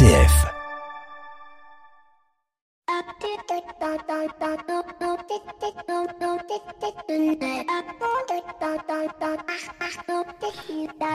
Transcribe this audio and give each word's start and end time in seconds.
RCF. 0.00 0.49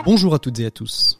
Bonjour 0.05 0.33
à 0.33 0.39
toutes 0.39 0.59
et 0.59 0.65
à 0.65 0.71
tous. 0.71 1.19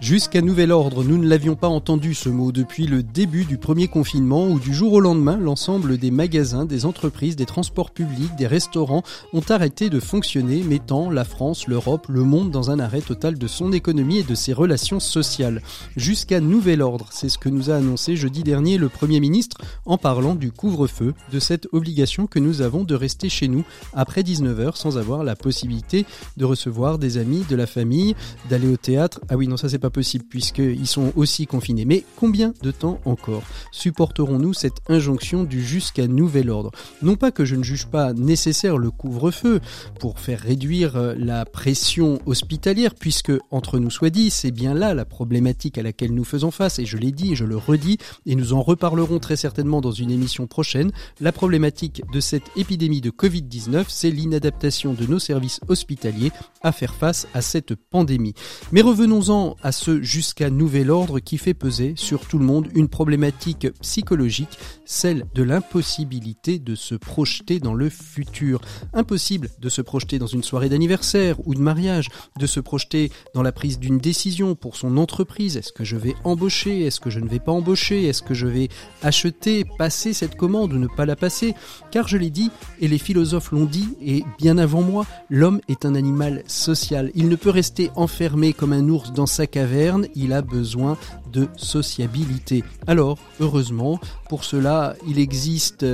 Jusqu'à 0.00 0.40
nouvel 0.40 0.72
ordre, 0.72 1.04
nous 1.04 1.18
ne 1.18 1.28
l'avions 1.28 1.56
pas 1.56 1.68
entendu 1.68 2.14
ce 2.14 2.30
mot 2.30 2.52
depuis 2.52 2.86
le 2.86 3.02
début 3.02 3.44
du 3.44 3.58
premier 3.58 3.86
confinement 3.86 4.48
où 4.48 4.58
du 4.58 4.72
jour 4.72 4.94
au 4.94 5.00
lendemain, 5.00 5.36
l'ensemble 5.36 5.98
des 5.98 6.10
magasins, 6.10 6.64
des 6.64 6.86
entreprises, 6.86 7.36
des 7.36 7.44
transports 7.44 7.90
publics, 7.90 8.34
des 8.36 8.46
restaurants 8.46 9.02
ont 9.34 9.42
arrêté 9.50 9.90
de 9.90 10.00
fonctionner, 10.00 10.62
mettant 10.62 11.10
la 11.10 11.24
France, 11.24 11.68
l'Europe, 11.68 12.06
le 12.08 12.24
monde 12.24 12.50
dans 12.50 12.70
un 12.70 12.80
arrêt 12.80 13.02
total 13.02 13.38
de 13.38 13.46
son 13.46 13.72
économie 13.72 14.18
et 14.18 14.22
de 14.24 14.34
ses 14.34 14.54
relations 14.54 15.00
sociales. 15.00 15.62
Jusqu'à 15.96 16.40
nouvel 16.40 16.80
ordre, 16.80 17.08
c'est 17.12 17.28
ce 17.28 17.38
que 17.38 17.50
nous 17.50 17.70
a 17.70 17.76
annoncé 17.76 18.16
jeudi 18.16 18.42
dernier 18.42 18.78
le 18.78 18.88
Premier 18.88 19.20
ministre 19.20 19.58
en 19.86 19.98
parlant 19.98 20.34
du 20.34 20.52
couvre-feu, 20.52 21.14
de 21.32 21.38
cette 21.38 21.68
obligation 21.72 22.26
que 22.26 22.38
nous 22.38 22.62
avons 22.62 22.84
de 22.84 22.94
rester 22.94 23.28
chez 23.28 23.48
nous 23.48 23.64
après 23.92 24.22
19h 24.22 24.76
sans 24.76 24.98
avoir 24.98 25.24
la 25.24 25.36
possibilité 25.36 26.06
de 26.36 26.44
recevoir 26.44 26.98
des 26.98 27.18
amis, 27.18 27.44
de 27.48 27.56
la 27.56 27.66
famille, 27.66 28.14
d'aller 28.48 28.68
au 28.68 28.76
théâtre. 28.76 29.20
Ah 29.28 29.36
oui, 29.36 29.48
non, 29.48 29.56
ça 29.56 29.68
c'est 29.68 29.78
pas 29.78 29.90
possible 29.90 30.24
puisqu'ils 30.28 30.86
sont 30.86 31.12
aussi 31.16 31.46
confinés. 31.46 31.84
Mais 31.84 32.04
combien 32.16 32.52
de 32.62 32.70
temps 32.70 33.00
encore 33.04 33.42
supporterons-nous 33.72 34.54
cette 34.54 34.80
injonction 34.88 35.44
du 35.44 35.62
jusqu'à 35.62 36.06
nouvel 36.06 36.50
ordre? 36.50 36.70
Non 37.02 37.16
pas 37.16 37.30
que 37.30 37.44
je 37.44 37.56
ne 37.56 37.62
juge 37.62 37.86
pas 37.86 38.12
nécessaire 38.12 38.78
le 38.78 38.90
couvre-feu 38.90 39.60
pour 39.98 40.18
faire 40.18 40.40
réduire 40.40 40.96
euh, 40.96 41.14
la 41.16 41.44
pression 41.44 42.20
hospitalière, 42.26 42.94
puisque 42.94 43.32
entre 43.50 43.78
nous 43.78 43.90
soit 43.90 44.10
dit, 44.10 44.30
c'est 44.30 44.50
bien 44.50 44.74
là 44.74 44.94
la 44.94 45.04
problématique 45.04 45.78
à 45.78 45.82
laquelle 45.82 46.14
nous 46.14 46.24
faisons 46.24 46.50
face, 46.50 46.78
et 46.78 46.86
je 46.86 46.96
l'ai 46.96 47.12
dit 47.12 47.32
et 47.32 47.36
je 47.36 47.44
le 47.44 47.56
redis, 47.56 47.98
et 48.26 48.34
nous 48.34 48.52
en 48.52 48.62
reparlerons 48.62 49.18
très 49.18 49.36
certainement 49.36 49.59
dans 49.62 49.92
une 49.92 50.10
émission 50.10 50.46
prochaine. 50.46 50.90
La 51.20 51.32
problématique 51.32 52.02
de 52.12 52.20
cette 52.20 52.50
épidémie 52.56 53.00
de 53.00 53.10
Covid-19, 53.10 53.84
c'est 53.88 54.10
l'inadaptation 54.10 54.94
de 54.94 55.06
nos 55.06 55.18
services 55.18 55.60
hospitaliers 55.68 56.32
à 56.62 56.72
faire 56.72 56.94
face 56.94 57.28
à 57.34 57.42
cette 57.42 57.74
pandémie. 57.74 58.34
Mais 58.72 58.80
revenons-en 58.80 59.56
à 59.62 59.72
ce 59.72 60.00
jusqu'à 60.02 60.50
nouvel 60.50 60.90
ordre 60.90 61.20
qui 61.20 61.38
fait 61.38 61.54
peser 61.54 61.94
sur 61.96 62.26
tout 62.26 62.38
le 62.38 62.44
monde 62.44 62.68
une 62.74 62.88
problématique 62.88 63.68
psychologique, 63.80 64.58
celle 64.84 65.26
de 65.34 65.42
l'impossibilité 65.42 66.58
de 66.58 66.74
se 66.74 66.94
projeter 66.94 67.60
dans 67.60 67.74
le 67.74 67.90
futur. 67.90 68.60
Impossible 68.92 69.50
de 69.60 69.68
se 69.68 69.82
projeter 69.82 70.18
dans 70.18 70.26
une 70.26 70.42
soirée 70.42 70.68
d'anniversaire 70.68 71.36
ou 71.46 71.54
de 71.54 71.60
mariage, 71.60 72.08
de 72.38 72.46
se 72.46 72.60
projeter 72.60 73.10
dans 73.34 73.42
la 73.42 73.52
prise 73.52 73.78
d'une 73.78 73.98
décision 73.98 74.54
pour 74.54 74.76
son 74.76 74.96
entreprise. 74.96 75.56
Est-ce 75.56 75.72
que 75.72 75.84
je 75.84 75.96
vais 75.96 76.14
embaucher? 76.24 76.86
Est-ce 76.86 77.00
que 77.00 77.10
je 77.10 77.20
ne 77.20 77.28
vais 77.28 77.40
pas 77.40 77.52
embaucher? 77.52 78.06
Est-ce 78.06 78.22
que 78.22 78.34
je 78.34 78.46
vais 78.46 78.68
acheter, 79.02 79.49
passer 79.78 80.12
cette 80.12 80.36
commande 80.36 80.72
ou 80.72 80.78
ne 80.78 80.86
pas 80.86 81.06
la 81.06 81.16
passer 81.16 81.54
Car 81.90 82.08
je 82.08 82.16
l'ai 82.16 82.30
dit, 82.30 82.50
et 82.80 82.88
les 82.88 82.98
philosophes 82.98 83.52
l'ont 83.52 83.64
dit, 83.64 83.88
et 84.02 84.24
bien 84.38 84.58
avant 84.58 84.82
moi, 84.82 85.06
l'homme 85.28 85.60
est 85.68 85.84
un 85.84 85.94
animal 85.94 86.42
social. 86.46 87.10
Il 87.14 87.28
ne 87.28 87.36
peut 87.36 87.50
rester 87.50 87.90
enfermé 87.96 88.52
comme 88.52 88.72
un 88.72 88.88
ours 88.88 89.12
dans 89.12 89.26
sa 89.26 89.46
caverne 89.46 90.06
il 90.14 90.32
a 90.32 90.42
besoin 90.42 90.96
de 91.32 91.48
sociabilité. 91.56 92.64
Alors, 92.86 93.18
heureusement, 93.40 94.00
pour 94.28 94.44
cela, 94.44 94.94
il 95.06 95.18
existe 95.18 95.86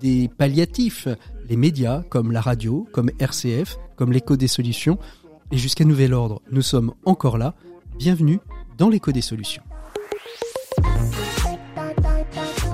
des 0.00 0.28
palliatifs, 0.28 1.08
les 1.48 1.56
médias 1.56 2.02
comme 2.08 2.32
la 2.32 2.40
radio, 2.40 2.86
comme 2.92 3.10
RCF, 3.18 3.78
comme 3.96 4.12
l'écho 4.12 4.36
des 4.36 4.48
solutions. 4.48 4.98
Et 5.50 5.58
jusqu'à 5.58 5.84
nouvel 5.84 6.14
ordre, 6.14 6.40
nous 6.50 6.62
sommes 6.62 6.92
encore 7.04 7.38
là. 7.38 7.54
Bienvenue 7.98 8.40
dans 8.78 8.88
l'écho 8.88 9.12
des 9.12 9.20
solutions. 9.20 9.62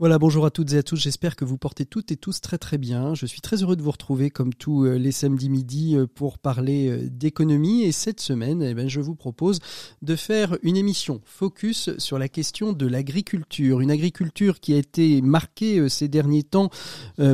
Voilà, 0.00 0.20
bonjour 0.20 0.46
à 0.46 0.52
toutes 0.52 0.74
et 0.74 0.78
à 0.78 0.84
tous. 0.84 0.94
J'espère 0.94 1.34
que 1.34 1.44
vous 1.44 1.58
portez 1.58 1.84
toutes 1.84 2.12
et 2.12 2.16
tous 2.16 2.40
très 2.40 2.56
très 2.56 2.78
bien. 2.78 3.16
Je 3.16 3.26
suis 3.26 3.40
très 3.40 3.64
heureux 3.64 3.74
de 3.74 3.82
vous 3.82 3.90
retrouver 3.90 4.30
comme 4.30 4.54
tous 4.54 4.84
euh, 4.84 4.96
les 4.96 5.10
samedis 5.10 5.50
midi 5.50 5.96
euh, 5.96 6.06
pour 6.06 6.38
parler 6.38 6.88
euh, 6.88 7.08
d'économie. 7.10 7.82
Et 7.82 7.90
cette 7.90 8.20
semaine, 8.20 8.62
eh 8.62 8.74
ben, 8.74 8.88
je 8.88 9.00
vous 9.00 9.16
propose 9.16 9.58
de 10.02 10.14
faire 10.14 10.56
une 10.62 10.76
émission 10.76 11.20
focus 11.24 11.90
sur 11.98 12.16
la 12.16 12.28
question 12.28 12.72
de 12.72 12.86
l'agriculture. 12.86 13.80
Une 13.80 13.90
agriculture 13.90 14.60
qui 14.60 14.72
a 14.72 14.76
été 14.76 15.20
marquée 15.20 15.88
ces 15.88 16.06
derniers 16.06 16.44
temps 16.44 16.70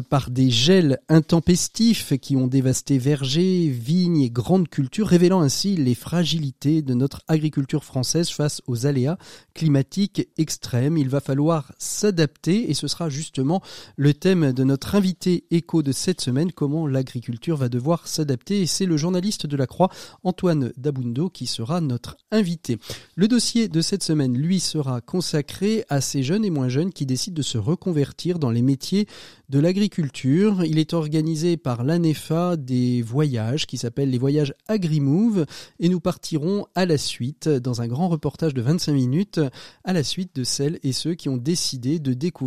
par 0.08 0.30
des 0.30 0.48
gels 0.48 0.98
intempestifs 1.10 2.14
qui 2.18 2.34
ont 2.34 2.46
dévasté 2.46 2.96
vergers, 2.96 3.68
vignes 3.68 4.22
et 4.22 4.30
grandes 4.30 4.68
cultures, 4.68 5.08
révélant 5.08 5.42
ainsi 5.42 5.76
les 5.76 5.94
fragilités 5.94 6.80
de 6.80 6.94
notre 6.94 7.20
agriculture 7.28 7.84
française 7.84 8.30
face 8.30 8.62
aux 8.66 8.86
aléas 8.86 9.18
climatiques 9.52 10.28
extrêmes. 10.38 10.96
Il 10.96 11.10
va 11.10 11.20
falloir 11.20 11.72
s'adapter 11.78 12.53
et 12.56 12.74
ce 12.74 12.88
sera 12.88 13.08
justement 13.08 13.62
le 13.96 14.14
thème 14.14 14.52
de 14.52 14.64
notre 14.64 14.94
invité 14.94 15.44
écho 15.50 15.82
de 15.82 15.92
cette 15.92 16.20
semaine, 16.20 16.52
comment 16.52 16.86
l'agriculture 16.86 17.56
va 17.56 17.68
devoir 17.68 18.08
s'adapter 18.08 18.62
et 18.62 18.66
c'est 18.66 18.86
le 18.86 18.96
journaliste 18.96 19.46
de 19.46 19.56
la 19.56 19.66
Croix, 19.66 19.90
Antoine 20.22 20.72
Dabundo, 20.76 21.28
qui 21.30 21.46
sera 21.46 21.80
notre 21.80 22.16
invité. 22.30 22.78
Le 23.16 23.28
dossier 23.28 23.68
de 23.68 23.80
cette 23.80 24.02
semaine, 24.02 24.36
lui, 24.36 24.60
sera 24.60 25.00
consacré 25.00 25.84
à 25.88 26.00
ces 26.00 26.22
jeunes 26.22 26.44
et 26.44 26.50
moins 26.50 26.68
jeunes 26.68 26.92
qui 26.92 27.06
décident 27.06 27.36
de 27.36 27.42
se 27.42 27.58
reconvertir 27.58 28.38
dans 28.38 28.50
les 28.50 28.62
métiers 28.62 29.06
de 29.48 29.58
l'agriculture. 29.58 30.64
Il 30.64 30.78
est 30.78 30.94
organisé 30.94 31.56
par 31.56 31.84
l'ANEFA 31.84 32.56
des 32.56 33.02
voyages 33.02 33.66
qui 33.66 33.78
s'appellent 33.78 34.10
les 34.10 34.18
voyages 34.18 34.54
AgriMove 34.68 35.46
et 35.80 35.88
nous 35.88 36.00
partirons 36.00 36.66
à 36.74 36.86
la 36.86 36.98
suite 36.98 37.48
dans 37.48 37.82
un 37.82 37.86
grand 37.86 38.08
reportage 38.08 38.54
de 38.54 38.62
25 38.62 38.92
minutes 38.92 39.40
à 39.84 39.92
la 39.92 40.02
suite 40.02 40.34
de 40.34 40.44
celles 40.44 40.78
et 40.82 40.92
ceux 40.92 41.14
qui 41.14 41.28
ont 41.28 41.36
décidé 41.36 41.98
de 41.98 42.14
découvrir 42.14 42.43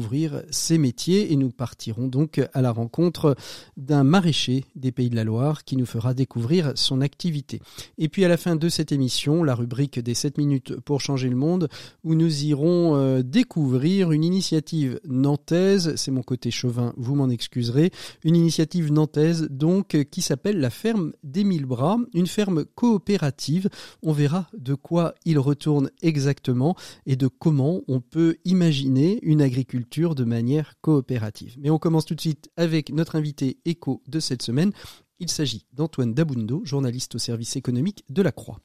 ces 0.51 0.77
métiers 0.77 1.31
et 1.31 1.35
nous 1.35 1.49
partirons 1.49 2.07
donc 2.07 2.41
à 2.53 2.61
la 2.61 2.71
rencontre 2.71 3.35
d'un 3.77 4.03
maraîcher 4.03 4.65
des 4.75 4.91
Pays 4.91 5.09
de 5.09 5.15
la 5.15 5.23
Loire 5.23 5.63
qui 5.63 5.77
nous 5.77 5.85
fera 5.85 6.13
découvrir 6.13 6.73
son 6.75 7.01
activité. 7.01 7.61
Et 7.97 8.09
puis 8.09 8.25
à 8.25 8.27
la 8.27 8.37
fin 8.37 8.55
de 8.55 8.69
cette 8.69 8.91
émission, 8.91 9.43
la 9.43 9.55
rubrique 9.55 9.99
des 9.99 10.13
7 10.13 10.37
minutes 10.37 10.79
pour 10.81 11.01
changer 11.01 11.29
le 11.29 11.35
monde 11.35 11.69
où 12.03 12.15
nous 12.15 12.43
irons 12.43 12.95
euh, 12.95 13.21
découvrir 13.21 14.11
une 14.11 14.23
initiative 14.23 14.99
nantaise, 15.07 15.95
c'est 15.95 16.11
mon 16.11 16.23
côté 16.23 16.51
chauvin 16.51 16.93
vous 16.97 17.15
m'en 17.15 17.29
excuserez, 17.29 17.91
une 18.23 18.35
initiative 18.35 18.91
nantaise 18.91 19.47
donc 19.49 20.05
qui 20.11 20.21
s'appelle 20.21 20.59
la 20.59 20.69
ferme 20.69 21.13
des 21.23 21.43
mille 21.43 21.65
bras, 21.65 21.97
une 22.13 22.27
ferme 22.27 22.65
coopérative. 22.65 23.69
On 24.03 24.11
verra 24.11 24.47
de 24.57 24.73
quoi 24.73 25.15
il 25.25 25.39
retourne 25.39 25.89
exactement 26.01 26.75
et 27.05 27.15
de 27.15 27.27
comment 27.27 27.81
on 27.87 27.99
peut 27.99 28.37
imaginer 28.45 29.19
une 29.21 29.41
agriculture 29.41 29.86
de 30.15 30.23
manière 30.23 30.75
coopérative. 30.81 31.55
Mais 31.59 31.69
on 31.69 31.79
commence 31.79 32.05
tout 32.05 32.15
de 32.15 32.21
suite 32.21 32.49
avec 32.55 32.91
notre 32.91 33.15
invité 33.15 33.57
éco 33.65 34.01
de 34.07 34.19
cette 34.19 34.41
semaine. 34.41 34.71
Il 35.19 35.29
s'agit 35.29 35.65
d'Antoine 35.73 36.13
Dabundo, 36.13 36.61
journaliste 36.63 37.15
au 37.15 37.17
service 37.17 37.55
économique 37.55 38.03
de 38.09 38.21
la 38.21 38.31
Croix. 38.31 38.59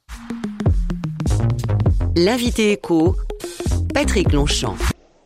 L'invité 2.16 2.72
éco, 2.72 3.16
Patrick 3.94 4.32
Longchamp. 4.32 4.76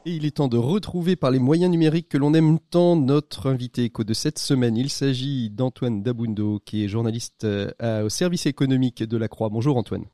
Et 0.08 0.12
il 0.12 0.24
est 0.24 0.36
temps 0.36 0.46
de 0.46 0.56
retrouver 0.56 1.16
par 1.16 1.32
les 1.32 1.40
moyens 1.40 1.68
numériques 1.68 2.08
que 2.08 2.16
l'on 2.16 2.32
aime 2.32 2.60
tant 2.60 2.94
notre 2.94 3.50
invité 3.50 3.82
éco 3.82 4.04
de 4.04 4.14
cette 4.14 4.38
semaine. 4.38 4.76
Il 4.76 4.88
s'agit 4.88 5.50
d'Antoine 5.50 6.04
Dabundo, 6.04 6.60
qui 6.64 6.84
est 6.84 6.88
journaliste 6.88 7.42
euh, 7.42 8.04
au 8.04 8.08
service 8.08 8.46
économique 8.46 9.02
de 9.02 9.16
la 9.16 9.26
Croix. 9.26 9.48
Bonjour 9.48 9.76
Antoine. 9.76 10.04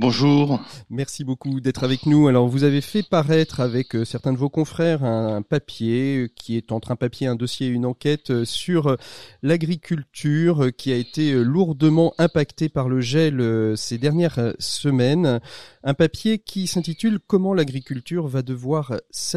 Bonjour. 0.00 0.60
Merci 0.90 1.22
beaucoup 1.22 1.60
d'être 1.60 1.84
avec 1.84 2.06
nous. 2.06 2.26
Alors 2.26 2.48
vous 2.48 2.64
avez 2.64 2.80
fait 2.80 3.04
paraître 3.04 3.60
avec 3.60 3.94
euh, 3.94 4.04
certains 4.04 4.32
de 4.32 4.36
vos 4.36 4.50
confrères 4.50 5.04
un, 5.04 5.42
papier 5.42 6.24
euh, 6.24 6.28
qui 6.34 6.56
est 6.56 6.72
entre 6.72 6.90
un 6.90 6.96
papier, 6.96 7.28
un 7.28 7.36
dossier 7.36 7.68
et 7.68 7.70
une 7.70 7.86
enquête 7.86 8.44
sur 8.44 8.96
l'agriculture 9.42 10.70
qui 10.76 10.90
a 10.90 10.96
été 10.96 11.32
lourdement 11.32 12.14
impactée 12.18 12.68
par 12.68 12.88
le 12.88 13.00
gel 13.00 13.76
ces 13.76 13.96
dernières 13.96 14.54
semaines. 14.58 15.38
Un 15.84 15.94
papier 15.94 16.40
qui 16.40 16.66
s'intitule 16.66 17.20
Comment 17.24 17.54
l'agriculture 17.54 18.26
va 18.26 18.42
devoir 18.42 18.96
s'adapter. 19.12 19.35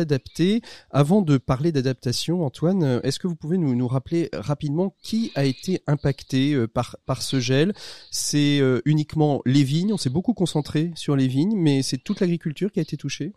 Avant 0.91 1.21
de 1.21 1.37
parler 1.37 1.71
d'adaptation, 1.71 2.45
Antoine, 2.45 2.99
est-ce 3.03 3.19
que 3.19 3.27
vous 3.27 3.35
pouvez 3.35 3.57
nous, 3.57 3.75
nous 3.75 3.87
rappeler 3.87 4.29
rapidement 4.33 4.95
qui 5.01 5.31
a 5.35 5.45
été 5.45 5.81
impacté 5.87 6.53
euh, 6.53 6.67
par, 6.67 6.97
par 7.05 7.21
ce 7.21 7.39
gel? 7.39 7.73
C'est 8.11 8.59
euh, 8.59 8.81
uniquement 8.85 9.41
les 9.45 9.63
vignes, 9.63 9.93
on 9.93 9.97
s'est 9.97 10.09
beaucoup 10.09 10.33
concentré 10.33 10.91
sur 10.95 11.15
les 11.15 11.27
vignes, 11.27 11.55
mais 11.55 11.81
c'est 11.81 11.97
toute 11.97 12.19
l'agriculture 12.19 12.71
qui 12.71 12.79
a 12.79 12.81
été 12.81 12.97
touchée? 12.97 13.33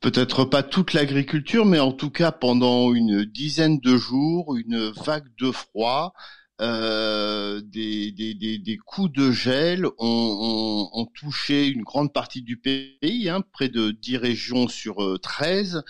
Peut-être 0.00 0.44
pas 0.44 0.62
toute 0.62 0.92
l'agriculture, 0.92 1.64
mais 1.64 1.80
en 1.80 1.92
tout 1.92 2.10
cas 2.10 2.30
pendant 2.30 2.94
une 2.94 3.24
dizaine 3.24 3.80
de 3.80 3.96
jours, 3.96 4.56
une 4.56 4.92
vague 5.04 5.26
de 5.40 5.50
froid 5.50 6.12
euh, 6.60 7.60
des, 7.60 8.10
des, 8.10 8.34
des, 8.34 8.58
des, 8.58 8.76
coups 8.78 9.12
de 9.12 9.30
gel 9.30 9.86
ont, 9.86 9.92
ont, 9.98 10.90
ont, 10.92 11.06
touché 11.06 11.68
une 11.68 11.82
grande 11.82 12.12
partie 12.12 12.42
du 12.42 12.56
pays, 12.56 13.28
hein, 13.28 13.42
près 13.52 13.68
de 13.68 13.92
10 13.92 14.16
régions 14.16 14.66
sur 14.66 15.20
13, 15.22 15.76
euh, 15.76 15.80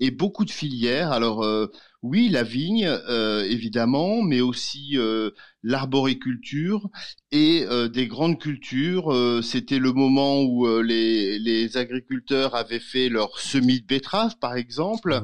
et 0.00 0.10
beaucoup 0.10 0.44
de 0.44 0.50
filières. 0.50 1.12
Alors 1.12 1.44
euh, 1.44 1.70
oui, 2.06 2.28
la 2.28 2.44
vigne, 2.44 2.86
euh, 2.86 3.42
évidemment, 3.44 4.22
mais 4.22 4.40
aussi 4.40 4.92
euh, 4.94 5.30
l'arboriculture 5.64 6.88
et 7.32 7.64
euh, 7.64 7.88
des 7.88 8.06
grandes 8.06 8.38
cultures. 8.38 9.12
C'était 9.42 9.80
le 9.80 9.92
moment 9.92 10.42
où 10.42 10.66
les, 10.80 11.38
les, 11.40 11.76
agriculteurs 11.76 12.54
avaient 12.54 12.78
fait 12.80 13.08
leur 13.08 13.40
semis 13.40 13.80
de 13.80 13.86
betterave, 13.86 14.38
par 14.38 14.54
exemple. 14.54 15.20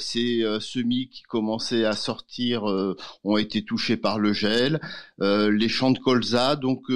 ces 0.00 0.44
semis 0.60 1.08
qui 1.08 1.22
commençaient 1.22 1.84
à 1.84 1.92
sortir 1.92 2.64
ont 3.24 3.36
été 3.36 3.64
touchés 3.64 3.96
par 3.96 4.18
le 4.18 4.32
gel. 4.32 4.80
les 5.20 5.68
champs 5.68 5.92
de 5.92 5.98
colza, 5.98 6.56
donc 6.56 6.86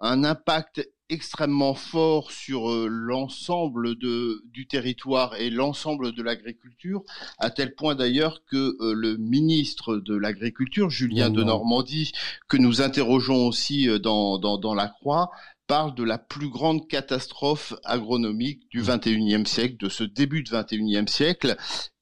un 0.00 0.24
impact 0.24 0.86
extrêmement 1.08 1.74
fort 1.74 2.30
sur 2.32 2.70
euh, 2.70 2.88
l'ensemble 2.88 3.96
de 3.96 4.42
du 4.52 4.66
territoire 4.66 5.34
et 5.36 5.50
l'ensemble 5.50 6.12
de 6.12 6.22
l'agriculture, 6.22 7.02
à 7.38 7.50
tel 7.50 7.74
point 7.74 7.94
d'ailleurs 7.94 8.42
que 8.50 8.76
euh, 8.80 8.92
le 8.92 9.16
ministre 9.16 9.96
de 9.96 10.16
l'agriculture, 10.16 10.90
Julien 10.90 11.30
de 11.30 11.44
Normandie, 11.44 12.12
que 12.48 12.56
nous 12.56 12.82
interrogeons 12.82 13.46
aussi 13.46 13.88
euh, 13.88 13.98
dans, 13.98 14.38
dans, 14.38 14.58
dans 14.58 14.74
la 14.74 14.88
Croix, 14.88 15.30
parle 15.66 15.94
de 15.94 16.04
la 16.04 16.18
plus 16.18 16.48
grande 16.48 16.86
catastrophe 16.88 17.74
agronomique 17.84 18.68
du 18.70 18.82
21e 18.82 19.40
mmh. 19.40 19.46
siècle, 19.46 19.76
de 19.78 19.88
ce 19.88 20.04
début 20.04 20.42
de 20.42 20.50
21e 20.50 21.08
siècle, 21.08 21.56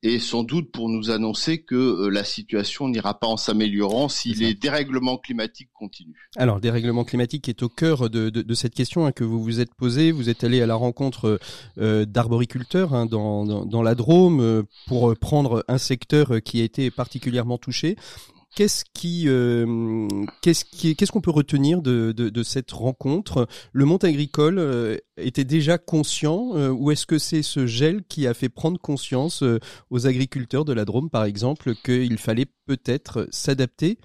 et 0.05 0.19
sans 0.19 0.45
doute 0.45 0.71
pour 0.71 0.91
nous 0.91 1.11
annoncer 1.11 1.63
que 1.63 1.75
euh, 1.75 2.09
la 2.11 2.25
situation 2.25 2.89
n'ira 2.89 3.19
pas 3.19 3.27
en 3.27 3.39
s'améliorant 3.39 4.11
si 4.11 4.35
les 4.35 4.55
dérèglements 4.55 5.17
climatiques 5.17 5.71
continuent. 5.73 6.13
Alors, 6.37 6.61
dérèglement 6.61 7.05
climatique 7.05 7.49
est 7.49 7.63
au 7.63 7.71
cœur 7.71 8.11
de, 8.11 8.29
de, 8.29 8.43
de 8.43 8.55
cette 8.55 8.75
question 8.75 9.07
hein, 9.07 9.13
que 9.13 9.25
vous 9.25 9.43
vous 9.43 9.61
êtes 9.61 9.75
posée. 9.75 10.13
Vous 10.13 10.29
êtes 10.29 10.45
allé 10.45 10.61
à 10.61 10.67
la 10.67 10.75
rencontre 10.75 11.41
euh, 11.79 12.05
d'arboriculteurs 12.05 12.95
hein, 12.95 13.07
dans, 13.07 13.47
dans, 13.47 13.65
dans, 13.65 13.83
la 13.83 13.95
Drôme 13.95 14.41
euh, 14.41 14.63
pour 14.87 15.17
prendre 15.17 15.65
un 15.69 15.79
secteur 15.79 16.43
qui 16.45 16.61
a 16.61 16.65
été 16.65 16.91
particulièrement 16.91 17.57
touché 17.57 17.97
qu'est-ce 18.55 18.85
qui, 18.95 19.25
euh, 19.29 20.09
qu'est-ce 20.43 20.65
qu'est-ce 20.95 21.13
qu'on 21.13 21.21
peut 21.21 21.31
retenir 21.31 21.83
de, 21.83 22.13
de, 22.13 22.29
de, 22.29 22.43
cette 22.43 22.71
rencontre? 22.73 23.49
Le 23.73 23.85
monde 23.85 24.05
agricole 24.05 24.59
euh, 24.59 24.97
était 25.17 25.45
déjà 25.45 25.79
conscient, 25.79 26.53
euh, 26.55 26.71
ou 26.71 26.91
est-ce 26.91 27.07
que 27.07 27.19
c'est 27.19 27.43
ce 27.43 27.67
gel 27.67 28.05
qui 28.05 28.27
a 28.27 28.35
fait 28.35 28.49
prendre 28.49 28.79
conscience 28.79 29.43
aux 29.91 30.07
agriculteurs 30.07 30.65
de 30.65 30.73
la 30.73 30.85
Drôme, 30.85 31.11
par 31.11 31.25
exemple, 31.25 31.75
qu'il 31.85 32.19
fallait 32.19 32.47
peut-être 32.67 33.27
s'adapter 33.31 33.99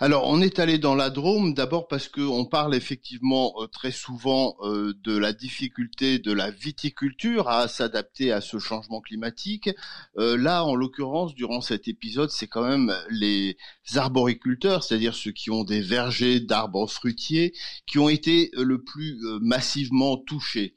alors, 0.00 0.28
on 0.28 0.40
est 0.40 0.58
allé 0.58 0.78
dans 0.78 0.94
la 0.94 1.10
Drôme 1.10 1.54
d'abord 1.54 1.88
parce 1.88 2.08
qu'on 2.08 2.44
parle 2.44 2.74
effectivement 2.74 3.54
euh, 3.58 3.66
très 3.66 3.90
souvent 3.90 4.56
euh, 4.60 4.94
de 5.02 5.16
la 5.16 5.32
difficulté 5.32 6.18
de 6.18 6.32
la 6.32 6.50
viticulture 6.50 7.48
à 7.48 7.68
s'adapter 7.68 8.32
à 8.32 8.40
ce 8.40 8.58
changement 8.58 9.00
climatique. 9.00 9.70
Euh, 10.16 10.36
là, 10.36 10.64
en 10.64 10.74
l'occurrence, 10.74 11.34
durant 11.34 11.60
cet 11.60 11.86
épisode, 11.86 12.30
c'est 12.30 12.46
quand 12.46 12.66
même 12.66 12.94
les 13.10 13.56
arboriculteurs, 13.94 14.82
c'est-à-dire 14.82 15.14
ceux 15.14 15.32
qui 15.32 15.50
ont 15.50 15.64
des 15.64 15.80
vergers 15.80 16.40
d'arbres 16.40 16.88
fruitiers, 16.88 17.54
qui 17.86 17.98
ont 17.98 18.08
été 18.08 18.50
le 18.54 18.82
plus 18.82 19.18
massivement 19.40 20.16
touchés. 20.16 20.74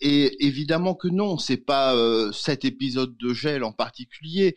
et 0.00 0.46
évidemment 0.46 0.94
que 0.94 1.08
non, 1.08 1.38
c'est 1.38 1.56
pas 1.56 1.94
cet 2.32 2.64
épisode 2.64 3.16
de 3.16 3.34
gel 3.34 3.64
en 3.64 3.72
particulier 3.72 4.54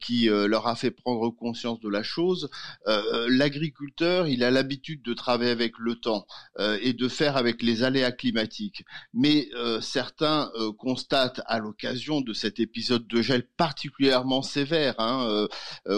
qui 0.00 0.26
leur 0.26 0.66
a 0.66 0.76
fait 0.76 0.90
prendre 0.90 1.30
conscience 1.30 1.80
de 1.80 1.88
la 1.88 2.02
chose. 2.02 2.50
Euh, 2.86 3.26
l'agriculteur, 3.30 4.28
il 4.28 4.44
a 4.44 4.50
l'habitude 4.50 5.02
de 5.02 5.14
travailler 5.14 5.50
avec 5.50 5.78
le 5.78 5.96
temps 5.96 6.26
euh, 6.58 6.78
et 6.82 6.92
de 6.92 7.08
faire 7.08 7.36
avec 7.36 7.62
les 7.62 7.82
aléas 7.82 8.12
climatiques. 8.12 8.84
Mais 9.12 9.48
euh, 9.54 9.80
certains 9.80 10.50
constatent 10.78 11.40
à 11.46 11.58
l'occasion 11.58 12.20
de 12.20 12.32
cet 12.32 12.60
épisode 12.60 13.06
de 13.06 13.22
gel 13.22 13.46
particulièrement 13.56 14.42
sévère, 14.42 14.94
hein, 14.98 15.46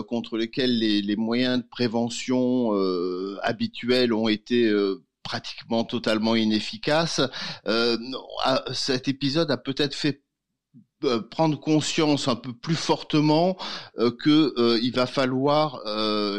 contre 0.09 0.37
lesquels 0.37 0.79
les, 0.79 1.03
les, 1.03 1.17
moyens 1.17 1.59
de 1.59 1.69
prévention 1.69 2.73
habituels 3.43 4.13
ont 4.13 4.29
été 4.29 4.73
pratiquement 5.23 5.85
totalement 5.85 6.35
inefficaces. 6.35 7.21
cet 8.73 9.09
épisode 9.09 9.51
a 9.51 9.57
peut-être 9.57 9.95
fait 9.95 10.23
euh, 10.23 10.30
prendre 11.31 11.59
conscience 11.59 12.29
un 12.29 12.37
peu 12.37 12.53
plus 12.53 12.75
fortement 12.75 13.57
euh, 13.99 14.11
que 14.11 14.55
euh, 14.59 14.79
il 14.83 14.93
va 14.93 15.07
falloir, 15.07 15.81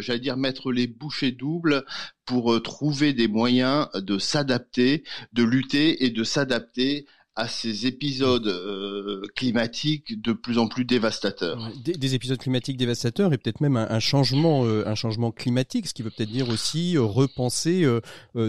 j'allais 0.01 0.19
dire, 0.19 0.37
mettre 0.37 0.71
les 0.71 0.87
bouchées 0.87 1.31
doubles 1.31 1.83
pour 2.25 2.61
trouver 2.61 3.13
des 3.13 3.27
moyens 3.27 3.87
de 3.95 4.17
s'adapter, 4.17 5.03
de 5.33 5.43
lutter 5.43 6.05
et 6.05 6.09
de 6.09 6.23
s'adapter 6.23 7.05
à 7.37 7.47
ces 7.47 7.87
épisodes 7.87 8.47
euh, 8.47 9.21
climatiques 9.37 10.21
de 10.21 10.33
plus 10.33 10.57
en 10.57 10.67
plus 10.67 10.83
dévastateurs. 10.83 11.71
Des, 11.81 12.13
épisodes 12.13 12.37
climatiques 12.37 12.75
dévastateurs 12.75 13.31
et 13.31 13.37
peut-être 13.37 13.61
même 13.61 13.77
un, 13.77 13.99
changement, 13.99 14.65
euh, 14.65 14.83
un 14.85 14.95
changement 14.95 15.31
climatique, 15.31 15.87
ce 15.87 15.93
qui 15.93 16.03
veut 16.03 16.09
peut-être 16.09 16.31
dire 16.31 16.49
aussi 16.49 16.97
euh, 16.97 17.03
repenser 17.03 17.87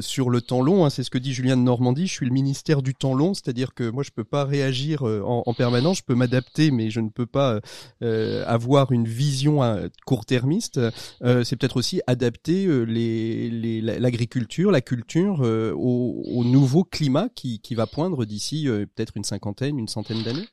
sur 0.00 0.31
le 0.31 0.40
temps 0.40 0.62
long. 0.62 0.84
Hein. 0.84 0.90
C'est 0.90 1.05
ce 1.05 1.11
que 1.11 1.19
dit 1.19 1.32
Julien 1.32 1.56
de 1.56 1.62
Normandie. 1.62 2.08
Je 2.08 2.12
suis 2.12 2.26
le 2.26 2.32
ministère 2.32 2.82
du 2.82 2.94
temps 2.94 3.14
long, 3.14 3.34
c'est-à-dire 3.34 3.73
que 3.75 3.88
moi 3.88 4.02
je 4.02 4.11
peux 4.11 4.25
pas 4.25 4.44
réagir 4.44 5.02
en, 5.02 5.44
en, 5.46 5.55
permanence, 5.55 5.99
je 5.99 6.02
peux 6.02 6.14
m'adapter, 6.14 6.70
mais 6.70 6.90
je 6.90 7.00
ne 7.00 7.08
peux 7.08 7.26
pas 7.26 7.61
avoir 8.00 8.90
une 8.90 9.06
vision 9.06 9.61
court-termiste. 10.06 10.81
C'est 11.20 11.56
peut-être 11.56 11.76
aussi 11.76 12.00
adapter 12.06 12.67
l'agriculture, 12.67 14.70
les, 14.70 14.73
la 14.73 14.81
culture 14.81 15.40
au, 15.40 16.23
au, 16.26 16.44
nouveau 16.44 16.84
climat 16.84 17.29
qui, 17.34 17.61
qui 17.61 17.75
va 17.75 17.87
poindre 17.87 18.25
d'ici 18.25 18.69
peut-être 18.87 19.17
une 19.17 19.25
cinquantaine, 19.25 19.79
une 19.79 19.88
centaine 19.88 20.23
d'années? 20.23 20.49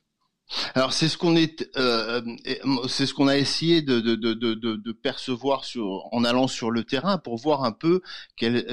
Alors 0.74 0.92
c'est 0.92 1.08
ce 1.08 1.16
qu'on 1.16 1.36
est, 1.36 1.68
euh, 1.76 2.20
c'est 2.88 3.06
ce 3.06 3.14
qu'on 3.14 3.28
a 3.28 3.36
essayé 3.36 3.82
de, 3.82 4.92
percevoir 4.92 5.64
sur, 5.64 6.08
en 6.12 6.24
allant 6.24 6.48
sur 6.48 6.70
le 6.70 6.82
terrain 6.84 7.18
pour 7.18 7.36
voir 7.36 7.64
un 7.64 7.72
peu 7.72 8.02
quelle, 8.36 8.66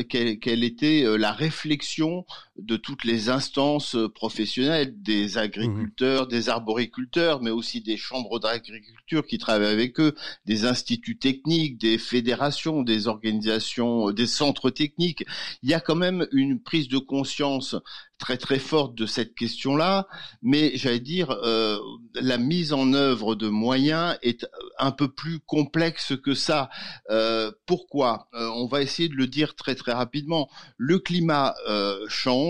était 0.64 1.04
euh, 1.04 1.18
la 1.18 1.32
réflexion 1.32 2.26
de 2.58 2.76
toutes 2.76 3.04
les 3.04 3.30
instances 3.30 3.96
professionnelles, 4.16 4.94
des 5.02 5.38
agriculteurs, 5.38 6.26
mmh 6.26 6.28
des 6.28 6.50
arboriculteurs, 6.50 7.42
mais 7.42 7.50
aussi 7.50 7.82
des 7.82 7.98
chambres 7.98 8.40
d'agriculture 8.40 9.26
qui 9.26 9.38
travaillent 9.38 9.72
avec 9.72 10.00
eux, 10.00 10.16
des 10.46 10.66
instituts 10.66 11.18
techniques, 11.18 11.78
des 11.78 11.98
fédérations, 11.98 12.84
des 12.84 13.08
organisations, 13.08 14.12
des 14.12 14.28
centres 14.28 14.70
techniques. 14.70 15.26
Il 15.64 15.70
y 15.70 15.74
a 15.74 15.80
quand 15.80 15.96
même 15.96 16.28
une 16.32 16.60
prise 16.62 16.88
de 16.88 16.98
conscience 16.98 17.76
très 18.18 18.38
très 18.38 18.60
forte 18.60 18.96
de 18.96 19.06
cette 19.06 19.36
question-là, 19.36 20.08
mais 20.42 20.72
j'allais 20.76 21.00
dire 21.00 21.32
euh, 21.32 21.78
la 22.16 22.38
mise 22.38 22.74
en 22.74 22.94
œuvre 22.94 23.36
de 23.36 23.48
moyens 23.48 24.18
est 24.24 24.48
un 24.80 24.92
peu 24.92 25.08
plus 25.08 25.40
complexe 25.40 26.14
que 26.24 26.34
ça. 26.34 26.70
Euh, 27.10 27.52
pourquoi? 27.66 28.28
Euh, 28.34 28.50
On 28.56 28.66
va 28.66 28.82
essayer 28.82 29.08
de 29.08 29.16
le 29.16 29.28
dire 29.28 29.56
très 29.56 29.76
très 29.76 29.94
rapidement. 29.94 30.50
Le 30.78 31.00
climat 31.00 31.54
change, 32.08 32.47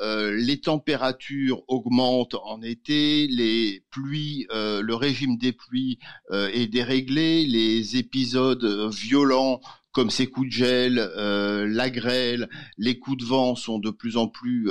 les 0.00 0.60
températures 0.60 1.62
augmentent 1.68 2.36
en 2.44 2.62
été, 2.62 3.26
les 3.28 3.84
pluies, 3.90 4.46
le 4.50 4.94
régime 4.94 5.36
des 5.36 5.52
pluies 5.52 5.98
est 6.30 6.66
déréglé, 6.66 7.44
les 7.46 7.96
épisodes 7.96 8.90
violents 8.90 9.60
comme 9.92 10.10
ces 10.10 10.26
coups 10.26 10.48
de 10.48 10.52
gel, 10.52 10.98
euh, 10.98 11.66
la 11.68 11.90
grêle, 11.90 12.48
les 12.78 12.98
coups 12.98 13.18
de 13.18 13.24
vent 13.24 13.54
sont 13.54 13.78
de 13.78 13.90
plus 13.90 14.16
en 14.16 14.26
plus 14.26 14.70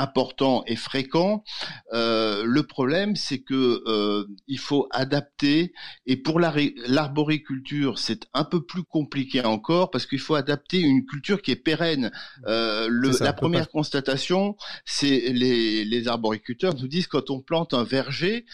euh, 0.00 0.10
importants 0.10 0.64
et 0.66 0.76
fréquents. 0.76 1.44
Euh, 1.92 2.42
le 2.44 2.62
problème, 2.64 3.14
c'est 3.14 3.40
que 3.40 3.82
euh, 3.86 4.26
il 4.48 4.58
faut 4.58 4.88
adapter. 4.90 5.72
Et 6.06 6.16
pour 6.16 6.40
l'arboriculture, 6.40 7.98
c'est 7.98 8.26
un 8.34 8.44
peu 8.44 8.64
plus 8.64 8.82
compliqué 8.82 9.44
encore 9.44 9.90
parce 9.90 10.06
qu'il 10.06 10.18
faut 10.18 10.34
adapter 10.34 10.80
une 10.80 11.06
culture 11.06 11.42
qui 11.42 11.52
est 11.52 11.56
pérenne. 11.56 12.10
Euh, 12.46 12.88
le, 12.90 13.12
la 13.20 13.32
première 13.32 13.68
constatation, 13.70 14.56
c'est 14.84 15.32
les, 15.32 15.84
les 15.84 16.08
arboriculteurs 16.08 16.74
nous 16.74 16.88
disent 16.88 17.06
quand 17.06 17.30
on 17.30 17.40
plante 17.40 17.72
un 17.74 17.84
verger, 17.84 18.46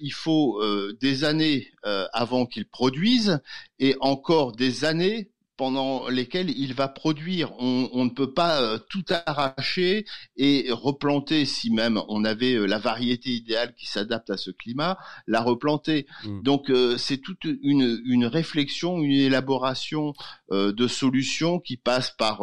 il 0.00 0.12
faut 0.12 0.62
des 1.00 1.24
années 1.24 1.68
avant 2.12 2.46
qu'il 2.46 2.66
produise 2.66 3.40
et 3.78 3.96
encore 4.00 4.52
des 4.52 4.84
années 4.84 5.30
pendant 5.56 6.08
lesquels 6.08 6.50
il 6.50 6.74
va 6.74 6.88
produire. 6.88 7.52
On, 7.58 8.04
ne 8.04 8.10
peut 8.10 8.32
pas 8.32 8.60
euh, 8.60 8.78
tout 8.90 9.04
arracher 9.26 10.04
et 10.36 10.66
replanter 10.70 11.44
si 11.44 11.70
même 11.70 12.00
on 12.08 12.24
avait 12.24 12.54
euh, 12.54 12.66
la 12.66 12.78
variété 12.78 13.30
idéale 13.30 13.74
qui 13.74 13.86
s'adapte 13.86 14.30
à 14.30 14.36
ce 14.36 14.50
climat, 14.50 14.98
la 15.26 15.40
replanter. 15.40 16.06
Mm. 16.24 16.42
Donc 16.42 16.70
euh, 16.70 16.96
c'est 16.98 17.18
toute 17.18 17.44
une, 17.44 18.02
une, 18.04 18.26
réflexion, 18.26 18.98
une 18.98 19.12
élaboration 19.12 20.12
de 20.50 20.86
solutions 20.86 21.58
qui 21.58 21.76
passe 21.76 22.10
par 22.10 22.42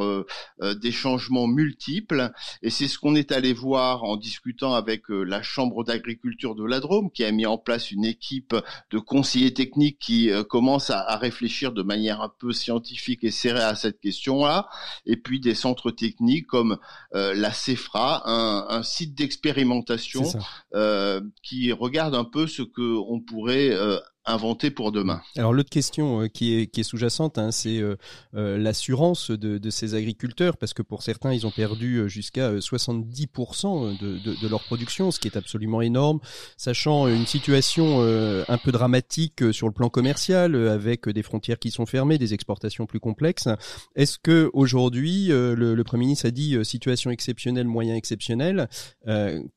des 0.60 0.92
changements 0.92 1.48
multiples. 1.48 2.32
Et 2.62 2.70
c'est 2.70 2.88
ce 2.88 3.00
qu'on 3.00 3.16
est 3.16 3.32
allé 3.32 3.54
voir 3.54 4.04
en 4.04 4.18
discutant 4.18 4.74
avec 4.74 5.04
la 5.10 5.42
Chambre 5.42 5.84
d'agriculture 5.84 6.56
de 6.56 6.66
la 6.66 6.80
Drôme, 6.80 7.10
qui 7.12 7.24
a 7.24 7.32
mis 7.32 7.46
en 7.46 7.58
place 7.58 7.92
une 7.92 8.06
équipe 8.06 8.56
de 8.92 9.00
conseillers 9.00 9.54
techniques 9.54 10.00
qui 10.00 10.30
commence 10.50 10.90
à, 10.90 11.00
à 11.00 11.18
réfléchir 11.18 11.72
de 11.72 11.84
manière 11.84 12.22
un 12.22 12.32
peu 12.38 12.52
scientifique 12.52 13.01
et 13.10 13.32
serré 13.32 13.62
à 13.62 13.76
cette 13.76 14.00
question-là, 14.00 14.68
et 15.06 15.18
puis 15.18 15.40
des 15.40 15.56
centres 15.56 15.92
techniques 15.92 16.48
comme 16.48 16.78
euh, 17.16 17.34
la 17.34 17.52
CEFRA, 17.52 18.24
un, 18.26 18.84
site 18.84 19.16
d'expérimentation 19.16 20.24
euh, 20.74 21.22
qui 21.44 21.72
regarde 21.72 22.16
un 22.16 22.24
peu 22.24 22.48
ce 22.48 22.62
que 22.62 22.98
on 23.08 23.20
pourrait 23.20 23.70
euh, 23.72 24.00
inventé 24.26 24.70
pour 24.70 24.92
demain. 24.92 25.22
Alors 25.36 25.54
l'autre 25.54 25.70
question 25.70 26.28
qui 26.30 26.54
est, 26.54 26.68
qui 26.68 26.82
est 26.82 26.84
sous-jacente, 26.84 27.38
hein, 27.38 27.52
c'est 27.52 27.82
l'assurance 28.34 29.32
de, 29.32 29.70
ces 29.70 29.96
agriculteurs, 29.96 30.58
parce 30.58 30.74
que 30.74 30.82
pour 30.82 31.02
certains, 31.02 31.34
ils 31.34 31.48
ont 31.48 31.52
perdu 31.52 32.10
jusqu'à 32.10 32.54
70% 32.54 34.00
de, 34.00 34.48
leur 34.48 34.64
production, 34.64 35.12
ce 35.12 35.20
qui 35.20 35.28
est 35.28 35.38
absolument 35.38 35.82
énorme, 35.82 36.20
sachant 36.58 37.08
une 37.08 37.26
situation 37.26 38.02
un 38.02 38.58
peu 38.58 38.72
dramatique 38.72 39.52
sur 39.52 39.68
le 39.68 39.74
plan 39.74 39.90
commercial, 39.90 40.56
avec 40.68 41.10
des 41.10 41.24
frontières 41.24 41.60
qui 41.60 41.72
sont 41.72 41.86
fermées, 41.86 42.18
des 42.18 42.34
exportations 42.34 42.86
plus 42.86 43.00
complexes. 43.00 43.48
Est-ce 43.96 44.20
que 44.20 44.50
aujourd'hui, 44.54 45.28
le, 45.30 45.82
Premier 45.84 46.06
ministre 46.06 46.28
a 46.28 46.32
dit 46.32 46.58
situation 46.64 47.12
exceptionnelle, 47.12 47.68
moyen 47.68 47.96
exceptionnel, 47.96 48.70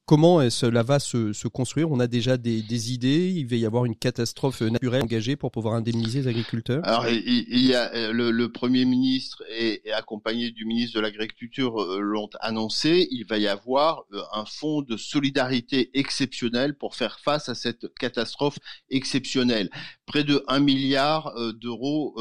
comment 0.07 0.49
cela 0.51 0.83
va 0.83 0.99
se, 0.99 1.49
construire? 1.49 1.91
On 1.91 2.01
a 2.01 2.07
déjà 2.07 2.37
des 2.37 2.93
idées, 2.93 3.33
il 3.35 3.47
va 3.47 3.57
y 3.57 3.67
avoir 3.67 3.85
une 3.85 3.97
catastrophe 3.97 4.54
naturelle 4.63 5.03
engagée 5.03 5.37
pour 5.37 5.51
pouvoir 5.51 5.75
indemniser 5.75 6.23
les 6.23 6.29
agriculteurs? 6.29 6.81
Alors, 6.85 7.09
il, 7.09 7.67
y 7.67 7.75
a 7.75 7.93
euh, 7.95 8.13
le, 8.13 8.49
Premier 8.49 8.85
ministre 8.85 9.43
et, 9.51 9.83
accompagné 9.93 10.51
du 10.51 10.65
ministre 10.65 10.97
de 10.97 11.01
l'Agriculture 11.01 11.81
euh, 11.81 12.01
l'ont 12.01 12.31
annoncé, 12.41 13.09
il 13.11 13.25
va 13.27 13.39
y 13.39 13.49
avoir 13.49 14.05
euh, 14.13 14.21
un 14.33 14.45
fonds 14.45 14.83
de 14.83 14.97
solidarité 14.97 15.91
exceptionnel 15.95 16.75
pour 16.77 16.95
faire 16.95 17.19
face 17.21 17.49
à 17.49 17.55
cette 17.55 17.93
catastrophe 17.95 18.59
exceptionnelle. 18.91 19.71
Près 20.07 20.25
de 20.25 20.45
1 20.49 20.61
milliard 20.61 21.35
d'euros 21.55 22.15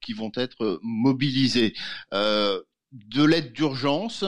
qui 0.00 0.12
vont 0.12 0.30
être 0.36 0.78
mobilisés 0.82 1.74
de 2.92 3.22
l'aide 3.22 3.52
d'urgence, 3.52 4.24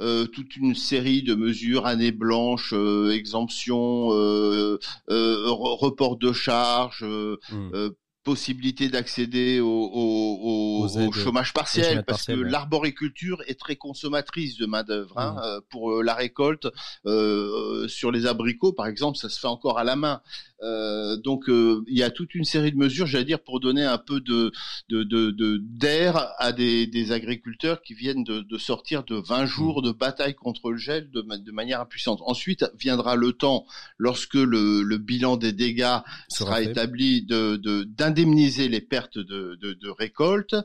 euh, 0.00 0.26
toute 0.26 0.56
une 0.56 0.74
série 0.74 1.22
de 1.22 1.34
mesures, 1.34 1.86
année 1.86 2.12
blanche, 2.12 2.72
euh, 2.72 3.10
exemption, 3.10 4.12
euh, 4.12 4.78
report 5.08 6.16
de 6.16 6.32
charges, 6.32 7.04
mmh 7.04 7.90
possibilité 8.24 8.88
d'accéder 8.88 9.60
au, 9.60 9.68
au, 9.68 10.88
au, 10.88 11.12
chômage 11.12 11.52
partiel, 11.52 12.04
parce 12.04 12.24
que 12.24 12.32
l'arboriculture 12.32 13.42
est 13.46 13.60
très 13.60 13.76
consommatrice 13.76 14.56
de 14.56 14.66
main 14.66 14.82
d'œuvre. 14.82 15.18
Hein, 15.18 15.34
mmh. 15.34 15.38
euh, 15.44 15.60
pour 15.68 15.92
euh, 15.92 16.02
la 16.02 16.14
récolte 16.14 16.66
euh, 17.06 17.86
sur 17.86 18.10
les 18.10 18.26
abricots, 18.26 18.72
par 18.72 18.86
exemple, 18.86 19.18
ça 19.18 19.28
se 19.28 19.38
fait 19.38 19.46
encore 19.46 19.78
à 19.78 19.84
la 19.84 19.94
main. 19.94 20.22
Euh, 20.62 21.16
donc 21.18 21.44
il 21.48 21.98
y 21.98 22.02
a 22.02 22.10
toute 22.10 22.34
une 22.34 22.44
série 22.44 22.72
de 22.72 22.78
mesures, 22.78 23.06
j'allais 23.06 23.24
dire, 23.24 23.40
pour 23.40 23.60
donner 23.60 23.84
un 23.84 23.98
peu 23.98 24.20
de 24.20 24.50
d'air 24.88 25.04
de, 25.04 25.30
de, 25.32 26.18
à 26.38 26.52
des, 26.52 26.86
des, 26.86 27.12
agriculteurs 27.12 27.82
qui 27.82 27.92
viennent 27.92 28.24
de, 28.24 28.40
de, 28.40 28.58
sortir 28.58 29.04
de 29.04 29.16
20 29.16 29.42
mmh. 29.42 29.46
jours 29.46 29.82
de 29.82 29.92
bataille 29.92 30.34
contre 30.34 30.70
le 30.70 30.78
gel 30.78 31.10
de, 31.10 31.20
de 31.20 31.52
manière 31.52 31.82
impuissante. 31.82 32.20
Ensuite 32.24 32.64
viendra 32.78 33.16
le 33.16 33.32
temps, 33.32 33.66
lorsque 33.98 34.34
le, 34.34 34.82
le 34.82 34.96
bilan 34.96 35.36
des 35.36 35.52
dégâts 35.52 35.98
sera, 36.28 36.62
établi, 36.62 37.22
de 37.22 37.84
indemniser 38.14 38.68
les 38.68 38.80
pertes 38.80 39.18
de, 39.18 39.90
récolte, 39.98 40.56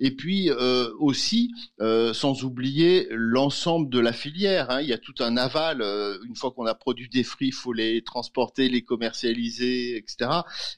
et 0.00 0.12
puis 0.12 0.50
euh, 0.50 0.88
aussi, 0.98 1.52
euh, 1.80 2.12
sans 2.12 2.44
oublier 2.44 3.06
l'ensemble 3.10 3.90
de 3.90 3.98
la 3.98 4.12
filière. 4.12 4.70
Hein. 4.70 4.80
Il 4.80 4.88
y 4.88 4.92
a 4.92 4.98
tout 4.98 5.14
un 5.20 5.36
aval. 5.36 5.82
Euh, 5.82 6.18
une 6.26 6.36
fois 6.36 6.52
qu'on 6.52 6.66
a 6.66 6.74
produit 6.74 7.08
des 7.08 7.22
fruits, 7.22 7.48
il 7.48 7.54
faut 7.54 7.72
les 7.72 8.02
transporter, 8.02 8.68
les 8.68 8.82
commercialiser, 8.82 9.96
etc. 9.96 10.30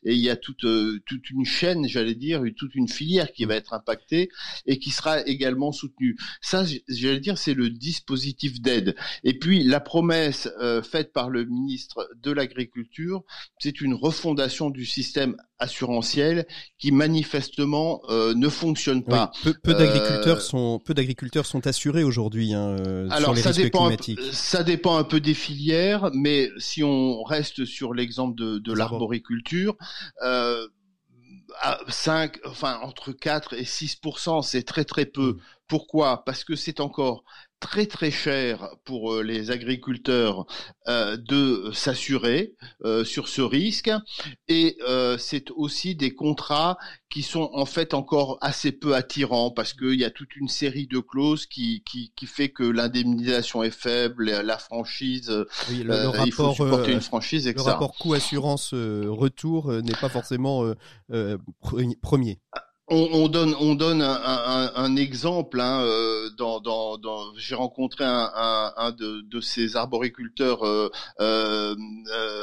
Et 0.05 0.15
il 0.15 0.21
y 0.21 0.31
a 0.31 0.37
toute 0.37 0.67
toute 1.07 1.31
une 1.31 1.45
chaîne, 1.45 1.87
j'allais 1.87 2.15
dire, 2.15 2.43
toute 2.57 2.75
une 2.75 2.89
filière 2.89 3.33
qui 3.33 3.45
va 3.45 3.55
être 3.55 3.75
impactée 3.75 4.31
et 4.67 4.79
qui 4.79 4.91
sera 4.91 5.21
également 5.27 5.73
soutenue. 5.73 6.17
Ça, 6.41 6.65
j'allais 6.89 7.21
dire, 7.21 7.39
c'est 7.39 7.55
le 7.55 7.71
dispositif 7.71 8.61
d'aide. 8.61 8.97
Et 9.25 9.39
puis 9.39 9.63
la 9.63 9.81
promesse 9.81 10.49
faite 10.83 11.13
par 11.13 11.29
le 11.29 11.45
ministre 11.45 12.09
de 12.23 12.31
l'Agriculture, 12.31 13.23
c'est 13.59 13.81
une 13.81 13.95
refondation 13.95 14.71
du 14.71 14.87
système 14.87 15.37
assurantiel 15.65 16.47
qui 16.79 16.93
manifestement 16.93 18.03
euh, 18.09 18.35
ne 18.35 18.49
fonctionne 18.49 19.03
pas. 19.03 19.33
peu, 19.43 19.75
d'agriculteurs 19.75 20.39
euh, 20.39 20.41
sont 20.41 20.79
peu 20.79 20.95
d'agriculteurs 20.95 21.47
sont 21.47 21.67
assurés 21.67 22.05
aujourd'hui 22.05 22.55
hein, 22.55 22.77
euh, 22.87 23.11
sur 23.11 23.35
les 23.35 23.43
ça 23.43 23.49
risques 23.51 23.63
dépend 23.63 23.87
climatiques. 23.87 24.21
Un, 24.21 24.33
ça 24.33 24.63
dépend 24.63 24.97
un 24.97 25.05
peu 25.05 25.21
des 25.21 25.35
filières, 25.35 26.11
mais 26.15 26.49
si 26.59 26.83
on 26.83 27.23
reste 27.23 27.65
sur 27.65 27.95
l'exemple 27.95 28.37
de, 28.37 28.59
de 28.59 28.73
l'arboriculture. 28.73 29.77
Euh, 30.23 30.67
5, 31.89 32.41
enfin 32.47 32.81
entre 32.83 33.13
4 33.13 33.55
et 33.55 33.63
6% 33.63 34.43
c'est 34.43 34.65
très 34.65 34.85
très 34.85 35.07
peu. 35.07 35.33
Mmh. 35.33 35.41
Pourquoi? 35.69 36.25
Parce 36.25 36.45
que 36.45 36.57
c'est 36.57 36.81
encore 36.81 37.25
très 37.65 37.87
très 37.87 38.11
cher 38.11 38.69
pour 38.85 39.15
euh, 39.15 39.23
les 39.23 39.51
agriculteurs 39.51 40.45
euh, 40.87 41.17
de 41.17 41.71
s'assurer 41.73 42.53
euh, 42.85 43.05
sur 43.05 43.27
ce 43.27 43.41
risque 43.41 43.91
et 44.49 44.77
c'est 45.19 45.51
aussi 45.51 45.95
des 45.95 46.15
contrats 46.15 46.77
qui 47.09 47.23
sont 47.23 47.49
en 47.55 47.65
fait 47.65 47.95
encore 47.95 48.37
assez 48.43 48.71
peu 48.71 48.95
attirants 48.95 49.51
parce 49.51 49.73
qu'il 49.73 49.99
y 49.99 50.05
a 50.05 50.11
toute 50.11 50.37
une 50.37 50.49
série 50.49 50.87
de 50.87 50.99
clauses 50.99 51.47
qui, 51.47 51.83
qui, 51.85 52.13
qui 52.15 52.27
fait 52.27 52.51
que 52.51 52.65
l'indemnisation 52.65 53.63
est 53.63 53.71
faible, 53.71 54.27
la 54.27 54.59
franchise, 54.59 55.33
oui, 55.71 55.85
le, 55.85 55.95
rapport, 55.95 56.27
il 56.27 56.33
faut 56.33 56.53
supporter 56.53 56.93
une 56.93 57.01
franchise, 57.01 57.47
etc. 57.47 57.65
Le 57.67 57.73
rapport 57.73 57.97
coût 57.97 58.13
assurance 58.13 58.75
retour 58.75 59.73
n'est 59.73 60.01
pas 60.01 60.11
forcément 60.11 60.75
premier. 62.03 62.39
On, 62.89 63.09
on, 63.15 63.29
donne, 63.29 63.55
on 63.61 63.75
donne 63.75 64.03
un, 64.03 64.21
un, 64.25 64.71
un 64.77 64.97
exemple. 64.97 65.59
Hein, 65.59 65.81
euh, 65.81 66.29
dans, 66.37 66.61
dans, 66.61 66.99
dans 66.99 67.35
j'ai 67.39 67.55
rencontré 67.55 68.05
un, 68.05 68.31
un, 68.77 68.93
de, 68.93 69.23
de 69.23 69.41
ces 69.41 69.77
arboriculteurs, 69.77 70.67
euh, 70.67 70.91
euh, 71.21 71.75
euh, 72.15 72.34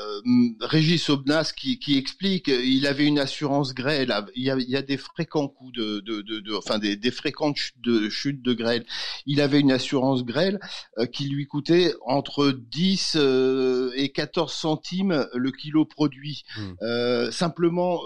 Régis 0.59 1.09
Obnas, 1.09 1.53
qui, 1.55 1.79
qui 1.79 1.97
explique. 1.97 2.47
Il 2.47 2.87
avait 2.87 3.05
une 3.05 3.19
assurance 3.19 3.73
grêle. 3.73 4.13
Il 4.35 4.43
y 4.43 4.49
a, 4.49 4.57
il 4.57 4.69
y 4.69 4.75
a 4.75 4.81
des 4.81 4.97
fréquents 4.97 5.47
coups 5.47 5.73
de, 5.73 5.99
de, 5.99 6.21
de, 6.21 6.39
de 6.39 6.53
enfin 6.53 6.79
des, 6.79 6.95
des 6.95 7.11
fréquentes 7.11 7.57
chutes 7.57 7.81
de, 7.81 8.09
chutes 8.09 8.41
de 8.41 8.53
grêle. 8.53 8.85
Il 9.25 9.41
avait 9.41 9.59
une 9.59 9.71
assurance 9.71 10.23
grêle 10.23 10.59
euh, 10.97 11.05
qui 11.05 11.29
lui 11.29 11.47
coûtait 11.47 11.93
entre 12.05 12.51
10 12.51 13.13
euh, 13.15 13.91
et 13.95 14.11
14 14.11 14.51
centimes 14.53 15.27
le 15.33 15.51
kilo 15.51 15.85
produit. 15.85 16.43
Mmh. 16.57 17.31
simplement, 17.31 18.01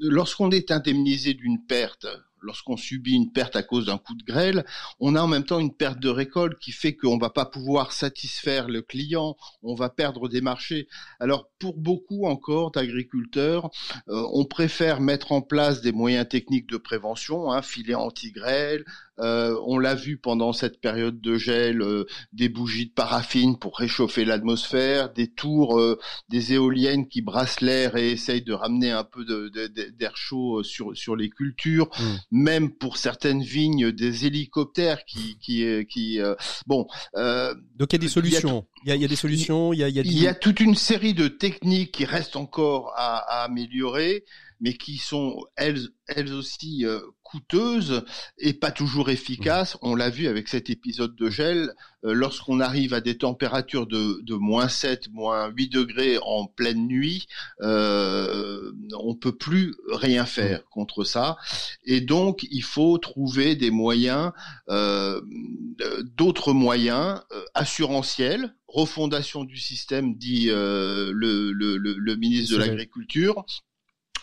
lorsqu'on 0.00 0.50
est 0.50 0.70
indemnisé 0.70 1.34
d'une 1.34 1.64
perte, 1.64 2.06
lorsqu'on 2.42 2.76
subit 2.76 3.14
une 3.14 3.32
perte 3.32 3.56
à 3.56 3.62
cause 3.62 3.86
d'un 3.86 3.98
coup 3.98 4.14
de 4.14 4.24
grêle, 4.24 4.64
on 4.98 5.14
a 5.14 5.22
en 5.22 5.26
même 5.26 5.44
temps 5.44 5.60
une 5.60 5.74
perte 5.74 6.00
de 6.00 6.08
récolte 6.08 6.58
qui 6.58 6.72
fait 6.72 6.94
qu'on 6.94 7.18
va 7.18 7.30
pas 7.30 7.44
pouvoir 7.44 7.92
satisfaire 7.92 8.68
le 8.68 8.82
client, 8.82 9.36
on 9.62 9.74
va 9.74 9.88
perdre 9.88 10.28
des 10.28 10.40
marchés. 10.40 10.88
Alors 11.18 11.48
pour 11.58 11.76
beaucoup 11.76 12.26
encore 12.26 12.70
d'agriculteurs, 12.70 13.70
euh, 14.08 14.26
on 14.32 14.44
préfère 14.44 15.00
mettre 15.00 15.32
en 15.32 15.42
place 15.42 15.80
des 15.80 15.92
moyens 15.92 16.28
techniques 16.28 16.68
de 16.68 16.76
prévention, 16.76 17.52
hein, 17.52 17.62
filet 17.62 17.94
anti-grêle, 17.94 18.84
euh, 19.20 19.58
on 19.66 19.78
l'a 19.78 19.94
vu 19.94 20.16
pendant 20.16 20.52
cette 20.52 20.80
période 20.80 21.20
de 21.20 21.36
gel, 21.36 21.82
euh, 21.82 22.04
des 22.32 22.48
bougies 22.48 22.86
de 22.86 22.92
paraffine 22.92 23.58
pour 23.58 23.76
réchauffer 23.76 24.24
l'atmosphère, 24.24 25.12
des 25.12 25.28
tours, 25.28 25.78
euh, 25.78 25.98
des 26.28 26.54
éoliennes 26.54 27.08
qui 27.08 27.22
brassent 27.22 27.60
l'air 27.60 27.96
et 27.96 28.10
essayent 28.10 28.42
de 28.42 28.52
ramener 28.52 28.90
un 28.90 29.04
peu 29.04 29.24
d'air 29.24 30.16
chaud 30.16 30.62
sur, 30.62 30.96
sur 30.96 31.16
les 31.16 31.28
cultures, 31.28 31.88
mmh. 31.98 32.04
même 32.30 32.70
pour 32.70 32.96
certaines 32.96 33.42
vignes, 33.42 33.92
des 33.92 34.26
hélicoptères 34.26 35.04
qui, 35.04 35.38
qui, 35.40 35.64
qui 35.86 36.18
bon. 36.66 36.86
Donc 37.14 37.92
il 37.92 37.92
y 37.92 37.94
a 37.96 37.98
des 37.98 38.08
solutions. 38.08 38.66
Il 38.84 38.94
y 38.94 39.04
a, 39.04 39.08
des 39.08 39.16
solutions. 39.16 39.72
Il 39.72 39.80
y 39.80 39.84
a, 39.84 39.88
il 39.88 40.18
y 40.18 40.26
a, 40.26 40.34
toute 40.34 40.60
une 40.60 40.74
série 40.74 41.14
de 41.14 41.28
techniques 41.28 41.92
qui 41.92 42.04
restent 42.04 42.36
encore 42.36 42.94
à, 42.96 43.18
à 43.18 43.44
améliorer 43.44 44.24
mais 44.60 44.74
qui 44.74 44.98
sont 44.98 45.44
elles, 45.56 45.88
elles 46.06 46.32
aussi 46.32 46.84
euh, 46.84 47.00
coûteuses 47.30 48.04
et 48.38 48.54
pas 48.54 48.72
toujours 48.72 49.10
efficaces. 49.10 49.78
On 49.82 49.94
l'a 49.94 50.10
vu 50.10 50.26
avec 50.26 50.48
cet 50.48 50.68
épisode 50.68 51.14
de 51.14 51.30
gel, 51.30 51.74
euh, 52.04 52.12
lorsqu'on 52.12 52.60
arrive 52.60 52.92
à 52.92 53.00
des 53.00 53.18
températures 53.18 53.86
de, 53.86 54.20
de 54.22 54.34
moins 54.34 54.68
7, 54.68 55.10
moins 55.12 55.48
8 55.48 55.68
degrés 55.68 56.18
en 56.22 56.46
pleine 56.46 56.86
nuit, 56.86 57.26
euh, 57.60 58.72
on 58.98 59.14
peut 59.14 59.36
plus 59.36 59.74
rien 59.92 60.26
faire 60.26 60.64
contre 60.70 61.04
ça. 61.04 61.36
Et 61.84 62.00
donc, 62.00 62.46
il 62.50 62.64
faut 62.64 62.98
trouver 62.98 63.54
des 63.54 63.70
moyens, 63.70 64.32
euh, 64.68 65.20
d'autres 66.16 66.52
moyens 66.52 67.20
assurantiels, 67.54 68.56
refondation 68.66 69.44
du 69.44 69.56
système, 69.56 70.16
dit 70.16 70.46
le, 70.46 71.12
le, 71.12 71.76
le, 71.76 72.16
ministre 72.16 72.54
de 72.54 72.60
l'Agriculture, 72.60 73.44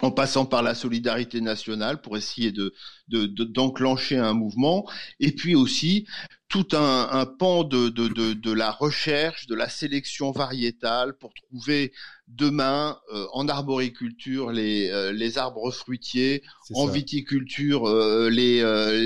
en 0.02 0.12
passant 0.12 0.46
par 0.46 0.62
la 0.64 0.76
solidarité 0.76 1.42
nationale 1.42 2.02
pour 2.02 2.18
essayer 2.18 2.52
de 2.52 2.74
d'enclencher 3.08 4.18
un 4.18 4.34
mouvement, 4.34 4.90
et 5.20 5.32
puis 5.32 5.56
aussi 5.56 6.06
tout 6.50 6.68
un, 6.72 7.10
un 7.12 7.26
pan 7.26 7.64
de, 7.64 7.90
de, 7.90 8.08
de, 8.08 8.34
de, 8.34 8.52
la 8.52 8.72
recherche, 8.72 9.48
de 9.48 9.56
la 9.56 9.68
sélection 9.68 10.32
variétale 10.32 11.14
pour 11.18 11.34
trouver 11.34 11.92
demain 12.30 12.98
euh, 13.14 13.26
en 13.34 13.50
arboriculture 13.50 14.52
les, 14.52 14.90
euh, 14.90 15.12
les 15.12 15.38
arbres 15.38 15.72
fruitiers, 15.72 16.44
en 16.74 16.88
viticulture 16.88 17.90
euh, 17.90 18.30
les, 18.30 18.62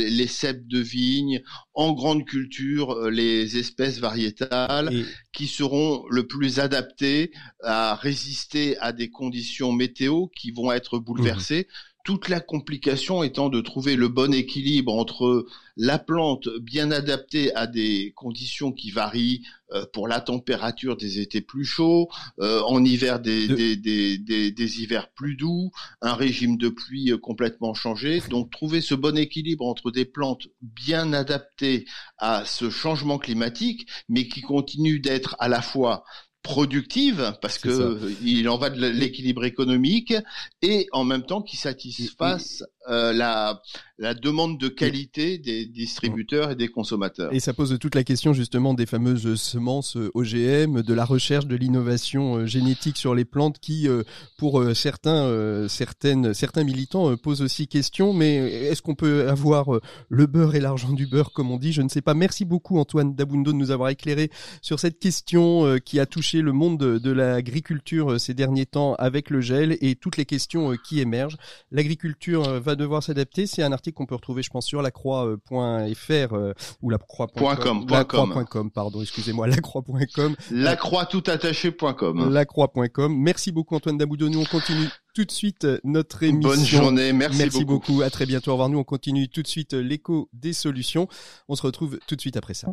les 0.09 0.27
cèpes 0.27 0.67
de 0.67 0.79
vigne, 0.79 1.41
en 1.73 1.93
grande 1.93 2.25
culture 2.25 3.09
les 3.09 3.57
espèces 3.57 3.99
variétales 3.99 4.91
qui 5.33 5.47
seront 5.47 6.05
le 6.09 6.27
plus 6.27 6.59
adaptées 6.59 7.31
à 7.63 7.95
résister 7.95 8.77
à 8.79 8.91
des 8.91 9.09
conditions 9.09 9.71
météo 9.71 10.27
qui 10.27 10.51
vont 10.51 10.71
être 10.71 10.99
bouleversées. 10.99 11.67
Mmh 11.69 11.90
toute 12.03 12.29
la 12.29 12.39
complication 12.39 13.23
étant 13.23 13.49
de 13.49 13.61
trouver 13.61 13.95
le 13.95 14.07
bon 14.07 14.33
équilibre 14.33 14.93
entre 14.93 15.45
la 15.77 15.99
plante 15.99 16.47
bien 16.59 16.91
adaptée 16.91 17.53
à 17.55 17.67
des 17.67 18.13
conditions 18.15 18.71
qui 18.71 18.91
varient 18.91 19.43
euh, 19.73 19.85
pour 19.93 20.07
la 20.07 20.19
température 20.19 20.97
des 20.97 21.19
étés 21.19 21.41
plus 21.41 21.63
chauds, 21.63 22.09
euh, 22.39 22.61
en 22.63 22.83
hiver 22.83 23.19
des, 23.19 23.47
des, 23.47 23.77
des, 23.77 24.51
des, 24.51 24.81
hivers 24.81 25.09
plus 25.11 25.35
doux, 25.35 25.71
un 26.01 26.13
régime 26.13 26.57
de 26.57 26.69
pluie 26.69 27.11
euh, 27.11 27.17
complètement 27.17 27.73
changé. 27.73 28.21
Donc 28.29 28.51
trouver 28.51 28.81
ce 28.81 28.95
bon 28.95 29.17
équilibre 29.17 29.65
entre 29.65 29.91
des 29.91 30.05
plantes 30.05 30.47
bien 30.61 31.13
adaptées 31.13 31.85
à 32.17 32.43
ce 32.45 32.69
changement 32.69 33.17
climatique, 33.17 33.87
mais 34.09 34.27
qui 34.27 34.41
continuent 34.41 35.01
d'être 35.01 35.35
à 35.39 35.47
la 35.47 35.61
fois 35.61 36.03
productive 36.43 37.37
parce 37.41 37.57
que 37.57 37.99
il 38.23 38.49
en 38.49 38.57
va 38.57 38.69
de 38.69 38.87
l'équilibre 38.87 39.45
économique 39.45 40.13
et 40.61 40.87
en 40.91 41.03
même 41.03 41.23
temps 41.23 41.41
qui 41.41 41.57
satisfasse 41.57 42.63
euh, 42.89 43.13
la, 43.13 43.61
la 43.99 44.15
demande 44.15 44.57
de 44.57 44.67
qualité 44.67 45.37
des 45.37 45.67
distributeurs 45.67 46.49
et 46.49 46.55
des 46.55 46.67
consommateurs. 46.67 47.31
Et 47.31 47.39
ça 47.39 47.53
pose 47.53 47.77
toute 47.79 47.93
la 47.93 48.03
question 48.03 48.33
justement 48.33 48.73
des 48.73 48.87
fameuses 48.87 49.39
semences 49.39 49.97
euh, 49.97 50.09
OGM, 50.15 50.81
de 50.81 50.93
la 50.95 51.05
recherche 51.05 51.45
de 51.45 51.55
l'innovation 51.55 52.37
euh, 52.37 52.45
génétique 52.47 52.97
sur 52.97 53.13
les 53.13 53.23
plantes 53.23 53.59
qui, 53.59 53.87
pour 54.39 54.63
certains, 54.73 55.67
certaines, 55.67 56.33
certains 56.33 56.63
militants 56.63 57.15
posent 57.17 57.41
aussi 57.41 57.67
question. 57.67 58.13
Mais 58.13 58.35
est-ce 58.35 58.81
qu'on 58.81 58.95
peut 58.95 59.29
avoir 59.29 59.67
le 60.09 60.25
beurre 60.25 60.55
et 60.55 60.59
l'argent 60.59 60.93
du 60.93 61.05
beurre, 61.05 61.31
comme 61.31 61.51
on 61.51 61.57
dit? 61.57 61.73
Je 61.73 61.81
ne 61.81 61.89
sais 61.89 62.01
pas. 62.01 62.13
Merci 62.13 62.45
beaucoup 62.45 62.79
Antoine 62.79 63.13
Dabundo 63.13 63.51
de 63.51 63.57
nous 63.57 63.71
avoir 63.71 63.89
éclairé 63.89 64.31
sur 64.61 64.79
cette 64.79 64.99
question 64.99 65.77
qui 65.85 65.99
a 65.99 66.05
touché 66.05 66.41
le 66.41 66.51
monde 66.51 66.79
de, 66.79 66.97
de 66.97 67.11
l'agriculture 67.11 68.19
ces 68.19 68.33
derniers 68.33 68.65
temps 68.65 68.95
avec 68.95 69.29
le 69.29 69.41
gel 69.41 69.77
et 69.81 69.95
toutes 69.95 70.17
les 70.17 70.25
questions 70.25 70.75
qui 70.83 70.99
émergent. 70.99 71.37
L'agriculture 71.71 72.59
va 72.59 72.70
devoir 72.75 73.03
s'adapter. 73.03 73.47
C'est 73.47 73.63
un 73.63 73.71
article 73.71 73.95
qu'on 73.95 74.05
peut 74.05 74.15
retrouver, 74.15 74.43
je 74.43 74.49
pense, 74.49 74.65
sur 74.65 74.81
lacroix.fr 74.81 75.53
euh, 75.53 76.53
ou 76.81 76.89
lacroix.com. 76.89 77.85
Lacroix.com, 77.89 78.71
pardon, 78.71 79.01
excusez-moi, 79.01 79.47
lacroix.com. 79.49 80.35
Lacroix 80.51 81.05
tout 81.05 81.23
attaché.com. 81.27 82.31
Lacroix.com. 82.31 83.15
Merci 83.15 83.51
beaucoup 83.51 83.75
Antoine 83.75 83.97
Daboudou. 83.97 84.29
Nous 84.29 84.41
on 84.41 84.45
continue 84.45 84.87
tout 85.13 85.25
de 85.25 85.31
suite 85.31 85.65
euh, 85.65 85.79
notre 85.83 86.23
émission. 86.23 86.49
Bonne 86.49 86.65
journée, 86.65 87.13
merci, 87.13 87.37
merci 87.39 87.65
beaucoup. 87.65 87.93
beaucoup. 87.93 88.01
À 88.01 88.09
très 88.09 88.25
bientôt. 88.25 88.51
Au 88.51 88.53
revoir. 88.53 88.69
Nous 88.69 88.79
on 88.79 88.83
continue 88.83 89.29
tout 89.29 89.41
de 89.41 89.47
suite 89.47 89.73
euh, 89.73 89.81
l'écho 89.81 90.29
des 90.33 90.53
solutions. 90.53 91.07
On 91.47 91.55
se 91.55 91.61
retrouve 91.61 91.99
tout 92.07 92.15
de 92.15 92.21
suite 92.21 92.37
après 92.37 92.53
ça. 92.53 92.67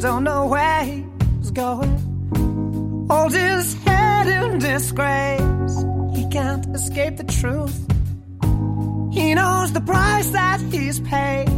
Don't 0.00 0.24
know 0.24 0.46
where 0.46 0.82
he's 0.84 1.50
going. 1.50 3.06
Hold 3.10 3.32
his 3.32 3.74
head 3.84 4.26
in 4.28 4.58
disgrace. 4.58 5.84
He 6.14 6.26
can't 6.30 6.66
escape 6.74 7.18
the 7.18 7.24
truth. 7.24 7.76
He 9.12 9.34
knows 9.34 9.72
the 9.72 9.82
price 9.82 10.30
that 10.30 10.60
he's 10.72 11.00
paid. 11.00 11.48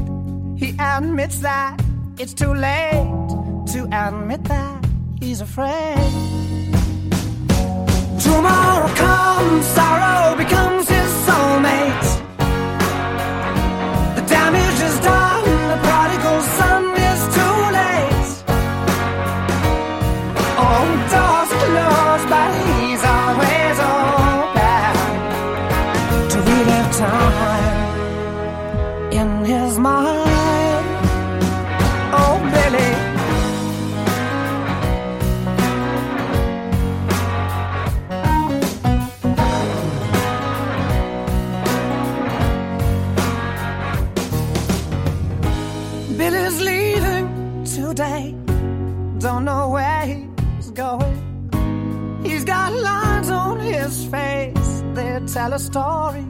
He 0.56 0.74
admits 0.78 1.38
that 1.38 1.80
it's 2.18 2.34
too 2.34 2.52
late 2.52 3.28
to 3.74 3.88
admit 3.92 4.42
that 4.44 4.86
he's 5.20 5.40
afraid. 5.40 5.96
Tomorrow 8.20 8.88
comes, 8.94 9.66
sorrow 9.66 10.36
becomes 10.36 10.88
his 10.88 11.10
soulmate. 11.26 12.21
Tell 55.32 55.54
a 55.54 55.58
story 55.58 56.26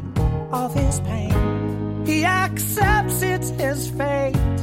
of 0.53 0.73
his 0.75 1.01
pain. 1.01 2.07
He 2.07 2.25
accepts 2.25 3.21
it's 3.23 3.51
his 3.51 3.91
fate. 3.91 4.61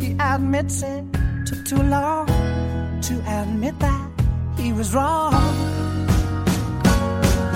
He 0.00 0.16
admits 0.18 0.82
it 0.82 1.04
took 1.44 1.62
too 1.66 1.82
long 1.82 2.26
to 3.02 3.14
admit 3.40 3.78
that 3.80 4.08
he 4.56 4.72
was 4.72 4.94
wrong. 4.94 5.32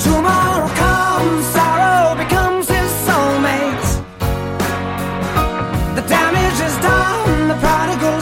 Tomorrow 0.07 0.68
comes, 0.85 1.46
sorrow 1.57 2.16
becomes 2.22 2.68
his 2.68 2.90
soulmate. 3.07 3.88
The 5.96 6.05
damage 6.16 6.61
is 6.68 6.77
done, 6.90 7.49
the 7.49 7.57
prodigal 7.64 8.20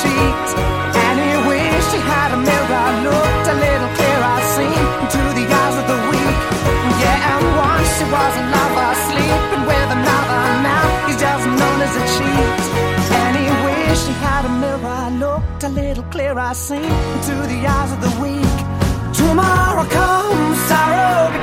cheat. 0.00 0.48
And 1.04 1.16
he 1.24 1.32
wished 1.50 1.90
he 1.96 2.00
had 2.14 2.30
a 2.36 2.40
mirror, 2.48 2.88
looked 3.06 3.46
a 3.54 3.56
little 3.66 3.90
clearer, 3.98 4.36
seen 4.54 4.84
into 5.02 5.22
the 5.38 5.44
eyes 5.60 5.76
of 5.80 5.86
the 5.92 5.98
weak. 6.10 6.38
Yeah, 7.02 7.30
and 7.32 7.44
once 7.68 7.92
he 8.00 8.06
was 8.16 8.32
a 8.42 8.44
lover, 8.54 8.90
sleeping 9.08 9.64
with 9.70 9.88
another. 9.98 10.42
Now 10.68 10.84
he's 11.06 11.18
just 11.26 11.44
known 11.58 11.78
as 11.86 11.94
a 12.02 12.04
cheat. 12.14 12.60
And 13.20 13.32
he 13.40 13.46
wished 13.66 14.06
he 14.10 14.16
had 14.28 14.42
a 14.50 14.52
mirror, 14.64 15.02
looked 15.24 15.62
a 15.68 15.70
little 15.80 16.06
clearer, 16.14 16.50
seen 16.54 16.92
into 17.14 17.34
the 17.52 17.60
eyes 17.76 17.90
of 17.96 18.00
the 18.06 18.12
weak. 18.22 18.58
Tomorrow 19.14 19.86
comes, 19.98 20.58
sorrow 20.70 21.33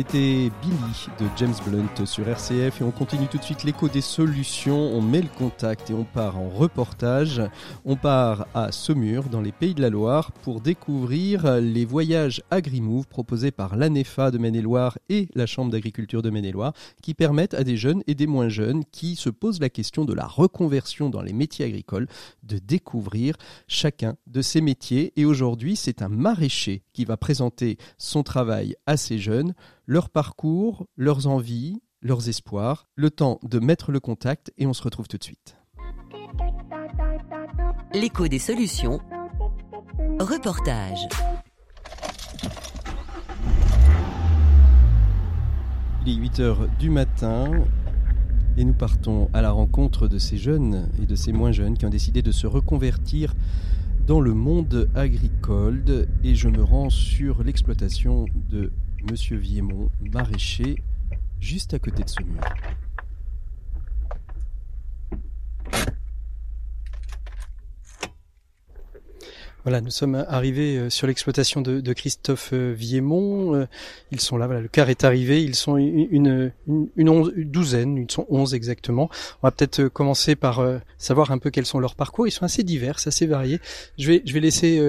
C'était 0.00 0.50
Billy 0.62 1.08
de 1.18 1.26
James 1.36 1.54
Blunt 1.66 2.06
sur 2.06 2.26
RCF 2.26 2.80
et 2.80 2.84
on 2.84 2.90
continue 2.90 3.26
tout 3.26 3.36
de 3.36 3.42
suite 3.42 3.64
l'écho 3.64 3.86
des 3.86 4.00
solutions. 4.00 4.78
On 4.78 5.02
met 5.02 5.20
le 5.20 5.28
contact 5.28 5.90
et 5.90 5.92
on 5.92 6.04
part 6.04 6.38
en 6.38 6.48
reportage. 6.48 7.42
On 7.84 7.96
part 7.96 8.46
à 8.54 8.72
Saumur 8.72 9.24
dans 9.24 9.42
les 9.42 9.52
Pays 9.52 9.74
de 9.74 9.82
la 9.82 9.90
Loire 9.90 10.32
pour 10.32 10.62
découvrir 10.62 11.60
les 11.60 11.84
voyages 11.84 12.42
AgriMove 12.50 13.08
proposés 13.08 13.50
par 13.50 13.76
l'ANEFA 13.76 14.30
de 14.30 14.38
Maine-et-Loire 14.38 14.96
et 15.10 15.28
la 15.34 15.44
Chambre 15.44 15.70
d'agriculture 15.70 16.22
de 16.22 16.30
Maine-et-Loire 16.30 16.72
qui 17.02 17.12
permettent 17.12 17.52
à 17.52 17.62
des 17.62 17.76
jeunes 17.76 18.02
et 18.06 18.14
des 18.14 18.26
moins 18.26 18.48
jeunes 18.48 18.86
qui 18.90 19.16
se 19.16 19.28
posent 19.28 19.60
la 19.60 19.68
question 19.68 20.06
de 20.06 20.14
la 20.14 20.26
reconversion 20.26 21.10
dans 21.10 21.20
les 21.20 21.34
métiers 21.34 21.66
agricoles 21.66 22.08
de 22.42 22.56
découvrir 22.56 23.34
chacun 23.68 24.16
de 24.26 24.40
ces 24.40 24.62
métiers. 24.62 25.12
Et 25.16 25.26
aujourd'hui, 25.26 25.76
c'est 25.76 26.00
un 26.00 26.08
maraîcher 26.08 26.84
qui 26.94 27.04
va 27.04 27.18
présenter 27.18 27.76
son 27.98 28.22
travail 28.22 28.76
à 28.86 28.96
ces 28.96 29.18
jeunes 29.18 29.52
leur 29.86 30.10
parcours, 30.10 30.86
leurs 30.96 31.26
envies, 31.26 31.80
leurs 32.02 32.28
espoirs, 32.28 32.88
le 32.94 33.10
temps 33.10 33.38
de 33.42 33.58
mettre 33.58 33.92
le 33.92 34.00
contact 34.00 34.52
et 34.56 34.66
on 34.66 34.72
se 34.72 34.82
retrouve 34.82 35.08
tout 35.08 35.18
de 35.18 35.24
suite. 35.24 35.56
L'écho 37.92 38.28
des 38.28 38.38
solutions. 38.38 39.00
Reportage. 40.18 41.08
Il 46.06 46.12
est 46.12 46.16
8 46.16 46.40
heures 46.40 46.68
du 46.78 46.88
matin 46.88 47.64
et 48.56 48.64
nous 48.64 48.74
partons 48.74 49.28
à 49.32 49.42
la 49.42 49.50
rencontre 49.50 50.08
de 50.08 50.18
ces 50.18 50.38
jeunes 50.38 50.88
et 51.02 51.06
de 51.06 51.14
ces 51.14 51.32
moins 51.32 51.52
jeunes 51.52 51.76
qui 51.76 51.86
ont 51.86 51.90
décidé 51.90 52.22
de 52.22 52.32
se 52.32 52.46
reconvertir 52.46 53.34
dans 54.06 54.20
le 54.20 54.34
monde 54.34 54.90
agricole 54.94 56.06
et 56.24 56.34
je 56.34 56.48
me 56.48 56.62
rends 56.62 56.90
sur 56.90 57.42
l'exploitation 57.42 58.26
de 58.48 58.72
Monsieur 59.08 59.36
Viemont, 59.38 59.90
maraîcher, 60.12 60.76
juste 61.40 61.74
à 61.74 61.78
côté 61.78 62.02
de 62.02 62.08
ce 62.08 62.22
mur. 62.22 62.40
Voilà, 69.64 69.82
nous 69.82 69.90
sommes 69.90 70.24
arrivés 70.28 70.78
euh, 70.78 70.90
sur 70.90 71.06
l'exploitation 71.06 71.60
de, 71.60 71.92
Christophe 71.92 72.50
euh, 72.54 72.72
Viemont. 72.72 73.54
Euh, 73.54 73.66
ils 74.10 74.20
sont 74.20 74.38
là, 74.38 74.46
voilà, 74.46 74.62
le 74.62 74.68
car 74.68 74.88
est 74.88 75.04
arrivé. 75.04 75.42
Ils 75.42 75.54
sont 75.54 75.76
une, 75.76 76.52
une, 76.66 77.32
douzaine, 77.44 77.98
ils 77.98 78.10
sont 78.10 78.26
onze 78.30 78.54
exactement. 78.54 79.10
On 79.42 79.46
va 79.46 79.50
peut-être 79.50 79.88
commencer 79.88 80.34
par 80.34 80.62
savoir 80.96 81.30
un 81.30 81.38
peu 81.38 81.50
quels 81.50 81.66
sont 81.66 81.78
leurs 81.78 81.94
parcours. 81.94 82.26
Ils 82.26 82.32
sont 82.32 82.44
assez 82.44 82.62
divers, 82.62 82.96
assez 83.04 83.26
variés. 83.26 83.60
Je 83.98 84.08
vais, 84.08 84.22
je 84.24 84.32
vais 84.32 84.40
laisser 84.40 84.80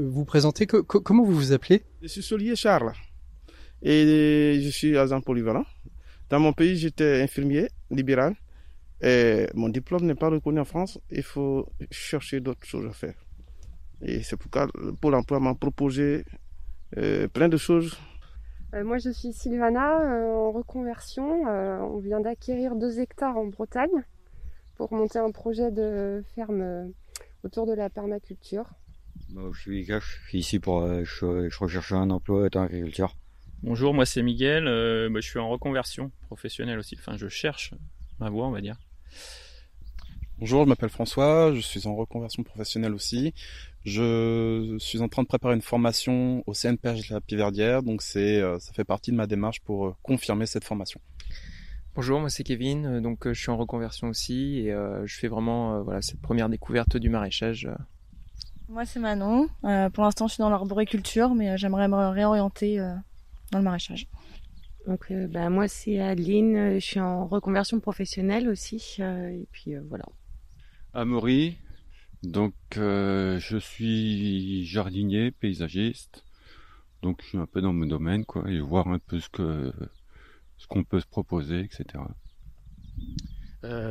vous 0.00 0.24
présenter. 0.24 0.66
comment 0.66 1.24
vous 1.24 1.34
vous 1.34 1.52
appelez? 1.52 1.82
Je 2.00 2.08
suis 2.08 2.22
Solier 2.22 2.54
Charles 2.54 2.92
et 3.82 4.60
je 4.62 4.68
suis 4.68 4.96
agent 4.96 5.20
polyvalent. 5.20 5.64
Dans 6.30 6.40
mon 6.40 6.52
pays, 6.52 6.76
j'étais 6.76 7.20
infirmier 7.20 7.68
libéral 7.90 8.34
et 9.02 9.48
mon 9.54 9.68
diplôme 9.68 10.04
n'est 10.06 10.14
pas 10.14 10.28
reconnu 10.28 10.60
en 10.60 10.64
France. 10.64 10.98
Il 11.10 11.22
faut 11.22 11.68
chercher 11.90 12.40
d'autres 12.40 12.64
choses 12.64 12.86
à 12.86 12.92
faire. 12.92 13.14
Et 14.00 14.22
c'est 14.22 14.36
pourquoi 14.36 14.68
Pôle 15.00 15.14
emploi 15.14 15.40
m'a 15.40 15.54
proposé 15.54 16.24
euh, 16.96 17.28
plein 17.28 17.48
de 17.48 17.56
choses. 17.56 17.98
Euh, 18.74 18.84
moi, 18.84 18.98
je 18.98 19.10
suis 19.10 19.32
Sylvana 19.32 20.00
euh, 20.00 20.34
en 20.34 20.52
reconversion. 20.52 21.42
on 21.44 21.98
vient 21.98 22.20
d'acquérir 22.20 22.76
deux 22.76 23.00
hectares 23.00 23.36
en 23.36 23.46
Bretagne 23.46 24.04
pour 24.76 24.92
monter 24.92 25.18
un 25.18 25.30
projet 25.30 25.70
de 25.70 26.22
ferme 26.34 26.92
autour 27.44 27.66
de 27.66 27.74
la 27.74 27.90
permaculture. 27.90 28.64
je 29.28 29.60
suis 29.60 29.84
je 29.84 29.98
suis 30.28 30.38
ici 30.38 30.58
pour 30.58 30.86
je, 31.04 31.48
je 31.48 31.58
recherche 31.58 31.92
un 31.92 32.10
emploi 32.10 32.48
en 32.54 32.60
agriculture. 32.60 33.14
Bonjour, 33.64 33.94
moi 33.94 34.04
c'est 34.04 34.22
Miguel, 34.24 34.66
euh, 34.66 35.08
bah, 35.08 35.20
je 35.20 35.28
suis 35.28 35.38
en 35.38 35.48
reconversion 35.48 36.10
professionnelle 36.26 36.80
aussi, 36.80 36.96
enfin 36.98 37.16
je 37.16 37.28
cherche 37.28 37.74
ma 38.18 38.28
voie 38.28 38.48
on 38.48 38.50
va 38.50 38.60
dire. 38.60 38.74
Bonjour, 40.38 40.64
je 40.64 40.68
m'appelle 40.68 40.88
François, 40.88 41.54
je 41.54 41.60
suis 41.60 41.86
en 41.86 41.94
reconversion 41.94 42.42
professionnelle 42.42 42.92
aussi. 42.92 43.32
Je 43.84 44.74
suis 44.80 45.00
en 45.00 45.08
train 45.08 45.22
de 45.22 45.28
préparer 45.28 45.54
une 45.54 45.62
formation 45.62 46.42
au 46.48 46.54
CNPH 46.54 47.08
de 47.08 47.14
la 47.14 47.20
Piverdière, 47.20 47.84
donc 47.84 48.02
c'est 48.02 48.40
euh, 48.40 48.58
ça 48.58 48.72
fait 48.72 48.82
partie 48.82 49.12
de 49.12 49.16
ma 49.16 49.28
démarche 49.28 49.60
pour 49.60 49.86
euh, 49.86 49.94
confirmer 50.02 50.46
cette 50.46 50.64
formation. 50.64 51.00
Bonjour, 51.94 52.18
moi 52.18 52.30
c'est 52.30 52.42
Kevin, 52.42 52.98
donc 53.00 53.28
je 53.28 53.40
suis 53.40 53.50
en 53.50 53.56
reconversion 53.56 54.08
aussi 54.08 54.58
et 54.58 54.74
je 55.04 55.18
fais 55.18 55.28
vraiment 55.28 55.82
voilà 55.82 56.02
cette 56.02 56.20
première 56.20 56.48
découverte 56.48 56.96
du 56.96 57.10
maraîchage. 57.10 57.68
Moi 58.68 58.84
c'est 58.86 58.98
Manon, 58.98 59.46
pour 59.92 60.02
l'instant 60.02 60.26
je 60.26 60.32
suis 60.32 60.40
dans 60.40 60.50
l'arboriculture 60.50 61.34
mais 61.36 61.56
j'aimerais 61.58 61.86
me 61.86 62.08
réorienter 62.08 62.80
dans 63.52 63.58
le 63.58 63.64
maraîchage. 63.64 64.08
Donc, 64.86 65.06
euh, 65.10 65.28
bah, 65.28 65.48
moi, 65.48 65.68
c'est 65.68 66.00
Adeline. 66.00 66.56
Euh, 66.56 66.74
je 66.74 66.84
suis 66.84 67.00
en 67.00 67.26
reconversion 67.26 67.78
professionnelle 67.78 68.48
aussi. 68.48 68.96
Euh, 68.98 69.28
et 69.28 69.46
puis, 69.52 69.74
voilà. 69.88 70.04
Amaury. 70.92 71.56
Donc, 72.24 72.54
je 72.74 73.58
suis 73.60 74.64
jardinier, 74.64 75.30
paysagiste. 75.30 76.24
Donc, 77.02 77.20
je 77.22 77.28
suis 77.28 77.38
un 77.38 77.46
peu 77.46 77.60
dans 77.60 77.72
mon 77.72 77.86
domaine, 77.86 78.24
quoi, 78.24 78.48
et 78.48 78.60
voir 78.60 78.86
un 78.88 79.00
peu 79.00 79.18
ce 79.18 79.28
que 79.28 79.72
ce 80.56 80.68
qu'on 80.68 80.84
peut 80.84 81.00
se 81.00 81.06
proposer, 81.06 81.58
etc. 81.58 82.04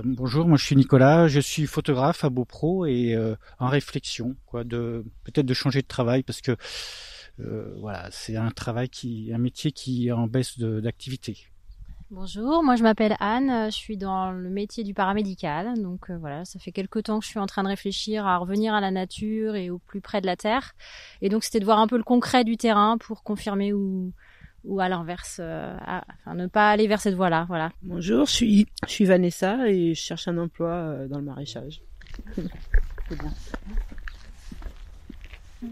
bonjour, 0.06 0.48
moi 0.48 0.58
je 0.58 0.64
suis 0.64 0.78
Nicolas, 0.78 1.28
je 1.28 1.42
suis 1.42 1.66
photographe 1.66 2.24
à 2.24 2.30
BoPro 2.30 2.86
et 2.86 3.18
en 3.60 3.68
réflexion, 3.68 4.38
quoi, 4.46 4.64
de 4.64 5.04
peut-être 5.26 5.46
de 5.46 5.54
changer 5.54 5.82
de 5.82 5.88
travail 5.88 6.24
parce 6.24 6.40
que 6.40 6.52
euh, 6.52 6.56
voilà, 7.78 8.08
c'est 8.12 8.36
un 8.36 8.52
travail 8.52 8.90
qui, 8.90 9.32
un 9.34 9.38
métier 9.38 9.72
qui 9.72 10.08
est 10.08 10.12
en 10.12 10.28
baisse 10.28 10.60
d'activité. 10.60 11.52
Bonjour, 12.14 12.62
moi 12.62 12.76
je 12.76 12.84
m'appelle 12.84 13.16
Anne, 13.22 13.72
je 13.72 13.76
suis 13.76 13.96
dans 13.96 14.32
le 14.32 14.50
métier 14.50 14.84
du 14.84 14.94
paramédical. 14.94 15.82
Donc 15.82 16.10
euh, 16.10 16.18
voilà, 16.18 16.44
ça 16.44 16.60
fait 16.60 16.74
quelques 16.74 17.04
temps 17.04 17.20
que 17.20 17.24
je 17.24 17.30
suis 17.30 17.40
en 17.40 17.46
train 17.46 17.64
de 17.64 17.70
réfléchir 17.70 18.28
à 18.28 18.36
revenir 18.36 18.74
à 18.74 18.82
la 18.82 18.92
nature 18.92 19.56
et 19.56 19.70
au 19.70 19.80
plus 19.80 20.02
près 20.02 20.20
de 20.20 20.26
la 20.26 20.36
terre. 20.36 20.74
Et 21.22 21.30
donc 21.30 21.46
c'était 21.46 21.62
de 21.62 21.64
voir 21.64 21.80
un 21.80 21.88
peu 21.88 21.96
le 21.96 22.04
concret 22.04 22.44
du 22.44 22.58
terrain 22.58 22.98
pour 22.98 23.24
confirmer 23.24 23.72
ou, 23.72 24.12
ou 24.66 24.82
à 24.82 24.90
l'inverse, 24.90 25.38
euh, 25.42 25.74
enfin 25.80 26.36
ne 26.36 26.48
pas 26.48 26.72
aller 26.72 26.88
vers 26.88 27.00
cette 27.00 27.16
voie-là. 27.16 27.46
Voilà. 27.48 27.72
Bonjour, 27.82 28.26
je 28.26 28.32
suis, 28.34 28.68
je 28.86 28.92
suis 28.92 29.06
Vanessa 29.06 29.70
et 29.70 29.94
je 29.94 30.02
cherche 30.02 30.28
un 30.28 30.38
emploi 30.38 31.08
dans 31.08 31.18
le 31.18 31.24
maraîchage. 31.24 31.82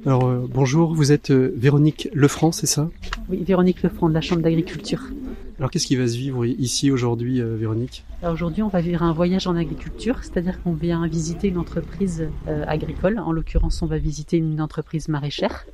Alors 0.05 0.27
euh, 0.27 0.45
bonjour, 0.47 0.93
vous 0.93 1.11
êtes 1.11 1.31
euh, 1.31 1.51
Véronique 1.57 2.09
Lefranc, 2.13 2.51
c'est 2.51 2.67
ça? 2.67 2.89
Oui, 3.27 3.43
Véronique 3.43 3.81
Lefranc 3.81 4.07
de 4.07 4.13
la 4.13 4.21
Chambre 4.21 4.43
d'agriculture. 4.43 5.01
Alors 5.57 5.71
qu'est-ce 5.71 5.87
qui 5.87 5.95
va 5.95 6.07
se 6.07 6.15
vivre 6.15 6.45
ici 6.45 6.91
aujourd'hui, 6.91 7.41
euh, 7.41 7.55
Véronique? 7.57 8.05
Aujourd'hui, 8.23 8.61
on 8.61 8.67
va 8.67 8.81
vivre 8.81 9.01
un 9.01 9.13
voyage 9.13 9.47
en 9.47 9.55
agriculture, 9.55 10.19
c'est-à-dire 10.21 10.61
qu'on 10.61 10.73
vient 10.73 11.07
visiter 11.07 11.47
une 11.47 11.57
entreprise 11.57 12.27
agricole. 12.67 13.17
En 13.19 13.31
l'occurrence, 13.31 13.81
on 13.81 13.87
va 13.87 13.97
visiter 13.97 14.37
une 14.37 14.61
entreprise 14.61 15.07
maraîchère. 15.07 15.65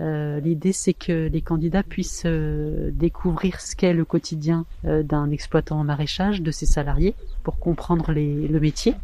L'idée, 0.00 0.72
c'est 0.72 0.92
que 0.92 1.28
les 1.28 1.40
candidats 1.40 1.84
puissent 1.84 2.26
découvrir 2.26 3.60
ce 3.60 3.76
qu'est 3.76 3.92
le 3.92 4.04
quotidien 4.04 4.66
d'un 4.82 5.30
exploitant 5.30 5.78
en 5.78 5.84
maraîchage, 5.84 6.42
de 6.42 6.50
ses 6.50 6.66
salariés, 6.66 7.14
pour 7.44 7.60
comprendre 7.60 8.12
le 8.12 8.58
métier. 8.58 8.94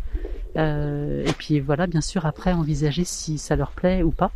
et 0.57 1.33
puis 1.39 1.61
voilà, 1.61 1.87
bien 1.87 2.01
sûr, 2.01 2.27
après 2.27 2.53
envisager 2.53 3.05
si 3.05 3.39
ça 3.39 3.55
leur 3.55 3.71
plaît 3.71 4.03
ou 4.03 4.11
pas 4.11 4.33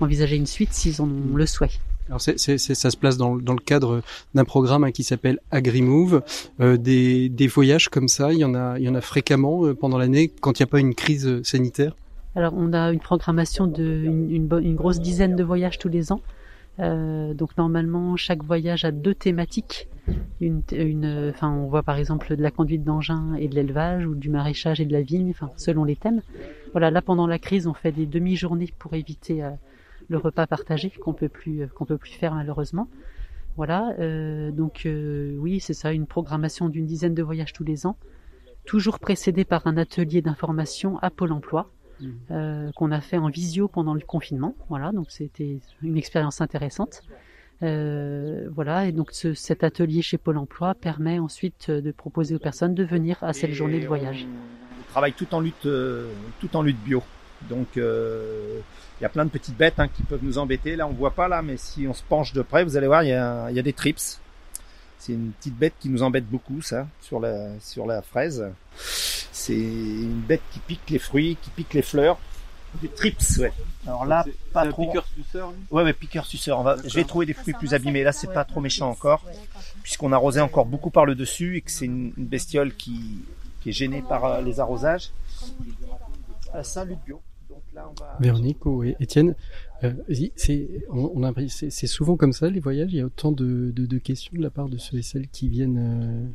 envisager 0.00 0.36
une 0.36 0.46
suite 0.46 0.72
s'ils 0.72 1.00
en 1.00 1.06
ont 1.06 1.36
le 1.36 1.46
souhait. 1.46 1.70
Alors 2.08 2.20
c'est, 2.20 2.38
c'est, 2.38 2.58
ça 2.58 2.90
se 2.90 2.96
place 2.96 3.16
dans, 3.16 3.36
dans 3.36 3.54
le 3.54 3.60
cadre 3.60 4.02
d'un 4.34 4.44
programme 4.44 4.84
hein, 4.84 4.92
qui 4.92 5.04
s'appelle 5.04 5.38
AgriMove. 5.50 6.22
Euh, 6.60 6.76
des, 6.76 7.30
des 7.30 7.46
voyages 7.46 7.88
comme 7.88 8.08
ça, 8.08 8.32
il 8.32 8.40
y 8.40 8.44
en 8.44 8.54
a, 8.54 8.78
il 8.78 8.84
y 8.84 8.88
en 8.88 8.94
a 8.94 9.00
fréquemment 9.00 9.64
euh, 9.64 9.74
pendant 9.74 9.96
l'année 9.96 10.28
quand 10.28 10.58
il 10.58 10.62
n'y 10.62 10.68
a 10.68 10.70
pas 10.70 10.80
une 10.80 10.94
crise 10.94 11.26
euh, 11.26 11.42
sanitaire? 11.42 11.96
Alors 12.36 12.52
on 12.56 12.72
a 12.72 12.92
une 12.92 13.00
programmation 13.00 13.66
de 13.66 14.02
une, 14.04 14.48
une, 14.62 14.74
grosse 14.74 15.00
dizaine 15.00 15.36
de 15.36 15.44
voyages 15.44 15.78
tous 15.78 15.88
les 15.88 16.12
ans. 16.12 16.20
Euh, 16.80 17.32
donc 17.32 17.56
normalement 17.56 18.16
chaque 18.16 18.42
voyage 18.42 18.84
a 18.84 18.90
deux 18.90 19.14
thématiques. 19.14 19.88
Une, 20.40 20.62
une, 20.72 21.30
enfin 21.30 21.50
on 21.50 21.68
voit 21.68 21.84
par 21.84 21.96
exemple 21.96 22.36
de 22.36 22.42
la 22.42 22.50
conduite 22.50 22.84
d'engin 22.84 23.34
et 23.38 23.48
de 23.48 23.54
l'élevage 23.54 24.04
ou 24.04 24.14
du 24.14 24.28
maraîchage 24.28 24.80
et 24.80 24.84
de 24.84 24.92
la 24.92 25.00
vigne, 25.00 25.30
enfin 25.30 25.50
selon 25.56 25.84
les 25.84 25.96
thèmes. 25.96 26.20
Voilà, 26.72 26.90
là 26.90 27.00
pendant 27.00 27.28
la 27.28 27.38
crise 27.38 27.66
on 27.66 27.72
fait 27.72 27.92
des 27.92 28.04
demi-journées 28.04 28.74
pour 28.78 28.94
éviter 28.94 29.42
euh, 29.42 29.50
le 30.08 30.18
repas 30.18 30.46
partagé 30.46 30.90
qu'on 30.90 31.14
peut 31.14 31.28
plus 31.28 31.68
qu'on 31.74 31.84
peut 31.84 31.98
plus 31.98 32.12
faire 32.12 32.34
malheureusement. 32.34 32.88
Voilà, 33.56 33.94
euh, 34.00 34.50
donc 34.50 34.82
euh, 34.84 35.36
oui, 35.38 35.60
c'est 35.60 35.74
ça, 35.74 35.92
une 35.92 36.06
programmation 36.06 36.68
d'une 36.68 36.86
dizaine 36.86 37.14
de 37.14 37.22
voyages 37.22 37.52
tous 37.52 37.62
les 37.62 37.86
ans, 37.86 37.96
toujours 38.64 38.98
précédé 38.98 39.44
par 39.44 39.66
un 39.66 39.76
atelier 39.76 40.22
d'information 40.22 40.98
à 40.98 41.10
Pôle 41.10 41.30
Emploi 41.30 41.70
mmh. 42.00 42.08
euh, 42.32 42.72
qu'on 42.72 42.90
a 42.90 43.00
fait 43.00 43.16
en 43.16 43.28
visio 43.28 43.68
pendant 43.68 43.94
le 43.94 44.00
confinement. 44.00 44.56
Voilà, 44.68 44.90
donc 44.90 45.10
c'était 45.10 45.60
une 45.82 45.96
expérience 45.96 46.40
intéressante. 46.40 47.02
voilà, 47.60 48.86
et 48.86 48.92
donc 48.92 49.12
cet 49.12 49.62
atelier 49.62 50.02
chez 50.02 50.18
Pôle 50.18 50.38
Emploi 50.38 50.74
permet 50.74 51.20
ensuite 51.20 51.70
de 51.70 51.92
proposer 51.92 52.34
aux 52.34 52.40
personnes 52.40 52.74
de 52.74 52.84
venir 52.84 53.22
à 53.22 53.32
cette 53.32 53.52
journée 53.52 53.80
de 53.80 53.86
voyage. 53.86 54.26
On 54.80 54.90
travaille 54.90 55.12
tout 55.12 55.32
en 55.32 55.40
lutte, 55.40 55.68
tout 56.40 56.56
en 56.56 56.62
lutte 56.62 56.82
bio. 56.82 57.02
Donc 57.48 57.78
il 59.00 59.02
y 59.02 59.06
a 59.06 59.08
plein 59.08 59.24
de 59.24 59.30
petites 59.30 59.56
bêtes 59.56 59.78
hein, 59.78 59.88
qui 59.88 60.02
peuvent 60.02 60.22
nous 60.22 60.38
embêter. 60.38 60.76
Là, 60.76 60.86
on 60.86 60.92
voit 60.92 61.14
pas 61.14 61.28
là, 61.28 61.42
mais 61.42 61.56
si 61.56 61.86
on 61.88 61.94
se 61.94 62.02
penche 62.02 62.32
de 62.32 62.42
près, 62.42 62.64
vous 62.64 62.76
allez 62.76 62.86
voir, 62.86 63.02
il 63.02 63.10
y 63.10 63.12
a, 63.12 63.50
il 63.50 63.56
y 63.56 63.58
a 63.58 63.62
des 63.62 63.72
trips. 63.72 64.20
C'est 64.98 65.12
une 65.12 65.32
petite 65.32 65.56
bête 65.56 65.74
qui 65.80 65.88
nous 65.90 66.02
embête 66.02 66.26
beaucoup, 66.26 66.62
ça, 66.62 66.86
sur 67.00 67.20
la, 67.20 67.58
sur 67.60 67.86
la 67.86 68.00
fraise. 68.02 68.46
C'est 68.76 69.52
une 69.52 70.20
bête 70.20 70.42
qui 70.52 70.60
pique 70.60 70.88
les 70.88 70.98
fruits, 70.98 71.36
qui 71.42 71.50
pique 71.50 71.74
les 71.74 71.82
fleurs. 71.82 72.18
Des 72.80 72.88
trips, 72.88 73.22
ouais. 73.38 73.52
Alors 73.86 74.04
là, 74.04 74.24
pas 74.52 74.66
trop. 74.66 74.92
suceur 75.14 75.52
Ouais, 75.70 75.84
ouais, 75.84 75.92
piqueur 75.92 76.26
suceur. 76.26 76.58
On 76.58 76.62
va, 76.64 76.76
je 76.84 76.94
vais 76.94 77.04
trouver 77.04 77.24
des 77.24 77.32
fruits 77.32 77.54
plus 77.54 77.72
abîmés. 77.72 78.02
Là, 78.02 78.10
c'est 78.12 78.32
pas 78.32 78.44
trop 78.44 78.60
méchant 78.60 78.90
encore, 78.90 79.22
puisqu'on 79.82 80.10
arrosait 80.10 80.40
encore 80.40 80.66
beaucoup 80.66 80.90
par 80.90 81.04
le 81.04 81.14
dessus 81.14 81.58
et 81.58 81.60
que 81.60 81.70
c'est 81.70 81.84
une, 81.84 82.12
une 82.16 82.26
bestiole 82.26 82.74
qui, 82.74 83.22
qui 83.60 83.68
est 83.68 83.72
gênée 83.72 84.02
par 84.08 84.24
euh, 84.24 84.40
les 84.40 84.58
arrosages. 84.58 85.10
À 86.52 86.64
Saint-Luc 86.64 86.98
bio. 87.04 87.20
Donc 87.74 87.82
là, 87.82 87.90
on 87.90 88.00
va. 88.00 88.16
Véronique 88.20 88.64
ou 88.66 88.82
Étienne, 88.84 89.34
euh, 89.82 89.92
c'est 90.36 90.68
on, 90.90 91.10
on 91.14 91.34
c'est 91.48 91.86
souvent 91.86 92.16
comme 92.16 92.32
ça 92.32 92.48
les 92.48 92.60
voyages. 92.60 92.92
Il 92.92 92.96
y 92.98 93.00
a 93.00 93.06
autant 93.06 93.32
de, 93.32 93.72
de, 93.74 93.86
de 93.86 93.98
questions 93.98 94.32
de 94.36 94.42
la 94.42 94.50
part 94.50 94.68
de 94.68 94.76
ceux 94.78 94.98
et 94.98 95.02
celles 95.02 95.28
qui 95.28 95.48
viennent. 95.48 95.78
euh, 95.78 96.28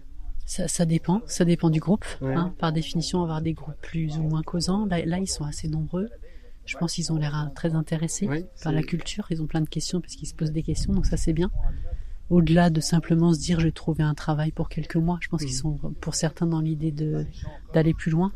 Ça, 0.45 0.67
ça 0.67 0.85
dépend, 0.85 1.21
ça 1.25 1.45
dépend 1.45 1.69
du 1.69 1.79
groupe. 1.79 2.05
Ouais. 2.21 2.33
hein. 2.33 2.53
Par 2.57 2.71
définition, 2.73 3.21
avoir 3.23 3.41
des 3.41 3.53
groupes 3.53 3.75
plus 3.81 4.17
ou 4.17 4.23
moins 4.23 4.41
causants. 4.43 4.85
Là, 4.85 5.05
là, 5.05 5.19
ils 5.19 5.27
sont 5.27 5.45
assez 5.45 5.67
nombreux. 5.67 6.09
Je 6.65 6.77
pense 6.77 6.93
qu'ils 6.93 7.11
ont 7.11 7.15
l'air 7.17 7.35
euh, 7.35 7.49
très 7.55 7.73
intéressés 7.73 8.27
par 8.63 8.71
la 8.71 8.83
culture. 8.83 9.25
Ils 9.31 9.41
ont 9.41 9.47
plein 9.47 9.61
de 9.61 9.69
questions 9.69 10.01
parce 10.01 10.15
qu'ils 10.15 10.27
se 10.27 10.35
posent 10.35 10.51
des 10.51 10.61
questions, 10.63 10.93
donc 10.93 11.05
ça 11.07 11.17
c'est 11.17 11.33
bien. 11.33 11.49
Au-delà 12.29 12.69
de 12.69 12.79
simplement 12.79 13.33
se 13.33 13.39
dire 13.39 13.59
je 13.59 13.65
vais 13.65 13.71
trouver 13.71 14.03
un 14.03 14.13
travail 14.13 14.51
pour 14.51 14.69
quelques 14.69 14.97
mois, 14.97 15.17
je 15.19 15.29
pense 15.29 15.41
qu'ils 15.43 15.55
sont 15.55 15.79
pour 15.99 16.13
certains 16.13 16.45
dans 16.45 16.61
l'idée 16.61 16.91
de 16.91 17.25
d'aller 17.73 17.95
plus 17.95 18.11
loin. 18.11 18.31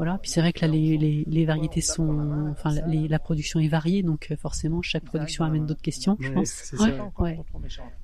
Voilà. 0.00 0.18
Puis 0.18 0.30
c'est 0.30 0.40
vrai 0.40 0.52
que 0.54 0.60
là 0.64 0.68
les, 0.68 0.96
les, 0.96 1.24
les 1.26 1.44
variétés 1.44 1.80
sont, 1.82 2.08
enfin 2.52 2.72
la- 2.74 2.86
les- 2.86 3.06
la 3.08 3.18
production 3.18 3.60
est 3.60 3.68
variée, 3.68 4.02
donc 4.02 4.28
euh, 4.30 4.36
forcément 4.36 4.80
chaque 4.80 5.04
production 5.04 5.44
amène 5.44 5.66
d'autres 5.66 5.82
questions, 5.82 6.16
je 6.20 6.28
pense. 6.32 6.50
Ouais, 6.84 6.90
ouais. 7.24 7.36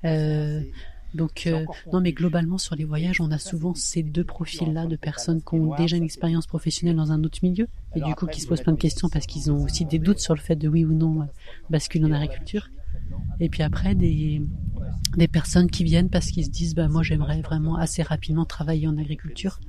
Euh, 0.05 0.61
donc 1.15 1.47
euh, 1.47 1.65
non, 1.93 2.01
mais 2.01 2.11
globalement 2.11 2.57
sur 2.59 2.75
les 2.75 2.83
voyages, 2.83 3.19
on 3.21 3.31
a 3.31 3.37
souvent 3.39 3.73
ces 3.73 4.03
deux 4.03 4.23
profils-là 4.23 4.85
de 4.85 4.95
personnes 4.95 5.41
qui 5.41 5.55
ont 5.55 5.75
déjà 5.77 5.95
une 5.97 6.03
expérience 6.03 6.45
professionnelle 6.45 6.97
dans 6.97 7.11
un 7.11 7.23
autre 7.23 7.39
milieu 7.41 7.67
et 7.95 7.99
du 8.01 8.13
coup 8.15 8.27
qui 8.27 8.41
se 8.41 8.47
posent 8.47 8.61
plein 8.61 8.73
de 8.73 8.77
questions 8.77 9.09
parce 9.09 9.25
qu'ils 9.25 9.51
ont 9.51 9.63
aussi 9.63 9.85
des 9.85 9.97
doutes 9.99 10.19
sur 10.19 10.35
le 10.35 10.39
fait 10.41 10.55
de 10.55 10.67
oui 10.67 10.85
ou 10.85 10.93
non 10.93 11.27
basculer 11.71 12.03
en 12.05 12.09
agriculture. 12.11 12.69
Et 13.39 13.49
puis 13.49 13.63
après 13.63 13.95
des 13.95 14.41
des 15.15 15.27
personnes 15.27 15.69
qui 15.69 15.83
viennent 15.83 16.09
parce 16.09 16.27
qu'ils 16.27 16.45
se 16.45 16.49
disent 16.49 16.75
bah 16.75 16.87
moi 16.87 17.03
j'aimerais 17.03 17.41
vraiment 17.41 17.77
assez 17.77 18.03
rapidement 18.03 18.45
travailler 18.45 18.87
en 18.87 18.97
agriculture 18.97 19.59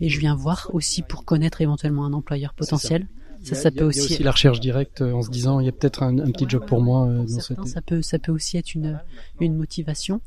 et 0.00 0.08
je 0.08 0.18
viens 0.18 0.34
voir 0.34 0.70
aussi 0.72 1.02
pour 1.02 1.24
connaître 1.24 1.60
éventuellement 1.60 2.04
un 2.04 2.12
employeur 2.12 2.54
potentiel. 2.54 3.06
Il 3.42 3.46
Ça, 3.46 3.54
ça 3.54 3.68
il 3.70 3.76
peut 3.76 3.90
il 3.92 3.96
y 3.96 4.00
a 4.00 4.04
aussi. 4.04 4.22
la 4.22 4.32
recherche 4.32 4.60
directe 4.60 5.00
euh, 5.00 5.12
en 5.12 5.22
se 5.22 5.30
disant 5.30 5.60
il 5.60 5.66
y 5.66 5.68
a 5.68 5.72
peut-être 5.72 6.02
un, 6.02 6.18
un 6.18 6.30
petit 6.30 6.46
job 6.48 6.66
pour 6.66 6.82
moi 6.82 7.06
euh, 7.08 7.26
cette. 7.26 7.64
ça 7.66 7.80
peut, 7.80 8.02
ça 8.02 8.18
peut 8.18 8.32
aussi 8.32 8.56
être 8.58 8.74
une, 8.74 9.00
une 9.40 9.56
motivation. 9.56 10.20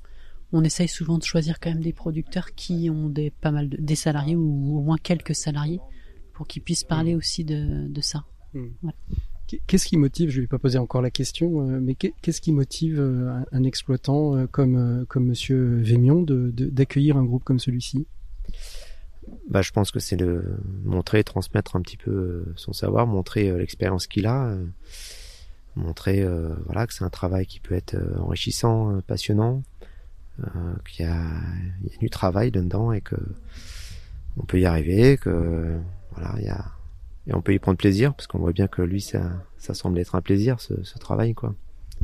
On 0.51 0.63
essaye 0.63 0.87
souvent 0.87 1.17
de 1.17 1.23
choisir 1.23 1.59
quand 1.59 1.69
même 1.71 1.81
des 1.81 1.93
producteurs 1.93 2.53
qui 2.55 2.89
ont 2.89 3.09
des, 3.09 3.31
pas 3.31 3.51
mal 3.51 3.69
de, 3.69 3.77
des 3.77 3.95
salariés 3.95 4.35
ou 4.35 4.77
au 4.77 4.81
moins 4.81 4.97
quelques 4.97 5.35
salariés 5.35 5.79
pour 6.33 6.47
qu'ils 6.47 6.61
puissent 6.63 6.83
parler 6.83 7.15
aussi 7.15 7.43
de, 7.43 7.87
de 7.87 8.01
ça. 8.01 8.23
Mm. 8.53 8.65
Ouais. 8.83 8.93
Qu'est- 9.47 9.61
Qu'est-ce 9.67 9.85
qui 9.87 9.97
motive, 9.97 10.29
je 10.29 10.37
ne 10.37 10.41
vais 10.43 10.47
pas 10.47 10.59
poser 10.59 10.77
encore 10.77 11.01
la 11.01 11.11
question, 11.11 11.61
euh, 11.69 11.79
mais 11.81 11.95
qu'est- 11.95 12.13
qu'est-ce 12.21 12.41
qui 12.41 12.51
motive 12.53 12.99
euh, 12.99 13.41
un, 13.51 13.63
exploitant 13.63 14.35
euh, 14.37 14.47
comme, 14.47 15.05
comme 15.07 15.25
Monsieur 15.25 15.77
Vémion 15.81 16.21
d'accueillir 16.27 17.17
un 17.17 17.23
groupe 17.23 17.43
comme 17.43 17.59
celui-ci? 17.59 18.05
Bah, 19.49 19.61
je 19.61 19.71
pense 19.71 19.91
que 19.91 19.99
c'est 19.99 20.15
de 20.17 20.43
montrer, 20.83 21.23
transmettre 21.23 21.75
un 21.75 21.81
petit 21.81 21.97
peu 21.97 22.45
son 22.55 22.73
savoir, 22.73 23.07
montrer 23.07 23.55
l'expérience 23.57 24.07
qu'il 24.07 24.25
a, 24.27 24.55
montrer 25.75 26.25
voilà 26.65 26.85
que 26.87 26.93
c'est 26.93 27.03
un 27.05 27.09
travail 27.09 27.45
qui 27.45 27.59
peut 27.59 27.73
être 27.73 27.95
enrichissant, 28.19 28.99
passionnant, 29.07 29.63
qu'il 30.85 31.05
y 31.05 31.09
y 31.09 31.11
a 31.11 31.99
du 31.99 32.09
travail 32.09 32.51
dedans 32.51 32.91
et 32.91 32.99
que 33.01 33.15
on 34.37 34.43
peut 34.45 34.59
y 34.59 34.65
arriver, 34.65 35.17
que 35.17 35.77
voilà 36.11 36.35
il 36.39 36.45
y 36.45 36.49
a 36.49 36.65
et 37.27 37.33
on 37.33 37.41
peut 37.41 37.53
y 37.53 37.59
prendre 37.59 37.77
plaisir 37.77 38.13
parce 38.13 38.27
qu'on 38.27 38.39
voit 38.39 38.51
bien 38.51 38.67
que 38.67 38.81
lui 38.81 39.01
ça 39.01 39.31
ça 39.57 39.73
semble 39.73 39.99
être 39.99 40.15
un 40.15 40.21
plaisir 40.21 40.59
ce, 40.59 40.83
ce 40.83 40.97
travail 40.99 41.33
quoi. 41.33 41.55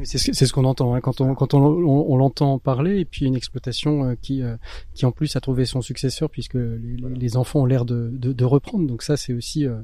C'est 0.03 0.17
ce, 0.45 0.53
qu'on 0.53 0.65
entend 0.65 0.93
hein, 0.93 1.01
quand 1.01 1.21
on 1.21 1.33
quand 1.35 1.53
on, 1.53 1.59
on- 1.63 2.05
on 2.11 2.17
l'entend 2.17 2.59
parler 2.59 2.99
et 2.99 3.05
puis 3.05 3.25
une 3.25 3.35
exploitation 3.35 4.05
euh, 4.05 4.15
qui 4.21 4.41
euh, 4.41 4.55
qui 4.93 5.05
en 5.05 5.11
plus 5.11 5.35
a 5.35 5.39
trouvé 5.41 5.65
son 5.65 5.81
successeur 5.81 6.29
puisque 6.29 6.53
les, 6.55 6.77
les- 6.77 7.15
les 7.15 7.37
enfants 7.37 7.61
ont 7.61 7.65
l'air 7.65 7.85
de, 7.85 8.09
de, 8.13 8.33
de 8.33 8.45
reprendre 8.45 8.87
donc 8.87 9.01
ça 9.03 9.17
c'est 9.17 9.33
aussi 9.33 9.65
euh, 9.65 9.75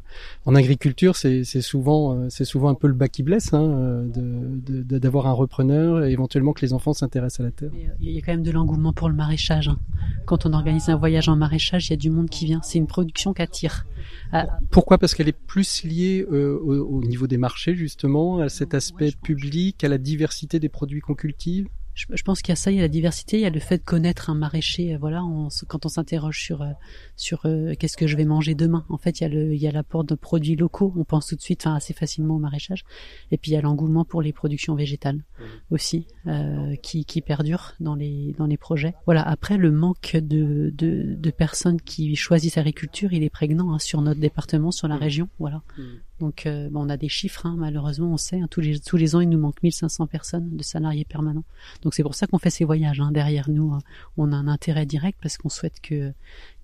en 0.46 0.56
agriculture 0.56 1.16
c'est 1.16 1.44
c'est 1.44 1.62
souvent 1.62 2.14
euh, 2.16 2.28
c'est 2.30 2.46
souvent 2.46 2.70
un 2.70 2.76
peu 2.76 2.88
le 2.88 2.94
bas 2.94 3.08
qui 3.08 3.24
blesse 3.24 3.54
hein, 3.54 3.64
euh, 3.64 4.06
de 4.08 4.82
de- 4.84 4.98
d'avoir 5.00 5.28
un 5.28 5.34
repreneur 5.34 6.04
et 6.06 6.12
éventuellement 6.12 6.54
que 6.54 6.62
les 6.62 6.74
enfants 6.74 6.94
s'intéressent 6.94 7.42
à 7.42 7.44
la 7.44 7.52
terre. 7.52 7.72
Il 8.00 8.12
y 8.12 8.18
a 8.18 8.22
quand 8.22 8.32
même 8.34 8.44
de 8.44 8.52
l'engouement 8.52 8.94
pour 8.94 9.10
le 9.10 9.16
maraîchage. 9.16 9.68
hein. 9.68 9.78
Quand 10.26 10.46
on 10.46 10.54
organise 10.54 10.90
un 10.90 10.96
voyage 10.96 11.30
en 11.30 11.36
maraîchage, 11.36 11.88
il 11.88 11.92
y 11.92 11.94
a 11.94 11.98
du 11.98 12.10
monde 12.10 12.30
qui 12.30 12.46
vient. 12.46 12.60
C'est 12.64 12.78
une 12.78 12.88
production 12.88 13.34
qui 13.34 13.42
attire. 13.42 13.86
Ah, 14.32 14.48
Pourquoi? 14.72 14.98
Parce 14.98 15.14
qu'elle 15.14 15.28
est 15.28 15.38
plus 15.38 15.84
liée 15.84 16.26
euh, 16.32 16.58
au, 16.58 16.98
au 16.98 17.04
niveau 17.04 17.28
des 17.28 17.38
marchés 17.38 17.76
justement 17.76 18.40
à 18.40 18.50
cet 18.50 18.74
aspect 18.74 19.12
public 19.24 19.84
à 19.84 19.88
la 19.88 19.98
diversité 20.14 20.60
des 20.60 20.70
produits 20.70 21.02
qu'on 21.02 21.16
cultive. 21.16 21.68
Je, 22.02 22.08
je 22.14 22.24
pense 22.24 22.42
qu'il 22.42 22.52
y 22.52 22.58
a 22.58 22.58
ça, 22.58 22.72
il 22.72 22.76
y 22.76 22.80
a 22.80 22.82
la 22.82 22.90
diversité, 22.90 23.38
il 23.38 23.44
y 23.44 23.46
a 23.46 23.50
le 23.50 23.60
fait 23.62 23.78
de 23.78 23.84
connaître 23.94 24.30
un 24.30 24.36
maraîcher. 24.36 24.94
euh, 24.94 24.98
Voilà, 25.00 25.24
on 25.24 25.48
quand 25.70 25.86
on 25.86 25.90
s'interroge 25.90 26.42
sur 26.42 26.62
euh, 26.62 26.72
sur 27.16 27.46
euh, 27.46 27.74
qu'est-ce 27.80 27.96
que 27.96 28.06
je 28.06 28.18
vais 28.18 28.26
manger 28.26 28.54
demain. 28.54 28.84
En 28.90 28.98
fait, 28.98 29.14
il 29.20 29.24
y 29.24 29.26
a 29.26 29.30
le 29.30 29.54
il 29.54 29.62
y 29.62 29.68
a 29.68 29.72
l'apport 29.72 30.04
de 30.04 30.14
produits 30.16 30.58
locaux. 30.58 30.94
On 30.98 31.06
pense 31.06 31.28
tout 31.28 31.38
de 31.38 31.42
suite, 31.42 31.62
enfin 31.66 31.74
assez 31.74 31.94
facilement 31.94 32.36
au 32.36 32.40
maraîchage. 32.40 32.84
Et 33.32 33.38
puis 33.38 33.52
il 33.52 33.54
y 33.54 33.58
a 33.58 33.62
l'engouement 33.62 34.04
pour 34.04 34.22
les 34.22 34.34
productions 34.34 34.76
végétales 34.76 35.24
aussi, 35.72 36.06
euh, 36.28 36.76
qui 36.84 37.06
qui 37.06 37.22
perdure 37.22 37.64
dans 37.80 37.96
les 37.96 38.36
dans 38.38 38.46
les 38.46 38.58
projets. 38.58 38.94
Voilà. 39.06 39.22
Après, 39.36 39.56
le 39.58 39.72
manque 39.72 40.18
de 40.18 40.74
de, 40.82 41.16
de 41.26 41.32
personnes 41.32 41.80
qui 41.80 42.18
choisissent 42.18 42.58
l'agriculture, 42.58 43.14
il 43.14 43.24
est 43.24 43.30
prégnant 43.30 43.72
hein, 43.74 43.80
sur 43.80 44.02
notre 44.02 44.20
département, 44.20 44.72
sur 44.72 44.90
la 44.90 44.98
région. 44.98 45.30
Voilà. 45.40 45.62
Donc, 46.20 46.46
euh, 46.46 46.70
bon, 46.70 46.86
on 46.86 46.90
a 46.90 46.96
des 46.96 47.10
chiffres, 47.10 47.46
hein, 47.46 47.56
malheureusement, 47.58 48.14
on 48.14 48.18
sait, 48.18 48.40
hein, 48.40 48.48
tous, 48.50 48.62
les, 48.62 48.80
tous 48.80 48.96
les 48.96 49.16
ans, 49.16 49.20
il 49.20 49.28
nous 49.28 49.38
manque 49.38 49.62
1500 49.62 50.08
personnes 50.08 50.56
de 50.56 50.64
salariés 50.64 51.04
permanents. 51.04 51.44
Donc, 51.82 51.94
c'est 51.94 52.04
pour 52.04 52.16
ça 52.16 52.26
qu'on 52.26 52.38
fait 52.38 52.50
ces 52.50 52.64
voyages. 52.64 53.02
Hein. 53.02 53.12
Derrière 53.12 53.50
nous, 53.50 53.74
hein, 53.74 53.80
on 54.16 54.32
a 54.32 54.36
un 54.36 54.48
intérêt 54.48 54.86
direct 54.86 55.20
parce 55.22 55.38
qu'on 55.38 55.50
souhaite 55.50 55.82
qu'il 55.82 56.14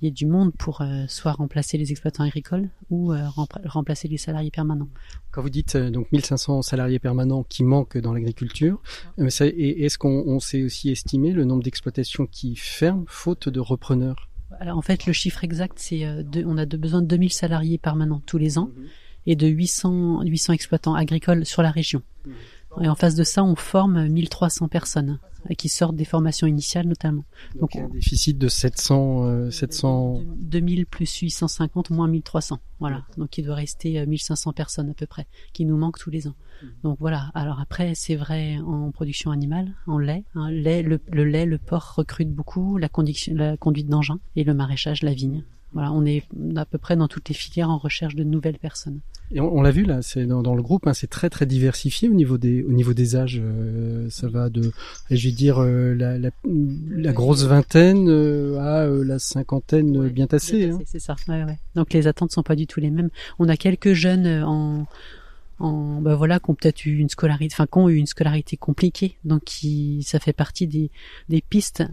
y 0.02 0.08
ait 0.08 0.12
du 0.12 0.26
monde 0.26 0.54
pour 0.54 0.82
euh, 0.82 1.04
soit 1.08 1.34
remplacer 1.34 1.78
les 1.78 1.92
exploitants 1.92 2.24
agricoles 2.24 2.70
ou 2.90 3.12
euh, 3.12 3.28
rempla- 3.28 3.68
remplacer 3.68 4.08
les 4.08 4.18
salariés 4.18 4.52
permanents. 4.52 4.90
Quand 5.32 5.42
vous 5.42 5.50
dites 5.50 5.76
euh, 5.76 5.90
donc 5.90 6.10
1500 6.14 6.62
salariés 6.62 7.00
permanents 7.00 7.44
qui 7.44 7.64
manquent 7.64 7.98
dans 7.98 8.14
l'agriculture, 8.14 8.82
euh, 9.20 9.28
est-ce 9.28 9.98
qu'on 9.98 10.24
on 10.28 10.40
sait 10.40 10.64
aussi 10.64 10.90
estimer 10.92 11.32
le 11.34 11.44
nombre 11.44 11.64
d'exploitations 11.64 12.26
qui 12.26 12.56
ferment 12.56 13.04
faute 13.08 13.50
de 13.50 13.60
repreneurs? 13.60 14.30
Alors, 14.60 14.78
en 14.78 14.82
fait, 14.82 15.06
le 15.06 15.14
chiffre 15.14 15.44
exact, 15.44 15.80
c'est 15.80 16.06
euh, 16.06 16.24
on 16.46 16.58
a 16.58 16.66
de, 16.66 16.78
besoin 16.78 17.02
de 17.02 17.08
2000 17.08 17.32
salariés 17.32 17.78
permanents 17.78 18.22
tous 18.26 18.38
les 18.38 18.58
ans 18.58 18.70
et 19.26 19.36
de 19.36 19.48
800, 19.48 20.24
800 20.24 20.54
exploitants 20.54 20.96
agricoles 20.96 21.46
sur 21.46 21.62
la 21.62 21.72
région. 21.72 22.02
Et 22.82 22.88
en 22.88 22.96
face 22.96 23.16
de 23.16 23.24
ça, 23.24 23.44
on 23.44 23.56
forme 23.56 24.08
1300 24.08 24.70
personnes 24.70 25.20
euh, 25.50 25.54
qui 25.56 25.68
sortent 25.68 25.96
des 25.96 26.06
formations 26.06 26.48
initiales 26.48 26.88
notamment. 26.88 27.26
Donc, 27.60 27.76
un 27.76 27.90
déficit 27.90 28.38
de 28.38 28.48
700, 28.48 29.26
euh, 29.26 29.52
700 29.52 30.22
2000 30.38 30.86
plus 30.86 31.14
850 31.14 31.90
moins 31.90 32.08
1300. 32.08 32.60
Voilà. 32.80 33.04
Donc 33.18 33.38
il 33.38 33.46
doit 33.46 33.56
rester 33.56 34.00
euh, 34.00 34.06
1500 34.06 34.54
personnes 34.54 34.90
à 34.90 34.94
peu 34.94 35.06
près 35.06 35.28
qui 35.52 35.66
nous 35.66 35.76
manquent 35.76 36.00
tous 36.00 36.12
les 36.12 36.28
ans. 36.28 36.36
Donc 36.84 36.98
voilà. 37.02 37.32
Alors 37.34 37.60
après, 37.60 37.94
c'est 37.94 38.16
vrai 38.16 38.58
en 38.60 38.92
production 38.92 39.32
animale, 39.32 39.74
en 39.88 39.98
lait. 39.98 40.24
hein. 40.36 40.50
lait 40.52 40.82
le, 40.84 41.02
le 41.12 41.26
lait, 41.26 41.46
le 41.46 41.58
porc 41.58 41.96
recrute 41.96 42.32
beaucoup, 42.32 42.78
la, 42.78 42.88
conduite 42.88 43.90
d'engin 43.90 44.20
et 44.38 44.46
le 44.46 44.54
maraîchage, 44.54 45.04
la 45.04 45.14
vigne. 45.14 45.44
Voilà, 45.74 45.92
on 45.92 46.06
est 46.06 46.24
à 46.56 46.66
peu 46.66 46.78
près 46.78 46.96
dans 46.96 47.08
toutes 47.08 47.30
les 47.30 47.36
filières 47.36 47.70
en 47.70 47.78
recherche 47.78 48.16
de 48.16 48.24
nouvelles 48.24 48.60
personnes. 48.60 49.00
Et 49.34 49.40
on, 49.40 49.56
on 49.58 49.62
l'a 49.62 49.72
vu 49.72 49.84
là, 49.86 50.02
c'est 50.02 50.26
dans, 50.26 50.42
dans 50.42 50.56
le 50.56 50.62
groupe, 50.62 50.88
hein, 50.88 50.94
c'est 50.94 51.10
très 51.10 51.30
très 51.30 51.46
diversifié 51.46 52.10
au 52.10 52.14
niveau 52.14 52.38
des 52.38 52.64
au 52.64 52.72
niveau 52.72 52.94
des 52.94 53.16
âges. 53.16 53.42
euh, 53.44 54.08
ça 54.10 54.28
va 54.28 54.50
de, 54.50 54.72
je 55.10 55.28
vais 55.30 55.34
dire 55.34 55.62
euh, 55.62 55.94
la, 55.94 56.18
la, 56.18 56.30
la 56.90 57.14
grosse 57.14 57.44
vingtaine 57.46 58.10
euh, 58.10 58.60
à 58.60 58.86
euh, 58.86 59.04
la 59.04 59.20
cinquantaine 59.20 60.10
bien 60.10 60.28
tassée. 60.28 60.70
hein. 60.72 60.78
C'est- 60.80 61.00
C'est 61.00 61.00
ça. 61.00 61.16
Ouais, 61.28 61.44
ouais. 61.44 61.58
Donc 61.76 61.94
les 61.94 62.08
attentes 62.08 62.32
sont 62.32 62.44
pas 62.44 62.56
du 62.56 62.68
tout 62.68 62.80
les 62.80 62.92
mêmes. 62.92 63.10
On 63.40 63.48
a 63.50 63.56
quelques 63.58 63.94
jeunes 63.94 64.44
en 64.44 64.86
en 65.62 66.02
ben 66.02 66.16
voilà 66.16 66.40
qui 66.40 66.50
ont 66.50 66.56
peut-être 66.56 66.86
eu 66.86 66.98
une 66.98 67.10
scolarité 67.10 67.54
enfin 67.56 67.68
qui 67.68 67.78
ont 67.78 67.88
eu 67.90 67.96
une 67.96 68.08
scolarité 68.08 68.58
compliquée 68.58 69.18
donc 69.24 69.44
qui 69.44 70.04
ça 70.04 70.20
fait 70.20 70.34
partie 70.34 70.68
des 70.68 70.90
des 71.30 71.42
pistes 71.42 71.84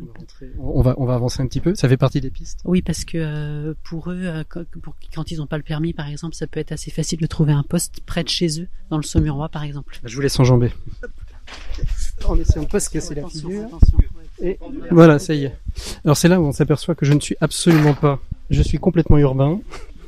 On 0.58 0.80
va 0.82 0.94
on 0.98 1.04
va 1.04 1.14
avancer 1.14 1.42
un 1.42 1.46
petit 1.46 1.60
peu. 1.60 1.74
Ça 1.74 1.88
fait 1.88 1.96
partie 1.96 2.20
des 2.20 2.30
pistes? 2.30 2.60
oui 2.64 2.82
parce 2.82 3.04
que 3.04 3.18
euh, 3.18 3.74
pour 3.84 4.10
eux 4.10 4.22
euh, 4.24 4.44
quand, 4.48 4.64
pour- 4.82 4.96
quand 5.14 5.30
ils 5.30 5.38
n'ont 5.38 5.46
pas 5.46 5.56
le 5.58 5.62
permis 5.62 5.92
par 5.92 6.08
exemple 6.08 6.34
ça 6.34 6.46
peut 6.46 6.60
être 6.60 6.72
assez 6.72 6.90
facile 6.90 7.20
de 7.20 7.26
trouver 7.26 7.52
un 7.52 7.62
poste 7.62 8.00
près 8.06 8.24
de 8.24 8.28
chez 8.28 8.60
eux 8.62 8.68
dans 8.90 8.96
le 8.96 9.02
Saumurois 9.02 9.48
par 9.48 9.62
exemple 9.64 9.98
Je 10.04 10.14
vous 10.14 10.20
laisse 10.22 10.38
enjamber. 10.40 10.72
En 12.26 12.36
essayant 12.38 12.64
de 12.64 12.68
pas 12.68 12.80
se 12.80 12.90
casser 12.90 13.14
la 13.14 13.26
figure. 13.28 13.68
Et 14.40 14.58
voilà, 14.90 15.18
ça 15.18 15.34
y 15.34 15.44
est. 15.44 15.56
Alors 16.04 16.16
c'est 16.16 16.28
là 16.28 16.40
où 16.40 16.44
on 16.44 16.52
s'aperçoit 16.52 16.94
que 16.94 17.06
je 17.06 17.12
ne 17.12 17.20
suis 17.20 17.36
absolument 17.40 17.94
pas. 17.94 18.20
Je 18.50 18.62
suis 18.62 18.78
complètement 18.78 19.18
urbain. 19.18 19.60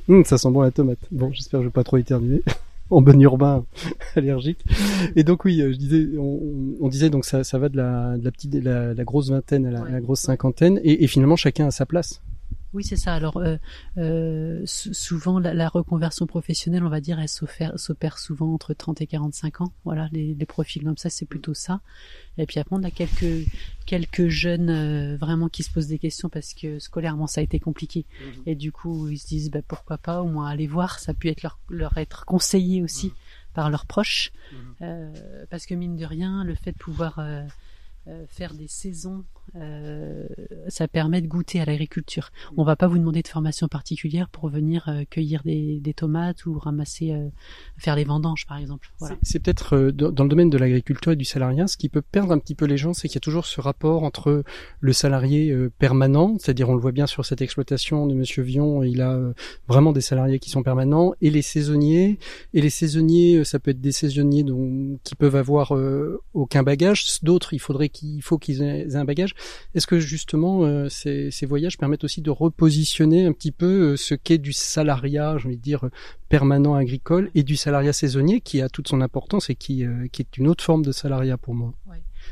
Hum, 0.09 0.25
ça 0.25 0.37
sent 0.39 0.51
bon 0.51 0.61
la 0.63 0.71
tomate. 0.71 0.99
Bon, 1.11 1.33
j'espère 1.33 1.61
que 1.61 1.65
je 1.65 1.69
vais 1.69 1.73
pas 1.73 1.85
trop 1.85 1.97
éternuer. 1.97 2.43
en 2.97 3.03
bon 3.03 3.21
urbain 3.21 3.65
allergique. 4.17 4.65
Et 5.17 5.25
donc 5.25 5.45
oui, 5.45 5.59
je 5.59 5.77
disais, 5.77 6.07
on, 6.19 6.89
disait 6.89 7.11
donc 7.11 7.25
ça, 7.25 7.45
ça 7.45 7.59
va 7.59 7.69
de 7.69 7.77
la, 7.77 8.17
de 8.19 8.25
la 8.25 8.31
petite, 8.31 8.55
la, 8.55 8.95
la 8.95 9.05
grosse 9.05 9.31
vingtaine 9.31 9.67
à 9.67 9.71
la, 9.71 9.85
la 9.89 10.01
grosse 10.01 10.21
cinquantaine, 10.21 10.81
et, 10.83 11.05
et, 11.05 11.07
finalement 11.07 11.37
chacun 11.37 11.67
a 11.67 11.71
sa 11.71 11.87
place. 11.87 12.21
Oui, 12.73 12.85
c'est 12.85 12.97
ça. 12.97 13.15
Alors, 13.15 13.37
euh, 13.39 13.57
euh, 13.99 14.63
souvent, 14.65 15.39
la, 15.41 15.69
reconversion 15.69 16.27
professionnelle, 16.27 16.85
on 16.85 16.89
va 16.89 17.01
dire, 17.01 17.19
elle 17.19 17.29
s'opère 17.29 18.19
souvent 18.19 18.55
entre 18.55 18.75
30 18.75 19.01
et 19.01 19.07
45 19.07 19.63
ans. 19.63 19.73
Voilà, 19.85 20.09
les, 20.13 20.35
les 20.35 20.47
profils 20.47 20.83
comme 20.85 20.97
ça, 20.97 21.11
c'est 21.11 21.27
plutôt 21.27 21.55
ça. 21.55 21.81
Et 22.39 22.47
puis 22.47 22.61
après, 22.61 22.77
on 22.77 22.83
a 22.83 22.91
quelques, 22.91 23.47
quelques 23.87 24.29
jeunes 24.29 24.71
euh, 24.71 25.17
vraiment 25.17 25.49
qui 25.49 25.63
se 25.63 25.71
posent 25.71 25.89
des 25.89 25.99
questions 25.99 26.29
parce 26.29 26.55
que 26.55 26.79
scolairement, 26.79 27.27
ça 27.27 27.41
a 27.41 27.45
été 27.45 27.59
compliqué. 27.59 28.07
Mhm. 28.21 28.43
Et 28.47 28.55
du 28.55 28.71
coup, 28.71 29.09
ils 29.09 29.19
se 29.19 29.27
disent, 29.27 29.51
bah, 29.51 29.63
pourquoi 29.67 29.99
pas, 29.99 30.23
au 30.23 30.29
moins 30.29 30.49
aller 30.49 30.67
voir. 30.67 31.01
Ça 31.01 31.11
a 31.11 31.15
pu 31.15 31.29
être 31.29 31.43
leur, 31.43 31.59
leur 31.69 31.99
être 31.99 32.25
conseillé 32.25 32.83
aussi 32.83 33.09
mhm. 33.09 33.13
par 33.55 33.71
leurs 33.71 33.87
proches. 33.87 34.33
Euh, 34.81 35.13
parce 35.51 35.67
que 35.67 35.75
mine 35.75 35.97
de 35.97 36.05
rien, 36.05 36.45
le 36.45 36.55
fait 36.55 36.73
de 36.73 36.79
pouvoir 36.79 37.19
euh, 37.19 38.27
faire 38.29 38.55
des 38.55 38.69
saisons 38.69 39.25
euh, 39.57 40.27
ça 40.69 40.89
permet 40.89 41.21
de 41.21 41.27
goûter 41.27 41.61
à 41.61 41.65
l'agriculture. 41.65 42.31
On 42.57 42.65
va 42.65 42.77
pas 42.77 42.87
vous 42.87 42.99
demander 42.99 43.23
de 43.23 43.29
formation 43.29 43.69
particulière 43.69 44.29
pour 44.29 44.49
venir 44.49 44.89
euh, 44.89 45.03
cueillir 45.09 45.43
des, 45.45 45.81
des, 45.81 45.95
tomates 45.95 46.47
ou 46.47 46.59
ramasser, 46.59 47.13
euh, 47.13 47.29
faire 47.77 47.97
les 47.97 48.05
vendanges 48.05 48.47
par 48.47 48.59
exemple. 48.59 48.91
Voilà. 48.99 49.17
C'est 49.23 49.41
peut-être 49.41 49.91
dans 49.91 50.25
le 50.25 50.31
domaine 50.31 50.51
de 50.51 50.59
l'agriculture 50.59 51.13
et 51.13 51.17
du 51.17 51.25
salariat, 51.25 51.67
ce 51.67 51.77
qui 51.77 51.89
peut 51.89 52.03
perdre 52.03 52.33
un 52.33 52.39
petit 52.39 52.55
peu 52.55 52.65
les 52.65 52.77
gens, 52.77 52.95
c'est 52.95 53.09
qu'il 53.09 53.17
y 53.17 53.19
a 53.19 53.21
toujours 53.21 53.47
ce 53.47 53.61
rapport 53.61 54.05
entre 54.05 54.45
le 54.81 54.93
salarié 54.93 55.55
permanent, 55.79 56.37
c'est-à-dire 56.39 56.69
on 56.69 56.75
le 56.75 56.81
voit 56.81 56.93
bien 56.93 57.07
sur 57.07 57.25
cette 57.25 57.43
exploitation 57.43 58.07
de 58.07 58.15
Monsieur 58.15 58.43
Vion, 58.43 58.83
il 58.83 59.03
a 59.03 59.19
vraiment 59.69 59.93
des 59.93 60.01
salariés 60.01 60.39
qui 60.39 60.51
sont 60.51 60.63
permanents, 60.63 61.15
et 61.21 61.31
les 61.31 61.43
saisonniers. 61.43 62.19
Et 62.55 62.61
les 62.61 62.71
saisonniers, 62.71 63.45
ça 63.45 63.59
peut 63.59 63.73
être 63.73 63.81
des 63.81 63.93
saisonniers 63.93 64.45
dont, 64.45 64.99
qui 65.05 65.15
peuvent 65.15 65.37
avoir 65.37 65.73
aucun 66.35 66.63
bagage, 66.63 67.05
d'autres 67.23 67.53
il 67.53 67.59
faudrait 67.59 67.89
qu'il 67.89 68.23
faut 68.23 68.39
qu'ils 68.39 68.63
aient 68.63 68.97
un 68.97 69.05
bagage. 69.05 69.35
Est-ce 69.75 69.87
que 69.87 69.99
justement 69.99 70.65
euh, 70.65 70.89
ces, 70.89 71.31
voyages 71.47 71.79
permettent 71.79 72.05
aussi 72.05 72.23
de 72.23 72.31
repositionner 72.31 73.27
un 73.27 73.33
petit 73.33 73.53
peu 73.53 73.93
euh, 73.93 73.97
ce 73.97 74.15
qu'est 74.15 74.39
du 74.39 74.53
salariat, 74.53 75.37
j'ai 75.39 75.47
envie 75.47 75.57
de 75.57 75.63
dire 75.63 75.89
permanent 76.29 76.75
agricole, 76.75 77.31
et 77.35 77.43
du 77.43 77.57
salariat 77.57 77.93
saisonnier 77.93 78.41
qui 78.41 78.61
a 78.61 78.69
toute 78.69 78.89
son 78.89 79.01
importance 79.01 79.51
et 79.51 79.55
qui, 79.55 79.85
euh, 79.85 80.07
qui 80.13 80.23
est 80.23 80.37
une 80.37 80.49
autre 80.49 80.65
forme 80.65 80.85
de 80.85 80.93
salariat 80.93 81.37
pour 81.37 81.55
moi? 81.55 81.75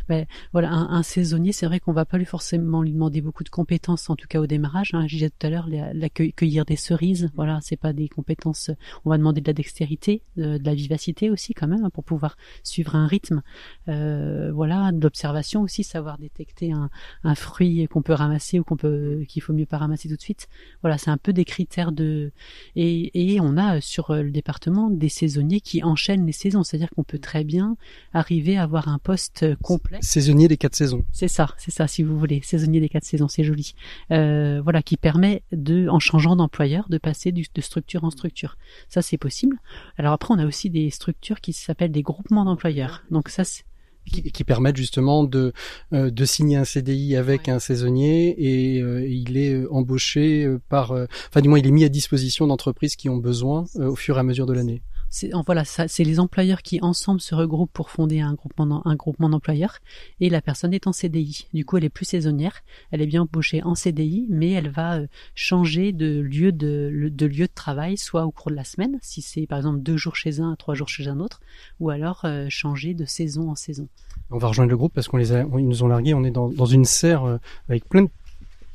Ben, 0.09 0.27
voilà, 0.53 0.71
un, 0.71 0.91
un 0.91 1.03
saisonnier, 1.03 1.53
c'est 1.53 1.67
vrai 1.67 1.81
qu'on 1.81 1.93
va 1.93 2.05
pas 2.05 2.19
lui 2.19 2.25
forcément 2.25 2.83
lui 2.83 2.93
demander 2.93 3.21
beaucoup 3.21 3.45
de 3.45 3.49
compétences, 3.49 4.11
en 4.11 4.17
tout 4.17 4.27
cas 4.29 4.41
au 4.41 4.47
démarrage. 4.47 4.91
Hein. 4.95 5.07
Je 5.07 5.17
disais 5.17 5.31
tout 5.31 5.47
à 5.47 5.51
l'heure, 5.51 5.69
la, 5.69 6.09
cueillir 6.09 6.65
des 6.65 6.77
cerises, 6.77 7.31
voilà, 7.35 7.59
c'est 7.63 7.77
pas 7.77 7.93
des 7.93 8.09
compétences. 8.09 8.71
On 9.05 9.11
va 9.11 9.19
demander 9.19 9.41
de 9.41 9.47
la 9.47 9.53
dextérité, 9.53 10.23
de, 10.37 10.59
la 10.63 10.75
vivacité 10.75 11.31
aussi 11.31 11.55
quand 11.55 11.69
même, 11.69 11.85
hein, 11.85 11.91
pour 11.91 12.05
pouvoir 12.05 12.37
suivre 12.63 12.97
un 12.97 13.07
rythme. 13.07 13.43
Euh, 13.89 14.51
voilà, 14.53 14.93
de 14.93 15.03
l'observation 15.03 15.63
aussi, 15.63 15.85
savoir 15.85 16.19
détecter 16.19 16.73
un, 16.73 16.91
un 17.25 17.35
fruit 17.35 17.87
qu'on 17.89 18.03
peut 18.03 18.13
ramasser 18.13 18.59
ou 18.59 18.65
qu'on 18.65 18.77
peut, 18.77 19.25
qu'il 19.29 19.43
faut 19.43 19.53
mieux 19.53 19.67
pas 19.67 19.79
ramasser 19.79 20.09
tout 20.09 20.17
de 20.17 20.21
suite. 20.21 20.49
Voilà, 20.83 20.99
c'est 20.99 21.11
un 21.11 21.17
peu 21.17 21.33
des 21.33 21.45
critères 21.45 21.93
de. 21.93 22.33
Et, 22.77 23.33
et 23.35 23.41
on 23.41 23.57
a 23.57 23.81
sur 23.81 24.15
le 24.15 24.31
département 24.31 24.91
des 24.91 25.09
saisonniers 25.09 25.61
qui 25.61 25.83
enchaînent 25.83 26.27
les 26.27 26.33
saisons, 26.33 26.63
c'est-à-dire 26.63 26.91
qu'on 26.91 27.05
peut 27.05 27.19
très 27.19 27.45
bien 27.45 27.77
arriver 28.13 28.57
à 28.57 28.65
avoir 28.65 28.89
un 28.89 28.99
poste 28.99 29.57
complet 29.63 29.88
Saisonnier 30.01 30.49
des 30.49 30.57
quatre 30.57 30.75
saisons. 30.75 31.05
C'est 31.13 31.29
ça, 31.29 31.55
c'est 31.59 31.71
ça, 31.71 31.87
si 31.87 32.03
vous 32.03 32.19
voulez. 32.19 32.41
Saisonnier 32.43 32.81
des 32.81 32.89
quatre 32.89 33.05
saisons, 33.05 33.29
c'est 33.29 33.45
joli. 33.45 33.75
Euh, 34.11 34.61
voilà, 34.63 34.83
qui 34.83 34.97
permet 34.97 35.43
de, 35.53 35.89
en 35.89 35.99
changeant 35.99 36.37
d'employeur, 36.37 36.89
de 36.89 36.99
passer 36.99 37.33
de 37.33 37.61
structure 37.61 38.05
en 38.05 38.11
structure. 38.11 38.57
Ça, 38.89 39.03
c'est 39.03 39.19
possible. 39.19 39.57
Alors 39.97 40.13
après, 40.13 40.35
on 40.35 40.39
a 40.39 40.47
aussi 40.47 40.71
des 40.71 40.91
structures 40.91 41.41
qui 41.41 41.53
s'appellent 41.53 41.93
des 41.93 42.03
groupements 42.03 42.45
d'employeurs. 42.45 43.05
Donc 43.11 43.29
ça, 43.29 43.45
c'est 43.45 43.65
qui, 44.11 44.45
permettent 44.45 44.79
justement 44.79 45.23
de 45.23 45.53
euh, 45.93 46.11
de 46.11 46.25
signer 46.25 46.57
un 46.57 46.65
CDI 46.65 47.17
avec 47.17 47.47
un 47.51 47.59
saisonnier 47.59 48.35
et, 48.39 48.81
euh, 48.81 49.07
il 49.07 49.37
est 49.37 49.67
embauché 49.67 50.49
par 50.71 50.93
enfin 50.93 51.43
du 51.43 51.51
moins 51.51 51.59
il 51.59 51.67
est 51.67 51.71
mis 51.71 51.85
à 51.85 51.91
disposition 51.91 52.47
d'entreprises 52.47 52.97
qui 52.97 53.11
ont 53.11 53.19
besoin 53.19 53.67
au 53.75 53.97
fur 53.97 54.17
et 54.17 54.21
à 54.21 54.23
mesure 54.23 54.47
de 54.47 54.55
l'année 54.55 54.81
c'est 55.11 55.31
voilà, 55.47 55.65
c'est 55.65 56.05
les 56.05 56.21
employeurs 56.21 56.63
qui 56.63 56.81
ensemble 56.83 57.21
se 57.21 57.35
regroupent 57.35 57.73
pour 57.73 57.91
fonder 57.91 58.21
un 58.21 58.35
groupement, 58.35 58.87
un 58.87 58.95
groupement 58.95 59.29
d'employeurs 59.29 59.79
et 60.21 60.29
la 60.29 60.43
personne 60.43 60.75
est 60.75 60.87
en 60.87 60.93
CDI. 60.93 61.47
Du 61.55 61.65
coup, 61.65 61.79
elle 61.79 61.85
est 61.85 61.89
plus 61.89 62.05
saisonnière, 62.05 62.63
elle 62.91 63.01
est 63.01 63.07
bien 63.07 63.23
embauchée 63.23 63.63
en 63.63 63.75
CDI, 63.75 64.27
mais 64.29 64.51
elle 64.51 64.69
va 64.69 64.97
euh, 64.97 65.07
changer 65.35 65.93
de 65.93 66.21
lieu 66.21 66.53
de, 66.53 67.11
de 67.11 67.27
lieu 67.27 67.47
de 67.47 67.53
travail, 67.55 67.97
soit 67.97 68.25
au 68.25 68.31
cours 68.31 68.51
de 68.51 68.57
la 68.57 68.65
semaine, 68.65 68.99
si 69.01 69.23
c'est 69.23 69.47
par 69.47 69.59
exemple 69.59 69.81
deux 69.81 69.97
jours 69.97 70.17
chez 70.17 70.41
un, 70.41 70.57
trois 70.57 70.75
jours 70.75 70.89
chez 70.89 71.09
un 71.09 71.21
autre, 71.21 71.41
ou 71.81 71.91
alors 71.91 72.23
euh, 72.25 72.47
changer 72.51 72.95
de 72.95 73.07
saison 73.07 73.51
en 73.51 73.55
saison. 73.55 73.89
On 74.31 74.39
va 74.39 74.49
rejoindre 74.49 74.71
le 74.71 74.77
groupe 74.77 74.93
parce 74.93 75.09
qu'on 75.09 75.17
les 75.17 75.31
ils 75.31 75.69
nous 75.69 75.83
ont 75.83 75.89
largués. 75.89 76.13
On 76.13 76.25
est 76.25 76.31
dans, 76.31 76.49
dans 76.49 76.67
une 76.67 76.85
serre 76.85 77.25
euh, 77.25 77.39
avec 77.69 77.89
plein 77.89 78.03
de 78.03 78.11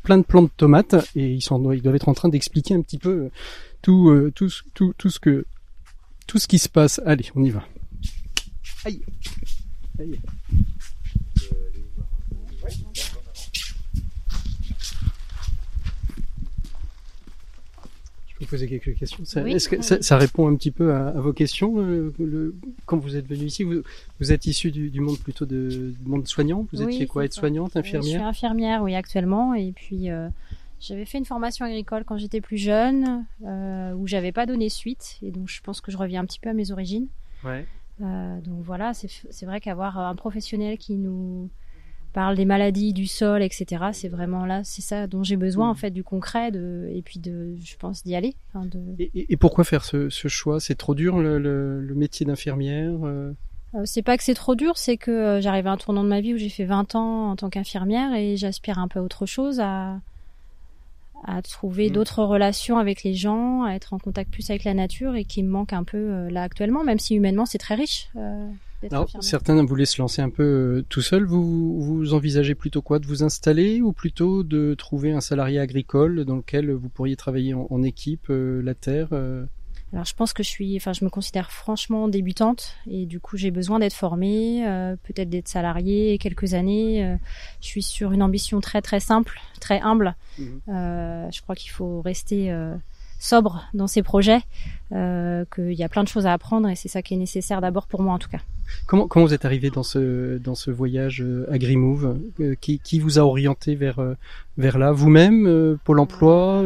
plein 0.01 0.17
de 0.17 0.23
plants 0.23 0.43
de 0.43 0.49
tomates 0.57 0.95
et 1.15 1.31
ils 1.31 1.41
sont 1.41 1.71
ils 1.71 1.81
doivent 1.81 1.95
être 1.95 2.09
en 2.09 2.13
train 2.13 2.27
d'expliquer 2.27 2.73
un 2.73 2.81
petit 2.81 2.97
peu 2.97 3.29
tout, 3.81 4.31
tout, 4.35 4.49
tout, 4.73 4.93
tout 4.97 5.09
ce 5.09 5.17
que 5.17 5.45
tout 6.27 6.39
ce 6.39 6.47
qui 6.47 6.59
se 6.59 6.69
passe. 6.69 7.01
Allez, 7.05 7.25
on 7.35 7.43
y 7.43 7.49
va. 7.49 7.63
Aïe. 8.85 9.01
Aïe. 9.99 10.19
Je 18.27 18.39
peux 18.39 18.45
poser 18.45 18.67
quelques 18.67 18.95
questions. 18.95 19.23
Ça, 19.25 19.47
est-ce 19.47 19.69
que 19.69 19.81
ça, 19.81 20.17
répond 20.17 20.47
un 20.47 20.55
petit 20.55 20.71
peu 20.71 20.93
à, 20.93 21.11
vos 21.11 21.33
questions 21.33 21.79
euh, 21.79 22.13
le, 22.19 22.55
quand 22.85 22.97
vous 22.97 23.15
êtes 23.15 23.27
venu 23.27 23.45
ici 23.45 23.63
vous, 23.63 23.83
vous 24.19 24.31
êtes 24.31 24.45
issu 24.45 24.71
du, 24.71 24.99
monde 24.99 25.19
plutôt 25.19 25.45
de, 25.45 25.93
du 25.97 26.09
monde 26.09 26.27
soignant. 26.27 26.67
Vous 26.73 26.81
étiez 26.81 27.07
quoi, 27.07 27.25
être 27.25 27.33
soignante, 27.33 27.77
infirmière 27.77 28.11
Je 28.11 28.17
suis 28.17 28.27
infirmière, 28.27 28.81
oui, 28.83 28.95
actuellement, 28.95 29.53
et 29.53 29.71
puis. 29.71 30.09
Euh, 30.09 30.29
j'avais 30.85 31.05
fait 31.05 31.17
une 31.17 31.25
formation 31.25 31.65
agricole 31.65 32.03
quand 32.03 32.17
j'étais 32.17 32.41
plus 32.41 32.57
jeune, 32.57 33.25
euh, 33.45 33.93
où 33.93 34.05
j'avais 34.05 34.31
pas 34.31 34.45
donné 34.45 34.69
suite, 34.69 35.17
et 35.21 35.31
donc 35.31 35.47
je 35.47 35.61
pense 35.61 35.79
que 35.79 35.91
je 35.91 35.97
reviens 35.97 36.21
un 36.21 36.25
petit 36.25 36.39
peu 36.39 36.49
à 36.49 36.53
mes 36.53 36.71
origines. 36.71 37.07
Ouais. 37.43 37.65
Euh, 38.01 38.41
donc 38.41 38.61
voilà, 38.63 38.93
c'est 38.93 39.45
vrai 39.45 39.61
qu'avoir 39.61 39.97
un 39.97 40.15
professionnel 40.15 40.77
qui 40.77 40.97
nous 40.97 41.49
parle 42.11 42.35
des 42.35 42.45
maladies 42.45 42.93
du 42.93 43.07
sol, 43.07 43.41
etc. 43.41 43.85
C'est 43.93 44.09
vraiment 44.09 44.45
là, 44.45 44.63
c'est 44.63 44.81
ça 44.81 45.07
dont 45.07 45.23
j'ai 45.23 45.37
besoin 45.37 45.69
en 45.69 45.73
mm. 45.73 45.77
fait, 45.77 45.91
du 45.91 46.03
concret, 46.03 46.51
de, 46.51 46.89
et 46.93 47.01
puis 47.01 47.19
de, 47.19 47.55
je 47.63 47.75
pense, 47.77 48.03
d'y 48.03 48.15
aller. 48.15 48.35
de... 48.53 48.79
et, 48.97 49.37
pourquoi 49.37 49.63
faire 49.63 49.85
ce, 49.85 50.09
choix? 50.09 50.59
C'est 50.59 50.75
trop 50.75 50.95
dur 50.95 51.17
le, 51.19 51.93
métier 51.95 52.25
d'infirmière 52.25 52.99
euh? 53.03 53.33
Euh, 53.75 53.81
c'est 53.85 54.03
pas 54.03 54.17
que 54.17 54.23
c'est 54.23 54.35
trop 54.35 54.53
dur, 54.53 54.77
c'est 54.77 54.97
que 54.97 55.39
j'arrive 55.41 55.65
à 55.65 55.71
un 55.71 55.77
tournant 55.77 56.03
de 56.03 56.09
ma 56.09 56.21
vie 56.21 56.33
où 56.35 56.37
j'ai 56.37 56.49
fait 56.49 56.65
20 56.65 56.93
ans 56.93 57.31
en 57.31 57.35
tant 57.35 57.49
qu'infirmière 57.49 58.13
et 58.13 58.37
j'aspire 58.37 58.77
un 58.77 58.87
peu 58.87 58.99
à 58.99 59.01
autre 59.01 59.25
chose, 59.25 59.59
à, 59.59 59.99
à 61.25 61.41
trouver 61.41 61.89
mm. 61.89 61.93
d'autres 61.93 62.23
relations 62.23 62.77
avec 62.77 63.03
les 63.03 63.13
gens, 63.13 63.63
à 63.63 63.73
être 63.73 63.93
en 63.93 63.99
contact 63.99 64.31
plus 64.31 64.49
avec 64.49 64.63
la 64.63 64.73
nature 64.73 65.15
et 65.15 65.25
qui 65.25 65.43
me 65.43 65.49
manque 65.49 65.73
un 65.73 65.83
peu 65.83 65.97
euh, 65.97 66.29
là 66.29 66.43
actuellement, 66.43 66.83
même 66.83 66.99
si 66.99 67.15
humainement 67.15 67.45
c'est 67.45 67.57
très 67.57 67.75
riche. 67.75 68.09
Euh, 68.15 68.49
certains 69.21 69.63
voulaient 69.63 69.85
se 69.85 70.01
lancer 70.01 70.21
un 70.21 70.29
peu 70.29 70.43
euh, 70.43 70.85
tout 70.89 71.01
seul. 71.01 71.25
Vous, 71.25 71.81
vous 71.81 72.13
envisagez 72.13 72.55
plutôt 72.55 72.81
quoi? 72.81 72.99
De 72.99 73.07
vous 73.07 73.23
installer 73.23 73.81
ou 73.81 73.93
plutôt 73.93 74.43
de 74.43 74.73
trouver 74.73 75.13
un 75.13 75.21
salarié 75.21 75.59
agricole 75.59 76.25
dans 76.25 76.35
lequel 76.35 76.71
vous 76.71 76.89
pourriez 76.89 77.15
travailler 77.15 77.53
en, 77.53 77.83
équipe, 77.83 78.27
la 78.29 78.73
terre 78.73 79.09
alors 79.93 80.05
je 80.05 80.15
pense 80.15 80.33
que 80.33 80.41
je 80.41 80.49
suis, 80.49 80.75
enfin 80.75 80.91
je 80.91 81.05
me 81.05 81.09
considère 81.09 81.51
franchement 81.51 82.07
débutante 82.07 82.75
et 82.89 83.05
du 83.05 83.19
coup 83.19 83.37
j'ai 83.37 83.51
besoin 83.51 83.77
d'être 83.77 83.93
formée, 83.93 84.67
euh, 84.67 84.95
peut-être 85.03 85.29
d'être 85.29 85.47
salariée 85.47 86.17
quelques 86.17 86.55
années. 86.55 87.05
Euh, 87.05 87.15
je 87.61 87.67
suis 87.67 87.83
sur 87.83 88.11
une 88.11 88.23
ambition 88.23 88.59
très 88.59 88.81
très 88.81 88.99
simple, 88.99 89.39
très 89.59 89.79
humble. 89.81 90.15
Mhm. 90.39 90.61
Euh, 90.69 91.31
je 91.31 91.41
crois 91.43 91.55
qu'il 91.55 91.69
faut 91.69 92.01
rester 92.01 92.51
sobre 93.19 93.63
dans 93.75 93.87
ses 93.87 94.01
projets, 94.01 94.41
qu'il 94.89 95.73
y 95.73 95.83
a 95.83 95.89
plein 95.89 96.03
de 96.03 96.09
choses 96.09 96.25
à 96.25 96.33
apprendre 96.33 96.67
et 96.69 96.75
c'est 96.75 96.89
ça 96.89 97.03
qui 97.03 97.13
est 97.13 97.17
nécessaire 97.17 97.61
d'abord 97.61 97.85
pour 97.85 98.01
moi 98.01 98.13
en 98.13 98.19
tout 98.19 98.29
cas. 98.29 98.39
Comment, 98.85 99.07
comment 99.07 99.25
vous 99.25 99.33
êtes 99.33 99.45
arrivé 99.45 99.69
dans 99.69 99.83
ce, 99.83 100.37
dans 100.37 100.55
ce 100.55 100.69
voyage 100.69 101.21
euh, 101.21 101.45
AgriMove 101.51 102.19
euh, 102.39 102.55
qui, 102.59 102.79
qui 102.79 102.99
vous 102.99 103.17
a 103.17 103.21
orienté 103.21 103.75
vers, 103.75 103.99
euh, 103.99 104.15
vers 104.57 104.77
là? 104.77 104.91
Vous-même, 104.91 105.77
Pôle 105.83 105.99
emploi, 105.99 106.63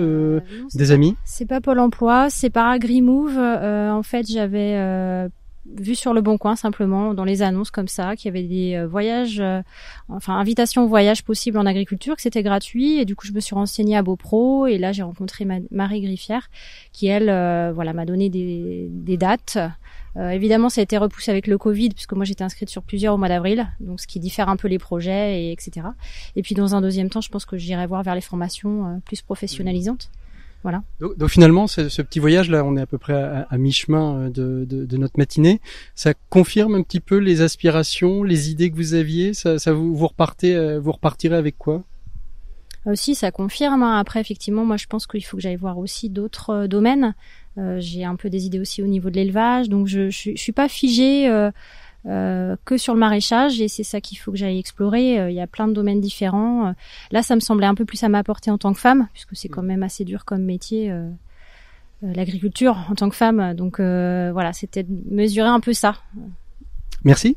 des 0.74 0.92
amis? 0.92 1.16
C'est 1.26 1.46
pas 1.46 1.62
Pôle 1.62 1.80
emploi, 1.80 2.30
c'est 2.30 2.50
par 2.50 2.68
AgriMove. 2.68 3.38
en 3.38 4.04
fait, 4.04 4.28
j'avais 4.28 5.30
vu 5.76 5.96
sur 5.96 6.14
le 6.14 6.22
bon 6.22 6.38
coin 6.38 6.56
simplement 6.56 7.14
dans 7.14 7.26
les 7.26 7.42
annonces 7.42 7.72
comme 7.72 7.90
ça 7.90 8.16
qu'il 8.16 8.34
y 8.34 8.38
avait 8.38 8.48
des 8.48 8.86
voyages 8.86 9.44
enfin 10.08 10.38
invitations 10.38 10.86
au 10.86 10.88
voyage 10.88 11.26
possibles 11.26 11.58
en 11.58 11.66
agriculture 11.66 12.16
que 12.16 12.22
c'était 12.22 12.44
gratuit. 12.44 13.00
Et 13.00 13.06
du 13.06 13.18
coup 13.18 13.28
je 13.28 13.34
me 13.34 13.42
suis 13.42 13.54
renseignée 13.54 13.98
à 13.98 14.02
Beaupro 14.02 14.68
et 14.68 14.78
là 14.78 14.94
j'ai 14.94 15.04
rencontré 15.04 15.46
Marie 15.72 16.02
Griffière 16.02 16.50
qui 16.94 17.08
elle 17.08 17.26
voilà 17.74 17.92
m'a 17.92 18.06
donné 18.06 18.30
des, 18.30 18.88
des 18.90 19.18
dates 19.18 19.58
euh, 20.18 20.30
évidemment, 20.30 20.70
ça 20.70 20.82
a 20.82 20.84
été 20.84 20.98
repoussé 20.98 21.32
avec 21.32 21.48
le 21.48 21.58
Covid, 21.58 21.90
puisque 21.90 22.14
moi 22.14 22.26
j'étais 22.26 22.44
inscrite 22.44 22.70
sur 22.70 22.82
plusieurs 22.82 23.14
au 23.14 23.18
mois 23.18 23.30
d'avril, 23.30 23.68
donc 23.80 24.00
ce 24.00 24.08
qui 24.08 24.20
diffère 24.20 24.50
un 24.50 24.58
peu 24.58 24.68
les 24.68 24.80
projets, 24.80 25.44
et 25.44 25.52
etc. 25.52 25.88
Et 26.36 26.42
puis 26.42 26.56
dans 26.56 26.76
un 26.76 26.82
deuxième 26.82 27.10
temps, 27.10 27.22
je 27.22 27.30
pense 27.30 27.46
que 27.46 27.58
j'irai 27.58 27.86
voir 27.86 28.04
vers 28.04 28.16
les 28.16 28.22
formations 28.22 28.86
euh, 28.86 28.98
plus 29.06 29.22
professionnalisantes. 29.22 30.10
Voilà. 30.64 30.82
Donc, 31.00 31.18
donc 31.18 31.30
finalement, 31.30 31.68
ce, 31.68 31.88
ce, 31.88 32.02
petit 32.02 32.20
voyage 32.20 32.50
là, 32.50 32.64
on 32.66 32.76
est 32.76 32.82
à 32.82 32.88
peu 32.88 32.98
près 32.98 33.14
à, 33.14 33.48
à 33.50 33.58
mi-chemin 33.58 34.30
de, 34.30 34.66
de, 34.68 34.86
de, 34.86 34.98
notre 34.98 35.18
matinée. 35.18 35.62
Ça 35.94 36.14
confirme 36.30 36.74
un 36.76 36.82
petit 36.82 37.00
peu 37.00 37.18
les 37.18 37.42
aspirations, 37.42 38.24
les 38.24 38.50
idées 38.50 38.72
que 38.72 38.76
vous 38.76 38.96
aviez? 38.96 39.34
Ça, 39.36 39.60
ça 39.60 39.72
vous, 39.72 39.96
vous 39.96 40.08
repartez, 40.08 40.80
vous 40.80 40.92
repartirez 40.92 41.36
avec 41.36 41.58
quoi? 41.58 41.84
Aussi, 42.88 43.16
ça 43.16 43.32
confirme. 43.32 43.84
Hein. 43.84 44.00
Après, 44.00 44.22
effectivement, 44.22 44.64
moi, 44.64 44.78
je 44.78 44.88
pense 44.88 45.08
qu'il 45.08 45.24
faut 45.26 45.36
que 45.36 45.44
j'aille 45.44 45.58
voir 45.58 45.78
aussi 45.78 46.10
d'autres 46.10 46.52
euh, 46.52 46.68
domaines. 46.68 47.16
Euh, 47.58 47.78
j'ai 47.80 48.04
un 48.04 48.16
peu 48.16 48.30
des 48.30 48.46
idées 48.46 48.60
aussi 48.60 48.84
au 48.84 48.88
niveau 48.88 49.10
de 49.10 49.16
l'élevage, 49.16 49.68
donc 49.70 49.88
je, 49.88 50.10
je, 50.10 50.32
je, 50.32 50.38
suis 50.38 50.52
pas 50.52 50.70
figée 50.70 51.28
euh, 51.28 51.50
euh, 52.06 52.56
que 52.66 52.78
sur 52.78 52.94
le 52.94 53.00
maraîchage 53.00 53.60
et 53.62 53.68
c'est 53.68 53.84
ça 53.84 54.00
qu'il 54.00 54.18
faut 54.20 54.32
que 54.32 54.38
j'aille 54.38 54.60
explorer. 54.60 55.20
Euh, 55.20 55.30
il 55.32 55.36
y 55.36 55.42
a 55.42 55.48
plein 55.48 55.68
de 55.68 55.74
domaines 55.74 56.00
différents. 56.00 56.74
Là, 57.12 57.24
ça 57.24 57.34
me 57.36 57.40
semblait 57.40 57.66
un 57.66 57.74
peu 57.74 57.86
plus 57.86 58.04
à 58.04 58.10
m'apporter 58.10 58.52
en 58.52 58.60
tant 58.60 58.74
que 58.74 58.80
femme, 58.80 59.08
puisque 59.14 59.36
c'est 59.36 59.50
quand 59.50 59.64
même 59.64 59.82
assez 59.82 60.06
dur 60.06 60.24
comme 60.26 60.44
métier. 60.44 60.94
l'agriculture 62.04 62.78
en 62.92 62.96
tant 62.96 63.10
que 63.10 63.16
femme 63.16 63.56
donc 63.56 63.80
voilà 63.80 64.54
c'était 64.54 64.84
de 64.84 64.94
mesurer 65.10 65.50
un 65.50 65.60
peu 65.60 65.74
ça 65.74 65.96
merci 67.04 67.36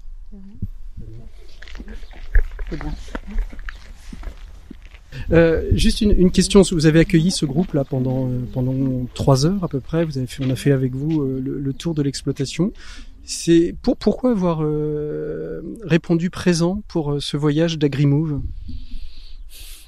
Euh, 5.32 5.68
juste 5.72 6.00
une, 6.00 6.12
une, 6.12 6.30
question. 6.30 6.62
Vous 6.62 6.86
avez 6.86 7.00
accueilli 7.00 7.30
ce 7.30 7.46
groupe 7.46 7.72
là 7.72 7.84
pendant 7.84 8.28
euh, 8.28 8.40
pendant 8.52 9.06
trois 9.14 9.46
heures 9.46 9.62
à 9.64 9.68
peu 9.68 9.80
près. 9.80 10.04
Vous 10.04 10.18
avez 10.18 10.26
fait, 10.26 10.44
on 10.44 10.50
a 10.50 10.56
fait 10.56 10.72
avec 10.72 10.94
vous 10.94 11.22
euh, 11.22 11.40
le, 11.42 11.58
le, 11.58 11.72
tour 11.72 11.94
de 11.94 12.02
l'exploitation. 12.02 12.72
C'est 13.24 13.74
pour 13.82 13.96
pourquoi 13.96 14.30
avoir 14.30 14.60
euh, 14.62 15.60
répondu 15.82 16.30
présent 16.30 16.82
pour 16.88 17.16
ce 17.20 17.36
voyage 17.36 17.78
d'AgriMove? 17.78 18.40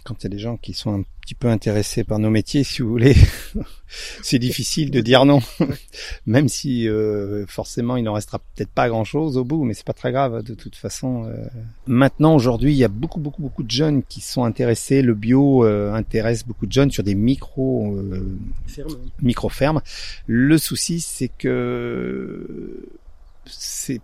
Quand 0.05 0.21
il 0.21 0.25
y 0.25 0.27
a 0.27 0.31
des 0.31 0.39
gens 0.39 0.57
qui 0.57 0.73
sont 0.73 0.93
un 0.93 1.03
petit 1.21 1.35
peu 1.35 1.49
intéressés 1.49 2.03
par 2.05 2.19
nos 2.19 2.31
métiers, 2.31 2.65
si 2.65 2.83
vous 2.83 2.89
voulez, 2.89 3.15
c'est 4.23 4.39
difficile 4.39 4.91
de 4.91 5.01
dire 5.01 5.25
non, 5.25 5.41
même 6.27 6.49
si 6.49 6.89
euh, 6.89 7.47
forcément 7.47 7.97
il 7.97 8.05
n'en 8.05 8.15
restera 8.15 8.39
peut-être 8.39 8.71
pas 8.71 8.89
grand-chose 8.89 9.37
au 9.37 9.45
bout, 9.45 9.65
mais 9.65 9.75
c'est 9.75 9.87
pas 9.87 9.93
très 9.93 10.13
grave 10.13 10.43
de 10.43 10.55
toute 10.55 10.77
façon. 10.77 11.27
Euh. 11.27 11.47
Maintenant, 11.87 12.35
aujourd'hui, 12.35 12.73
il 12.73 12.79
y 12.79 12.85
a 12.85 12.89
beaucoup, 12.89 13.21
beaucoup, 13.21 13.43
beaucoup 13.43 13.63
de 13.63 13.71
jeunes 13.71 14.03
qui 14.03 14.21
sont 14.21 14.45
intéressés. 14.45 15.03
Le 15.03 15.15
bio 15.15 15.65
euh, 15.65 15.93
intéresse 15.93 16.45
beaucoup 16.45 16.67
de 16.67 16.73
jeunes 16.73 16.91
sur 16.91 17.05
des 17.05 17.15
micro 17.15 17.97
micro 19.21 19.49
fermes. 19.49 19.83
Le 20.27 20.59
souci, 20.59 21.01
c'est 21.01 21.29
que 21.29 22.89
c'est 23.47 24.01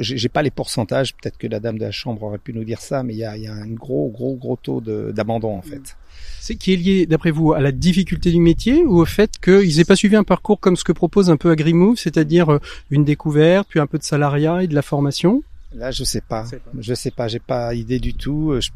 j'ai 0.00 0.28
pas 0.28 0.42
les 0.42 0.50
pourcentages, 0.50 1.14
peut-être 1.14 1.38
que 1.38 1.46
la 1.46 1.60
dame 1.60 1.78
de 1.78 1.84
la 1.84 1.90
chambre 1.90 2.22
aurait 2.22 2.38
pu 2.38 2.52
nous 2.52 2.64
dire 2.64 2.80
ça, 2.80 3.02
mais 3.02 3.14
il 3.14 3.18
y 3.18 3.24
a, 3.24 3.36
y 3.36 3.46
a, 3.46 3.52
un 3.52 3.68
gros, 3.68 4.08
gros, 4.08 4.34
gros 4.34 4.56
taux 4.56 4.80
d'abandon 4.80 5.56
en 5.56 5.62
fait. 5.62 5.96
C'est 6.40 6.56
qui 6.56 6.72
est 6.72 6.76
lié, 6.76 7.06
d'après 7.06 7.30
vous, 7.30 7.52
à 7.52 7.60
la 7.60 7.72
difficulté 7.72 8.30
du 8.30 8.40
métier 8.40 8.84
ou 8.84 9.00
au 9.00 9.04
fait 9.04 9.38
qu'ils 9.38 9.76
n'aient 9.76 9.84
pas 9.84 9.96
suivi 9.96 10.16
un 10.16 10.24
parcours 10.24 10.58
comme 10.60 10.76
ce 10.76 10.84
que 10.84 10.92
propose 10.92 11.30
un 11.30 11.36
peu 11.36 11.50
AgriMove, 11.50 11.96
c'est-à-dire 11.96 12.52
euh, 12.52 12.60
une 12.90 13.04
découverte, 13.04 13.68
puis 13.68 13.80
un 13.80 13.86
peu 13.86 13.98
de 13.98 14.02
salariat 14.02 14.62
et 14.62 14.66
de 14.66 14.74
la 14.74 14.82
formation? 14.82 15.42
Là, 15.74 15.90
je 15.90 16.04
sais 16.04 16.22
pas. 16.22 16.46
Je 16.78 16.94
sais 16.94 17.10
pas. 17.10 17.28
J'ai 17.28 17.40
pas 17.40 17.74
idée 17.74 17.98
du 17.98 18.14
tout. 18.14 18.54
Je 18.58 18.70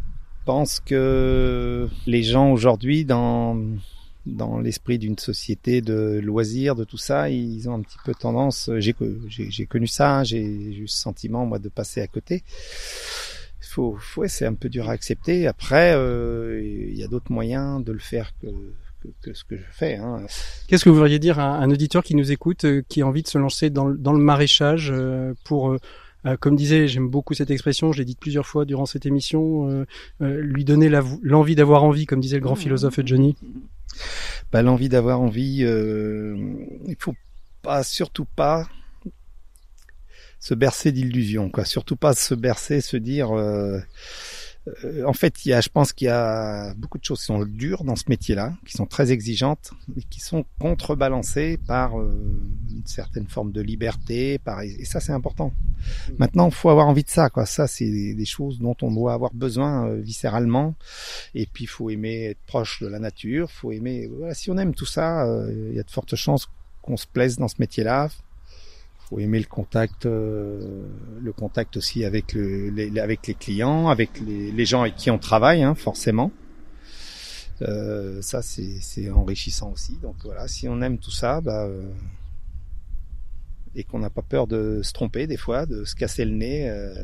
pense 0.44 0.80
que 0.80 1.88
les 2.07 2.22
gens 2.22 2.53
aujourd'hui, 2.53 3.05
dans 3.05 3.57
dans 4.27 4.59
l'esprit 4.61 4.99
d'une 4.99 5.18
société 5.18 5.81
de 5.81 6.20
loisirs, 6.23 6.77
de 6.77 6.85
tout 6.85 6.99
ça, 6.99 7.31
ils 7.31 7.68
ont 7.68 7.75
un 7.75 7.83
petit 7.83 7.99
peu 8.05 8.14
tendance. 8.14 8.70
J'ai 8.79 8.95
j'ai 9.29 9.66
connu 9.66 9.87
ça, 9.87 10.18
hein, 10.18 10.25
j'ai 10.25 10.43
eu 10.43 10.89
ce 10.89 11.01
sentiment 11.01 11.45
moi 11.47 11.59
de 11.59 11.68
passer 11.68 12.01
à 12.01 12.07
côté. 12.07 12.45
Faut, 13.61 13.97
faut 13.99 14.27
c'est 14.27 14.45
un 14.45 14.55
peu 14.55 14.68
dur 14.68 14.89
à 14.89 14.93
accepter. 14.93 15.47
Après, 15.47 15.95
euh, 15.95 16.61
il 16.62 16.97
y 16.97 17.05
a 17.05 17.09
d'autres 17.09 17.33
moyens 17.33 17.83
de 17.83 17.93
le 17.93 17.99
faire 17.99 18.33
que, 18.41 18.49
que, 19.03 19.09
que 19.23 19.35
ce 19.35 19.45
que 19.45 19.57
je 19.57 19.62
fais. 19.70 19.97
Hein. 19.97 20.27
Qu'est-ce 20.68 20.85
que 20.85 20.91
vous 20.91 20.97
voudriez 20.97 21.18
dire 21.18 21.39
à 21.39 21.59
un 21.59 21.70
auditeur 21.70 22.03
qui 22.03 22.14
nous 22.14 22.33
écoute, 22.33 22.64
euh, 22.64 22.83
qui 22.89 23.03
a 23.03 23.07
envie 23.07 23.23
de 23.23 23.29
se 23.29 23.39
lancer 23.39 23.70
dans, 23.70 23.89
dans 23.91 24.12
le 24.12 24.18
maraîchage 24.18 24.91
euh, 24.93 25.35
pour 25.45 25.70
euh, 25.70 25.79
comme 26.41 26.57
disait, 26.57 26.87
j'aime 26.87 27.09
beaucoup 27.09 27.35
cette 27.35 27.51
expression, 27.51 27.93
je 27.93 27.99
l'ai 27.99 28.05
dit 28.05 28.14
plusieurs 28.14 28.47
fois 28.47 28.64
durant 28.64 28.87
cette 28.87 29.07
émission, 29.07 29.68
euh, 29.68 29.87
euh, 30.20 30.41
lui 30.41 30.64
donner 30.64 30.89
l'envie 31.23 31.55
d'avoir 31.55 31.85
envie, 31.85 32.07
comme 32.07 32.20
disait 32.20 32.37
le 32.37 32.43
grand 32.43 32.55
philosophe 32.55 33.01
Johnny. 33.05 33.37
Bah, 34.53 34.62
l'envie 34.62 34.89
d'avoir 34.89 35.20
envie, 35.20 35.64
euh, 35.64 36.37
il 36.87 36.97
faut 36.99 37.14
pas, 37.62 37.83
surtout 37.83 38.25
pas 38.25 38.68
se 40.39 40.55
bercer 40.55 40.93
d'illusions, 40.93 41.51
quoi. 41.51 41.64
Surtout 41.64 41.97
pas 41.97 42.14
se 42.14 42.35
bercer, 42.35 42.81
se 42.81 42.97
dire. 42.97 43.31
Euh, 44.69 44.73
euh, 44.85 45.05
en 45.05 45.13
fait, 45.13 45.45
il 45.45 45.51
y 45.51 45.53
a, 45.53 45.61
je 45.61 45.69
pense 45.69 45.93
qu'il 45.93 46.07
y 46.07 46.11
a 46.11 46.75
beaucoup 46.75 46.99
de 46.99 47.05
choses 47.05 47.21
qui 47.21 47.27
sont 47.27 47.45
dures 47.45 47.85
dans 47.85 47.97
ce 47.97 48.05
métier-là, 48.09 48.55
qui 48.67 48.73
sont 48.73 48.87
très 48.87 49.13
exigeantes, 49.13 49.73
et 49.97 50.03
qui 50.03 50.21
sont 50.21 50.45
contrebalancées 50.61 51.59
par 51.67 51.99
une 51.99 52.87
certaine 52.87 53.27
forme 53.27 53.53
de 53.53 53.61
liberté, 53.61 54.39
par 54.39 54.63
et 54.63 54.85
ça 54.85 55.01
c'est 55.01 55.13
important. 55.13 55.53
Maintenant, 56.19 56.49
il 56.49 56.55
faut 56.55 56.71
avoir 56.71 56.89
envie 56.89 57.05
de 57.05 57.11
ça, 57.11 57.31
quoi. 57.31 57.47
Ça, 57.47 57.67
c'est 57.67 57.91
des, 57.91 58.25
choses 58.25 58.59
dont 58.59 58.77
on 58.83 58.91
doit 58.93 59.13
avoir 59.13 59.33
besoin 59.35 59.87
euh, 59.87 60.01
viscéralement. 60.01 60.75
Et 61.35 61.47
puis, 61.47 61.65
il 61.65 61.69
faut 61.69 61.91
aimer 61.91 62.27
être 62.27 62.43
proche 62.47 62.83
de 62.83 62.89
la 62.89 62.99
nature. 62.99 63.51
Faut 63.51 63.73
aimer. 63.73 64.09
Voilà, 64.19 64.35
si 64.35 64.51
on 64.51 64.59
aime 64.59 64.75
tout 64.75 64.87
ça, 64.87 65.25
euh, 65.27 65.69
il 65.71 65.77
y 65.77 65.81
a 65.81 65.83
de 65.83 65.91
fortes 65.91 66.17
chances 66.17 66.49
qu'on 66.83 66.97
se 66.97 67.07
plaise 67.07 67.37
dans 67.37 67.49
ce 67.49 67.57
métier-là. 67.59 68.09
Faut 69.13 69.19
aimer 69.19 69.41
le 69.41 69.45
contact, 69.45 70.07
euh, 70.07 70.87
le 71.21 71.33
contact 71.33 71.77
aussi 71.77 72.07
avec 72.07 72.33
le, 72.33 72.71
les, 72.71 72.99
avec 72.99 73.27
les 73.27 73.35
clients, 73.35 73.89
avec 73.89 74.19
les, 74.21 74.51
les, 74.51 74.65
gens 74.65 74.81
avec 74.81 74.97
qui 74.97 75.11
on 75.11 75.19
travaille, 75.19 75.63
hein, 75.63 75.75
forcément. 75.75 76.33
Euh, 77.61 78.23
ça, 78.23 78.41
c'est 78.41 79.11
enrichissant 79.11 79.71
aussi. 79.71 79.99
Donc 80.01 80.17
voilà, 80.25 80.49
si 80.49 80.67
on 80.67 80.81
aime 80.81 80.97
tout 80.97 81.11
ça, 81.11 81.43
bah, 81.43 81.69
et 83.75 83.85
qu'on 83.85 83.99
n'a 83.99 84.11
pas 84.11 84.23
peur 84.23 84.47
de 84.47 84.81
se 84.83 84.93
tromper 84.93 85.27
des 85.27 85.37
fois, 85.37 85.67
de 85.67 85.85
se 85.85 85.95
casser 85.95 86.25
le 86.25 86.33
nez 86.33 86.69
euh, 86.69 86.95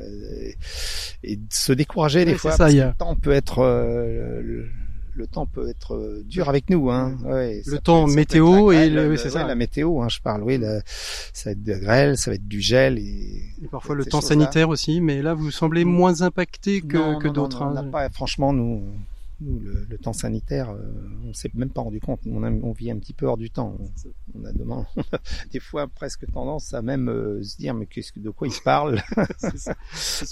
et, 1.23 1.37
de 1.37 1.43
se 1.51 1.73
décourager 1.73 2.25
des 2.25 2.35
fois. 2.35 2.53
Ça, 2.53 2.65
parce 2.65 2.75
que 2.75 2.79
le 2.79 2.95
temps 2.95 3.17
peut 3.17 3.33
être 3.33 3.61
euh, 3.61 4.41
le, 4.43 4.69
le, 5.15 5.27
temps 5.27 5.47
peut 5.47 5.69
être 5.69 5.95
euh, 5.95 6.23
dur 6.25 6.49
avec 6.49 6.71
nous. 6.71 6.91
Hein. 6.91 7.17
Ouais, 7.25 7.63
le 7.67 7.79
temps 7.79 8.07
météo 8.07 8.73
et 8.73 8.89
le, 8.89 9.17
c'est 9.17 9.31
ça. 9.31 9.47
la 9.47 9.55
météo, 9.55 10.01
hein, 10.01 10.09
je 10.09 10.21
parle. 10.21 10.43
Oui, 10.43 10.61
ça 11.33 11.51
va 11.51 11.53
être 11.53 11.63
de 11.63 11.75
grêle, 11.75 12.17
ça 12.17 12.31
va 12.31 12.37
être 12.37 12.49
du 12.49 12.61
gel 12.61 12.99
et, 12.99 13.43
et 13.63 13.69
parfois 13.71 13.95
le 13.95 14.05
temps 14.05 14.21
sanitaire 14.21 14.69
aussi. 14.69 15.01
Mais 15.01 15.23
là, 15.23 15.35
vous 15.35 15.51
semblez 15.51 15.85
moins 15.85 16.23
impacté 16.23 16.81
que, 16.81 17.19
que 17.19 17.29
d'autres. 17.29 17.63
Hein. 17.63 17.89
Pas, 17.91 18.09
franchement, 18.11 18.53
nous 18.53 18.83
nous, 19.41 19.61
le, 19.61 19.86
le, 19.89 19.99
temps 19.99 20.12
sanitaire, 20.12 20.70
euh, 20.70 20.82
on 21.24 21.32
s'est 21.32 21.51
même 21.55 21.70
pas 21.70 21.80
rendu 21.80 22.01
compte. 22.01 22.20
On, 22.26 22.43
a, 22.43 22.51
on, 22.51 22.72
vit 22.72 22.91
un 22.91 22.99
petit 22.99 23.12
peu 23.12 23.26
hors 23.26 23.36
du 23.36 23.51
temps. 23.51 23.76
On, 24.34 24.45
a, 24.45 24.53
demain, 24.53 24.86
des 25.53 25.61
fois 25.61 25.86
presque 25.86 26.30
tendance 26.30 26.74
à 26.74 26.82
même 26.82 27.09
euh, 27.09 27.43
se 27.43 27.57
dire 27.57 27.74
mais 27.74 27.86
qu'est-ce 27.86 28.12
que 28.12 28.20
de 28.20 28.30
quoi 28.30 28.49
il 28.49 28.55
parle? 28.64 29.01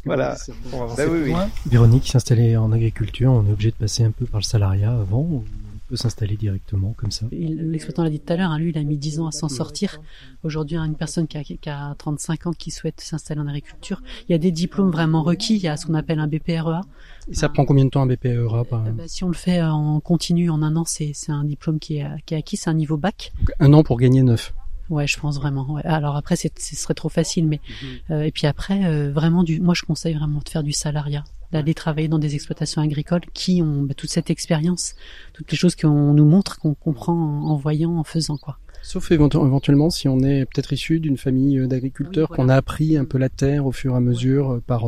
Voilà. 0.05 0.37
Bah, 0.73 1.05
oui, 1.09 1.19
oui. 1.25 1.33
Véronique 1.67 2.07
s'installer 2.07 2.57
en 2.57 2.73
agriculture, 2.73 3.33
on 3.33 3.47
est 3.47 3.53
obligé 3.53 3.71
de 3.71 3.77
passer 3.77 4.05
un 4.05 4.11
peu 4.11 4.25
par 4.27 4.41
le 4.41 4.45
salariat 4.45 4.93
avant. 4.93 5.23
Ou 5.23 5.45
peut 5.87 5.97
s'installer 5.97 6.37
directement 6.37 6.93
comme 6.97 7.11
ça? 7.11 7.27
L'exploitant 7.31 8.05
l'a 8.05 8.11
dit 8.11 8.21
tout 8.21 8.33
à 8.33 8.37
l'heure, 8.37 8.51
hein, 8.51 8.59
lui 8.59 8.71
il 8.71 8.79
a 8.79 8.83
mis 8.83 8.97
10 8.97 9.21
ans 9.21 9.27
à 9.27 9.33
s'en 9.33 9.49
sortir. 9.49 10.01
Aujourd'hui, 10.43 10.77
une 10.77 10.97
personne 10.97 11.27
qui 11.27 11.39
a, 11.39 11.45
qui 11.45 11.59
a 11.69 11.95
35 11.97 12.47
ans 12.47 12.53
qui 12.53 12.71
souhaite 12.71 13.01
s'installer 13.01 13.41
en 13.41 13.47
agriculture, 13.47 14.03
il 14.29 14.33
y 14.33 14.35
a 14.35 14.39
des 14.39 14.51
diplômes 14.51 14.91
vraiment 14.91 15.23
requis, 15.23 15.57
il 15.57 15.63
y 15.63 15.69
a 15.69 15.77
ce 15.77 15.87
qu'on 15.87 15.95
appelle 15.95 16.19
un 16.19 16.27
BPREA. 16.27 16.83
Et 17.29 17.35
ça 17.35 17.49
prend 17.49 17.65
combien 17.65 17.85
de 17.85 17.91
temps 17.91 18.03
un 18.03 18.07
BPREA 18.07 18.65
par... 18.65 18.87
Euh, 18.87 18.91
bah, 18.93 19.05
Si 19.07 19.25
on 19.25 19.29
le 19.29 19.35
fait 19.35 19.63
en 19.63 20.01
continu 20.01 20.51
en 20.51 20.63
un 20.63 20.77
an, 20.77 20.85
c'est 20.85 21.13
un 21.29 21.45
diplôme 21.45 21.79
qui 21.79 21.99
est, 21.99 22.07
qui 22.25 22.35
est 22.35 22.39
acquis, 22.39 22.57
c'est 22.57 22.71
un 22.71 22.75
niveau 22.75 22.97
bac. 22.97 23.33
Un 23.59 23.73
an 23.73 23.83
pour 23.83 23.99
gagner 23.99 24.23
9 24.23 24.53
Ouais, 24.89 25.07
je 25.07 25.19
pense 25.19 25.37
vraiment. 25.37 25.69
Ouais. 25.73 25.85
Alors 25.85 26.17
après, 26.17 26.37
ce 26.37 26.49
serait 26.57 26.95
trop 26.95 27.09
facile, 27.09 27.49
mais 27.49 27.61
mhm. 27.83 27.89
euh, 28.11 28.23
et 28.23 28.31
puis 28.31 28.47
après, 28.47 28.85
euh, 28.87 29.11
vraiment 29.11 29.43
du. 29.43 29.61
Moi, 29.61 29.75
je 29.75 29.83
conseille 29.83 30.15
vraiment 30.15 30.41
de 30.45 30.49
faire 30.49 30.63
du 30.63 30.73
salariat 30.73 31.25
d'aller 31.53 31.75
travailler 31.75 32.09
dans 32.09 32.19
des 32.19 32.35
exploitations 32.35 32.83
agricoles 32.83 33.23
qui 33.33 33.63
ont 33.63 33.83
bah, 33.83 33.95
toute 33.95 34.11
cette 34.11 34.31
expérience, 34.31 34.95
toutes 35.33 35.51
les 35.51 35.57
choses 35.57 35.77
qu'on 35.77 36.13
nous 36.13 36.25
montre, 36.25 36.59
qu'on 36.59 36.75
comprend 36.75 37.15
en, 37.15 37.57
voyant, 37.57 37.97
en 37.97 38.05
faisant 38.05 38.37
quoi. 38.37 38.59
Sauf 38.83 39.11
éventuellement 39.11 39.91
si 39.91 40.09
on 40.09 40.21
est 40.21 40.45
peut-être 40.45 40.73
issu 40.73 41.01
d'une 41.01 41.17
famille 41.17 41.59
euh, 41.59 41.67
d'agriculteurs, 41.67 42.29
qu'on 42.29 42.49
a 42.49 42.55
appris 42.55 42.97
un 42.97 43.05
peu 43.05 43.19
la 43.19 43.29
terre 43.29 43.67
au 43.67 43.73
fur 43.73 43.95
et 43.95 43.97
à 43.97 44.01
mesure 44.01 44.55
euh, 44.55 44.63
par, 44.65 44.87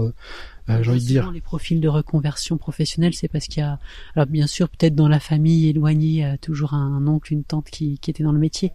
euh, 0.68 0.72
euh 0.72 0.82
j'ai 0.82 0.90
envie 0.90 1.00
de 1.00 1.06
dire. 1.06 1.30
Les 1.32 1.40
profils 1.40 1.80
de 1.80 1.88
reconversion 1.88 2.58
professionnelle, 2.58 3.14
c'est 3.14 3.28
parce 3.28 3.46
qu'il 3.46 3.60
y 3.60 3.66
a, 3.66 3.78
alors 4.14 4.26
bien 4.26 4.46
sûr 4.46 4.68
peut-être 4.68 4.94
dans 4.94 5.08
la 5.08 5.20
famille 5.20 5.68
éloignée, 5.68 6.24
a 6.24 6.38
toujours 6.38 6.74
un 6.74 7.06
oncle, 7.06 7.32
une 7.32 7.44
tante 7.44 7.70
qui, 7.70 7.98
qui 7.98 8.10
était 8.10 8.24
dans 8.24 8.32
le 8.32 8.38
métier, 8.38 8.72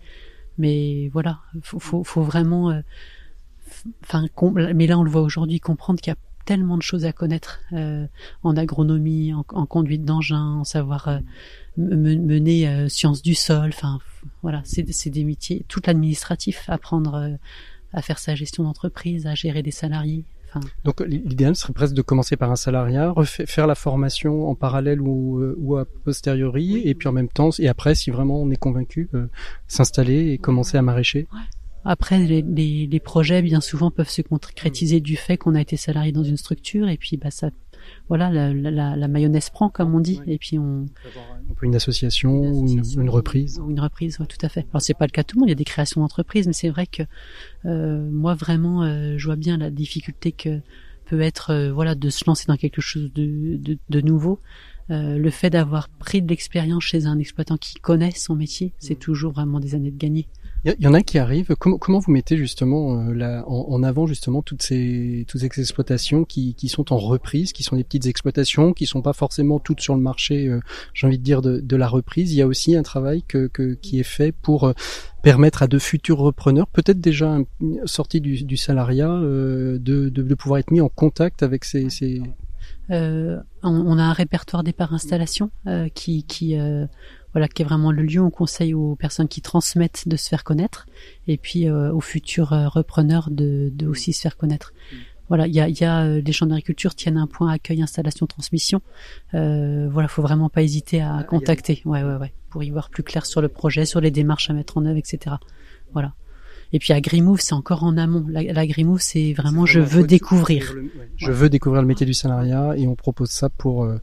mais 0.58 1.10
voilà, 1.10 1.40
faut, 1.62 1.80
faut, 1.80 2.04
faut 2.04 2.24
vraiment, 2.24 2.82
enfin, 4.04 4.26
mais 4.76 4.88
là 4.88 4.98
on 4.98 5.04
le 5.04 5.12
voit 5.12 5.22
aujourd'hui, 5.22 5.60
comprendre 5.60 6.00
qu'il 6.00 6.12
y 6.12 6.16
a 6.16 6.20
tellement 6.46 6.78
de 6.78 6.82
choses 6.82 7.06
à 7.06 7.14
connaître 7.14 7.62
euh, 7.74 8.06
en 8.44 8.56
agronomie, 8.56 9.34
en, 9.34 9.46
en 9.50 9.66
conduite 9.66 10.04
d'engin, 10.04 10.58
en 10.58 10.64
savoir 10.64 11.08
euh, 11.08 11.20
mener 11.78 12.68
euh, 12.68 12.90
sciences 12.90 13.22
du 13.22 13.36
sol. 13.36 13.70
Enfin, 13.70 14.00
voilà, 14.42 14.62
c'est 14.66 15.10
des 15.10 15.24
métiers, 15.24 15.66
tout 15.68 15.82
l'administratif, 15.86 16.66
apprendre 16.68 17.16
euh, 17.16 17.36
à 17.94 18.02
faire 18.02 18.20
sa 18.20 18.36
gestion 18.36 18.64
d'entreprise, 18.64 19.28
à 19.28 19.36
gérer 19.36 19.64
des 19.64 19.72
salariés. 19.72 20.26
Enfin, 20.56 20.68
Donc 20.84 21.02
l'idéal 21.02 21.56
serait 21.56 21.74
presque 21.74 21.94
de 21.96 22.02
commencer 22.02 22.36
par 22.38 22.52
un 22.52 22.56
salariat, 22.56 23.12
refa- 23.12 23.46
faire 23.48 23.66
la 23.68 23.76
formation 23.76 24.50
en 24.50 24.56
parallèle 24.56 25.02
ou, 25.02 25.40
euh, 25.40 25.56
ou 25.58 25.78
a 25.78 25.86
posteriori, 25.86 26.82
et 26.88 26.94
puis 26.94 27.08
en 27.08 27.12
même 27.12 27.28
temps, 27.30 27.50
et 27.60 27.68
après, 27.68 27.96
si 27.96 28.12
vraiment 28.12 28.42
on 28.42 28.50
est 28.52 28.56
convaincu, 28.58 29.10
euh, 29.14 29.28
s'installer 29.68 30.32
et 30.32 30.38
commencer 30.38 30.78
à 30.78 30.82
maraîcher. 30.82 31.28
Après, 31.86 32.20
les, 32.20 32.42
les, 32.42 32.88
les 32.88 33.00
projets, 33.00 33.42
bien 33.42 33.60
souvent, 33.60 33.92
peuvent 33.92 34.10
se 34.10 34.22
concrétiser 34.22 35.02
du 35.02 35.18
fait 35.18 35.38
qu'on 35.38 35.56
a 35.56 35.62
été 35.62 35.76
salarié 35.76 36.12
dans 36.12 36.24
une 36.24 36.38
structure, 36.38 36.88
et 36.88 36.98
puis 36.98 37.18
bah 37.18 37.32
ça, 37.32 37.50
voilà, 38.10 38.30
la, 38.32 38.96
la- 38.96 39.08
mayonnaise 39.08 39.50
prend, 39.50 39.70
comme 39.70 39.94
on 39.96 40.00
dit, 40.00 40.20
et 40.28 40.38
puis 40.38 40.60
on 40.60 40.86
Un 41.50 41.54
peu 41.56 41.66
une 41.66 41.76
association, 41.76 42.32
ou 42.40 42.68
une, 42.68 42.84
une 43.02 43.10
reprise. 43.10 43.60
ou 43.60 43.70
une 43.70 43.80
reprise, 43.80 44.20
ouais, 44.20 44.26
tout 44.26 44.44
à 44.46 44.50
fait. 44.50 44.66
Alors 44.72 44.82
c'est 44.82 44.94
pas 44.94 45.06
le 45.06 45.12
cas 45.12 45.22
de 45.24 45.28
tout 45.28 45.36
le 45.38 45.42
monde, 45.42 45.50
il 45.50 45.52
y 45.52 45.54
a 45.54 45.56
des 45.56 45.64
créations 45.64 46.02
d'entreprises, 46.02 46.48
mais 46.48 46.54
c'est 46.54 46.70
vrai 46.70 46.88
que 46.88 47.04
euh, 47.66 48.10
moi 48.12 48.34
vraiment, 48.36 48.84
euh, 48.84 49.16
je 49.18 49.26
vois 49.26 49.36
bien 49.36 49.58
la 49.58 49.70
difficulté 49.70 50.32
que 50.32 50.60
peut 51.06 51.22
être, 51.22 51.52
euh, 51.52 51.72
voilà, 51.74 51.96
de 51.96 52.10
se 52.10 52.24
lancer 52.26 52.46
dans 52.48 52.56
quelque 52.58 52.82
chose 52.82 53.12
de, 53.14 53.58
de, 53.58 53.78
de 53.90 54.02
nouveau. 54.02 54.40
Le 54.90 55.30
fait 55.32 55.50
d'avoir 55.50 55.90
pris 55.90 56.22
de 56.22 56.28
l'expérience 56.28 56.84
chez 56.84 57.06
un 57.08 57.18
exploitant 57.18 57.58
qui 57.58 57.76
connaît 57.76 58.12
son 58.12 58.36
métier, 58.36 58.74
c'est 58.80 59.00
toujours 59.00 59.32
vraiment 59.32 59.60
des 59.60 59.74
années 59.74 59.90
de 59.90 59.98
gagner. 59.98 60.28
Il 60.66 60.76
y, 60.80 60.88
en 60.88 60.94
a 60.94 61.02
qui 61.02 61.18
arrivent. 61.20 61.54
Comment, 61.60 61.78
comment 61.78 62.00
vous 62.00 62.12
mettez 62.12 62.38
justement 62.38 62.98
euh, 62.98 63.14
là, 63.14 63.44
en, 63.48 63.66
en 63.70 63.84
avant 63.84 64.08
justement 64.08 64.42
toutes 64.42 64.62
ces 64.62 65.26
toutes 65.28 65.42
ces 65.42 65.48
exploitations 65.60 66.24
qui, 66.24 66.56
qui 66.56 66.70
sont 66.70 66.94
en 66.94 66.98
reprise, 66.98 67.52
qui 67.52 67.64
sont 67.64 67.76
des 67.76 67.84
petites 67.84 68.06
exploitations, 68.06 68.72
qui 68.72 68.86
sont 68.86 69.02
pas 69.02 69.12
forcément 69.12 69.60
toutes 69.60 69.82
sur 69.82 69.94
le 69.94 70.02
marché. 70.02 70.48
euh, 70.48 70.62
J'ai 70.94 71.06
envie 71.08 71.18
de 71.18 71.24
dire 71.24 71.42
de, 71.42 71.60
de 71.60 71.76
la 71.76 71.90
reprise. 71.90 72.32
Il 72.32 72.38
y 72.38 72.42
a 72.42 72.48
aussi 72.48 72.78
un 72.78 72.84
travail 72.84 73.24
que, 73.24 73.48
que 73.48 73.74
qui 73.74 74.00
est 74.00 74.04
fait 74.04 74.32
pour 74.32 74.64
euh, 74.64 74.74
permettre 75.22 75.64
à 75.64 75.68
de 75.68 75.80
futurs 75.80 76.20
repreneurs, 76.20 76.68
peut-être 76.68 77.02
déjà 77.02 77.38
sortis 77.86 78.22
du, 78.22 78.44
du 78.46 78.56
salariat, 78.56 79.12
euh, 79.12 79.78
de, 79.80 80.08
de, 80.08 80.24
de 80.24 80.36
pouvoir 80.36 80.60
être 80.60 80.72
mis 80.72 80.82
en 80.82 80.90
contact 80.90 81.44
avec 81.44 81.66
ces, 81.66 81.90
ces... 81.90 82.22
Euh, 82.92 83.40
on, 83.64 83.70
on 83.72 83.98
a 83.98 84.04
un 84.04 84.14
répertoire 84.14 84.64
départ 84.64 84.94
installation 84.94 85.52
euh, 85.68 85.90
qui, 85.90 86.24
qui 86.24 86.58
euh, 86.58 86.86
voilà, 87.34 87.48
qui 87.48 87.62
est 87.62 87.66
vraiment 87.66 87.92
le 87.92 88.04
lieu 88.04 88.22
où 88.22 88.26
on 88.26 88.32
conseille 88.32 88.74
aux 88.74 88.96
personnes 88.96 89.28
qui 89.28 89.42
transmettent 89.42 90.08
de 90.08 90.16
se 90.16 90.30
faire 90.30 90.44
connaître, 90.44 90.86
et 91.28 91.38
puis 91.38 91.68
euh, 91.68 91.92
aux 91.92 92.02
futurs 92.02 92.54
euh, 92.54 92.68
repreneurs 92.68 93.30
de, 93.32 93.70
de 93.74 93.88
aussi 93.88 94.14
se 94.14 94.22
faire 94.22 94.38
connaître. 94.38 94.74
Voilà, 95.30 95.48
il 95.48 95.54
y 95.54 95.62
a, 95.62 95.70
il 95.70 95.80
y 95.80 95.84
a 95.84 96.04
euh, 96.04 96.22
les 96.22 96.32
chambres 96.32 96.52
d'agriculture 96.52 96.96
tiennent 96.96 97.18
un 97.18 97.28
point 97.28 97.52
accueil, 97.52 97.82
installation, 97.82 98.28
transmission. 98.28 98.82
Euh, 99.34 99.88
voilà, 99.90 100.08
faut 100.08 100.22
vraiment 100.22 100.50
pas 100.50 100.62
hésiter 100.62 101.02
à 101.02 101.24
contacter. 101.24 101.82
Ouais, 101.86 102.04
ouais, 102.04 102.16
ouais, 102.18 102.34
pour 102.50 102.64
y 102.64 102.70
voir 102.70 102.90
plus 102.90 103.04
clair 103.04 103.26
sur 103.26 103.42
le 103.42 103.48
projet, 103.48 103.86
sur 103.86 104.02
les 104.02 104.12
démarches 104.12 104.50
à 104.50 104.54
mettre 104.54 104.78
en 104.78 104.86
œuvre, 104.86 104.98
etc. 104.98 105.38
Voilà. 105.94 106.14
Et 106.74 106.80
puis 106.80 106.92
à 106.92 107.00
c'est 107.38 107.54
encore 107.54 107.84
en 107.84 107.98
amont. 107.98 108.26
La, 108.28 108.42
la 108.44 108.64
c'est 108.98 109.34
vraiment 109.34 109.66
je 109.66 109.80
veux 109.80 110.06
découvrir. 110.06 110.74
Je 111.16 111.32
veux 111.32 111.50
découvrir 111.50 111.82
le 111.84 111.88
métier 111.88 112.06
du 112.06 112.16
salariat 112.16 112.74
et 112.76 112.88
on 112.88 112.96
propose 112.96 113.30
ça 113.30 113.50
pour 113.50 113.86
euh, 113.86 114.02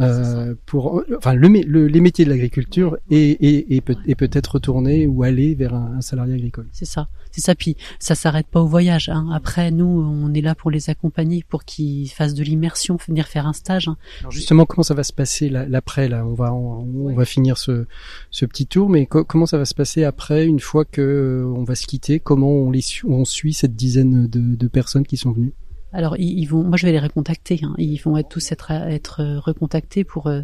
euh, 0.00 0.54
pour 0.66 1.02
enfin 1.16 1.34
le, 1.34 1.48
le- 1.48 1.86
les 1.86 2.00
métiers 2.00 2.24
de 2.24 2.30
l'agriculture 2.30 2.98
et, 3.10 3.30
et, 3.30 3.76
et, 3.76 3.80
peut, 3.80 3.96
et 4.06 4.14
peut-être 4.14 4.56
retourner 4.56 5.06
ou 5.06 5.22
aller 5.22 5.54
vers 5.54 5.74
un, 5.74 5.94
un 5.96 6.00
salariat 6.00 6.34
agricole. 6.34 6.66
C'est 6.72 6.84
ça, 6.84 7.08
c'est 7.30 7.40
ça. 7.40 7.54
Puis 7.54 7.76
ça 7.98 8.14
s'arrête 8.14 8.46
pas 8.46 8.60
au 8.60 8.66
voyage. 8.66 9.08
Hein. 9.08 9.28
Après, 9.32 9.70
nous, 9.70 9.86
on 9.86 10.32
est 10.34 10.40
là 10.40 10.54
pour 10.54 10.70
les 10.70 10.90
accompagner, 10.90 11.44
pour 11.48 11.64
qu'ils 11.64 12.10
fassent 12.10 12.34
de 12.34 12.44
l'immersion, 12.44 12.96
venir 13.06 13.26
faire 13.26 13.46
un 13.46 13.52
stage. 13.52 13.88
Hein. 13.88 13.96
Alors 14.20 14.32
justement, 14.32 14.66
comment 14.66 14.82
ça 14.82 14.94
va 14.94 15.02
se 15.02 15.12
passer 15.12 15.48
l'après 15.48 16.08
là? 16.08 16.26
On 16.26 16.34
va 16.34 16.52
on, 16.52 17.08
on 17.08 17.14
va 17.14 17.24
finir 17.24 17.56
ce 17.58 17.86
ce 18.30 18.44
petit 18.44 18.66
tour, 18.66 18.88
mais 18.90 19.06
co- 19.06 19.24
comment 19.24 19.46
ça 19.46 19.58
va 19.58 19.64
se 19.64 19.74
passer 19.74 20.04
après 20.04 20.46
une 20.46 20.60
fois 20.60 20.84
que 20.84 21.00
euh, 21.00 21.54
on 21.56 21.64
va 21.64 21.74
se 21.74 21.86
quitter? 21.86 22.20
Comment 22.20 22.50
on 22.50 22.70
les 22.70 22.82
on 23.06 23.24
suit 23.24 23.52
cette 23.52 23.74
dizaine 23.76 24.26
de, 24.26 24.40
de 24.56 24.68
personnes 24.68 25.06
qui 25.06 25.16
sont 25.16 25.32
venues? 25.32 25.52
Alors 25.92 26.16
ils, 26.16 26.38
ils 26.38 26.46
vont, 26.46 26.62
moi 26.62 26.76
je 26.76 26.86
vais 26.86 26.92
les 26.92 26.98
recontacter. 26.98 27.60
Hein. 27.62 27.74
Ils 27.78 27.98
vont 27.98 28.16
être 28.16 28.28
tous 28.28 28.52
être 28.52 28.70
être 28.70 29.22
euh, 29.22 29.38
recontactés 29.38 30.04
pour 30.04 30.26
euh, 30.26 30.42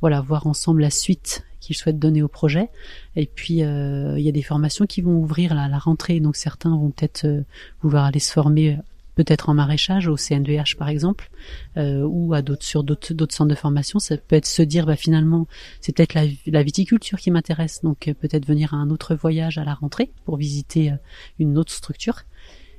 voilà 0.00 0.20
voir 0.20 0.46
ensemble 0.46 0.82
la 0.82 0.90
suite 0.90 1.44
qu'ils 1.60 1.76
souhaitent 1.76 1.98
donner 1.98 2.22
au 2.22 2.28
projet. 2.28 2.68
Et 3.16 3.26
puis 3.26 3.62
euh, 3.62 4.18
il 4.18 4.24
y 4.24 4.28
a 4.28 4.32
des 4.32 4.42
formations 4.42 4.86
qui 4.86 5.00
vont 5.00 5.16
ouvrir 5.16 5.54
là, 5.54 5.64
à 5.64 5.68
la 5.68 5.78
rentrée, 5.78 6.20
donc 6.20 6.36
certains 6.36 6.70
vont 6.70 6.90
peut-être 6.90 7.24
euh, 7.24 7.42
vouloir 7.82 8.04
aller 8.04 8.20
se 8.20 8.32
former. 8.32 8.78
Peut-être 9.16 9.48
en 9.48 9.54
maraîchage, 9.54 10.08
au 10.08 10.16
CNVH 10.16 10.74
par 10.76 10.88
exemple, 10.88 11.30
ou 11.76 12.34
à 12.34 12.42
d'autres 12.42 12.64
sur 12.64 12.82
d'autres 12.82 13.14
d'autres 13.14 13.32
centres 13.32 13.50
de 13.50 13.54
formation. 13.54 14.00
Ça 14.00 14.16
peut 14.16 14.34
être 14.34 14.44
se 14.44 14.60
dire, 14.60 14.86
bah 14.86 14.96
finalement, 14.96 15.46
c'est 15.80 15.94
peut-être 15.94 16.14
la, 16.14 16.24
la 16.48 16.64
viticulture 16.64 17.20
qui 17.20 17.30
m'intéresse, 17.30 17.80
donc 17.84 18.12
peut-être 18.20 18.44
venir 18.44 18.74
à 18.74 18.76
un 18.76 18.90
autre 18.90 19.14
voyage 19.14 19.56
à 19.56 19.62
la 19.62 19.74
rentrée 19.74 20.10
pour 20.24 20.36
visiter 20.36 20.92
une 21.38 21.58
autre 21.58 21.70
structure 21.70 22.24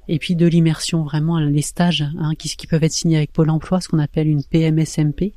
et 0.07 0.19
puis 0.19 0.35
de 0.35 0.45
l'immersion 0.45 1.03
vraiment 1.03 1.39
les 1.39 1.61
stages 1.61 2.05
hein, 2.17 2.33
qui, 2.37 2.55
qui 2.55 2.67
peuvent 2.67 2.83
être 2.83 2.91
signés 2.91 3.17
avec 3.17 3.31
Pôle 3.31 3.49
Emploi, 3.49 3.81
ce 3.81 3.89
qu'on 3.89 3.99
appelle 3.99 4.27
une 4.27 4.43
PMSMP, 4.43 5.33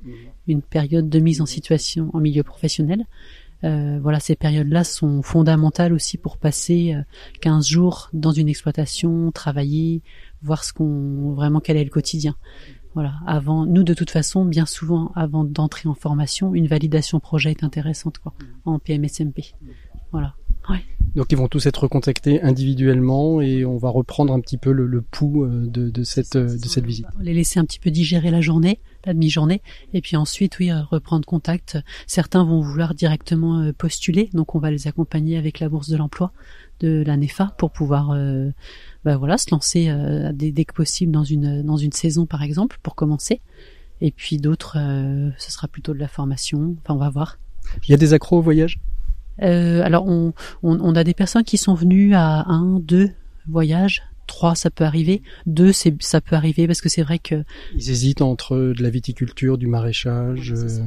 une 0.47 0.62
période 0.62 1.09
de 1.09 1.19
mise 1.19 1.41
en 1.41 1.47
situation 1.47 2.11
en 2.12 2.21
milieu 2.21 2.43
professionnel. 2.43 3.07
Euh, 3.64 3.99
voilà, 4.01 4.21
ces 4.21 4.37
périodes-là 4.37 4.85
sont 4.85 5.23
fondamentales 5.23 5.93
aussi 5.93 6.16
pour 6.16 6.39
passer 6.39 6.95
euh, 6.95 7.03
15 7.41 7.66
jours 7.66 8.09
dans 8.12 8.31
une 8.31 8.49
exploitation, 8.49 9.33
travailler, 9.33 10.03
voir 10.43 10.62
ce 10.62 10.73
qu'on 10.73 11.33
vraiment 11.33 11.61
quel 11.61 11.77
est 11.77 11.85
le 11.85 11.91
quotidien. 11.91 12.37
Voilà, 12.95 13.14
avant 13.27 13.66
nous 13.66 13.83
de 13.83 13.95
toute 13.95 14.11
façon, 14.11 14.45
bien 14.45 14.66
souvent 14.66 15.12
avant 15.14 15.45
d'entrer 15.45 15.89
en 15.89 15.95
formation, 15.95 16.55
une 16.55 16.66
validation 16.66 17.21
projet 17.21 17.51
est 17.51 17.64
intéressante 17.64 18.19
quoi, 18.19 18.33
en 18.64 18.79
PMSMP. 18.79 19.55
Voilà. 20.12 20.35
Ouais. 20.69 20.85
Donc 21.14 21.33
ils 21.33 21.39
vont 21.39 21.49
tous 21.49 21.66
être 21.66 21.85
recontactés 21.85 22.43
individuellement 22.43 23.41
et 23.41 23.64
on 23.64 23.77
va 23.77 23.89
reprendre 23.89 24.33
un 24.33 24.41
petit 24.41 24.59
peu 24.59 24.73
le, 24.73 24.87
le 24.87 25.01
pouls 25.01 25.45
euh, 25.45 25.66
de, 25.66 25.89
de 25.89 26.03
cette 26.05 26.37
euh, 26.37 26.45
de 26.47 26.66
cette 26.66 26.85
visite. 26.85 27.07
les 27.21 27.33
laisser 27.33 27.59
un 27.59 27.64
petit 27.64 27.81
peu 27.81 27.91
digérer 27.91 28.31
la 28.31 28.41
journée, 28.41 28.81
la 29.05 29.14
demi-journée, 29.14 29.62
et 29.95 30.01
puis 30.01 30.16
ensuite, 30.16 30.59
oui, 30.59 30.71
euh, 30.71 30.83
reprendre 30.83 31.27
contact. 31.27 31.79
Certains 32.07 32.45
vont 32.45 32.61
vouloir 32.61 32.95
directement 32.95 33.73
postuler, 33.73 34.29
donc 34.35 34.55
on 34.55 34.59
va 34.59 34.71
les 34.71 34.87
accompagner 34.87 35.39
avec 35.39 35.61
la 35.61 35.69
bourse 35.69 35.89
de 35.89 35.97
l'emploi 35.97 36.33
de 36.81 37.03
la 37.07 37.16
NEFA 37.16 37.55
pour 37.59 37.71
pouvoir, 37.71 38.11
euh, 38.11 38.51
bah 39.05 39.16
voilà, 39.16 39.39
se 39.39 39.51
lancer 39.51 39.89
euh, 39.89 40.33
dès, 40.33 40.53
dès 40.53 40.64
que 40.64 40.75
possible 40.75 41.12
dans 41.12 41.25
une 41.25 41.62
dans 41.62 41.77
une 41.77 41.93
saison 41.93 42.27
par 42.27 42.43
exemple 42.43 42.79
pour 42.83 42.95
commencer. 42.95 43.41
Et 44.01 44.12
puis 44.12 44.39
d'autres, 44.39 44.77
euh, 44.79 45.31
ce 45.39 45.51
sera 45.51 45.66
plutôt 45.66 45.93
de 45.93 45.99
la 45.99 46.09
formation. 46.09 46.77
Enfin, 46.83 46.95
on 46.95 46.99
va 46.99 47.11
voir. 47.11 47.39
Il 47.87 47.91
y 47.91 47.95
a 47.95 47.97
des 47.97 48.12
accros 48.14 48.39
au 48.39 48.43
voyage? 48.43 48.79
Euh, 49.43 49.82
alors, 49.84 50.07
on, 50.07 50.32
on, 50.62 50.78
on 50.80 50.95
a 50.95 51.05
des 51.05 51.14
personnes 51.14 51.45
qui 51.45 51.57
sont 51.59 51.74
venues 51.74 52.14
à 52.14 52.45
un, 52.49 52.80
deux 52.80 53.11
voyages. 53.49 54.03
Trois, 54.26 54.55
ça 54.55 54.68
peut 54.68 54.84
arriver. 54.84 55.22
Deux, 55.47 55.72
c'est, 55.72 55.95
ça 56.03 56.20
peut 56.20 56.36
arriver 56.36 56.66
parce 56.66 56.82
que 56.82 56.91
c'est 56.91 57.01
vrai 57.03 57.18
que 57.18 57.45
Ils 57.74 57.89
hésitent 57.91 58.20
entre 58.20 58.57
de 58.76 58.82
la 58.82 58.91
viticulture, 58.91 59.57
du 59.57 59.66
maraîchage. 59.66 60.53
euh, 60.53 60.80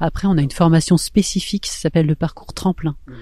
après, 0.00 0.26
on 0.26 0.36
a 0.36 0.42
une 0.42 0.50
formation 0.50 0.96
spécifique, 0.96 1.66
ça 1.66 1.78
s'appelle 1.78 2.06
le 2.06 2.16
parcours 2.16 2.52
tremplin. 2.52 2.96
Euh, 3.08 3.12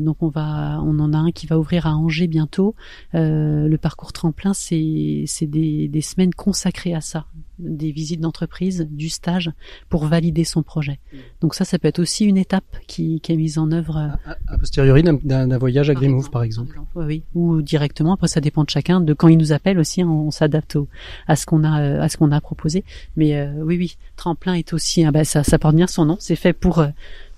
donc, 0.00 0.16
on 0.22 0.28
va, 0.28 0.80
on 0.84 0.98
en 0.98 1.12
a 1.12 1.18
un 1.18 1.30
qui 1.30 1.46
va 1.46 1.58
ouvrir 1.58 1.86
à 1.86 1.94
Angers 1.96 2.26
bientôt. 2.26 2.74
Euh, 3.14 3.68
le 3.68 3.78
parcours 3.78 4.12
tremplin, 4.12 4.52
c'est, 4.54 5.24
c'est 5.26 5.46
des, 5.46 5.88
des 5.88 6.00
semaines 6.00 6.34
consacrées 6.34 6.94
à 6.94 7.00
ça, 7.00 7.26
des 7.58 7.92
visites 7.92 8.20
d'entreprise, 8.20 8.86
du 8.90 9.08
stage, 9.08 9.50
pour 9.88 10.06
valider 10.06 10.44
son 10.44 10.62
projet. 10.62 10.98
Donc 11.40 11.54
ça, 11.54 11.64
ça 11.64 11.78
peut 11.78 11.88
être 11.88 11.98
aussi 11.98 12.24
une 12.24 12.36
étape 12.38 12.64
qui, 12.86 13.20
qui 13.20 13.32
est 13.32 13.36
mise 13.36 13.58
en 13.58 13.70
œuvre. 13.72 13.96
euh, 13.96 14.32
a 14.48 14.58
posteriori 14.58 15.02
d'un- 15.02 15.58
voyage 15.58 15.90
à 15.90 15.94
Grimove, 15.94 16.30
par 16.30 16.42
exemple. 16.42 16.80
oui, 16.94 17.04
oui, 17.04 17.22
ou 17.34 17.62
directement. 17.62 18.14
Après, 18.14 18.28
ça 18.28 18.40
dépend 18.40 18.64
de 18.64 18.70
chacun. 18.70 19.00
De 19.00 19.12
quand 19.14 19.28
il 19.28 19.36
nous 19.38 19.52
appelle 19.52 19.78
aussi, 19.78 20.02
hein, 20.02 20.08
on 20.08 20.30
s'adapte 20.30 20.78
à 21.26 21.36
ce 21.36 21.46
qu'on 21.46 21.64
a, 21.64 21.80
euh, 21.82 22.00
à 22.02 22.08
ce 22.08 22.16
qu'on 22.16 22.32
a 22.32 22.40
proposé. 22.40 22.84
Mais 23.16 23.36
euh, 23.36 23.52
oui, 23.62 23.76
oui, 23.78 23.96
tremplin 24.16 24.54
est 24.54 24.72
aussi, 24.72 25.04
ah 25.04 25.10
bah, 25.12 25.24
ça, 25.24 25.44
ça 25.44 25.58
porte 25.58 25.76
bien 25.76 25.86
son 25.86 26.04
nom. 26.06 26.16
C'est 26.18 26.36
fait 26.36 26.52
pour, 26.52 26.78
euh, 26.78 26.88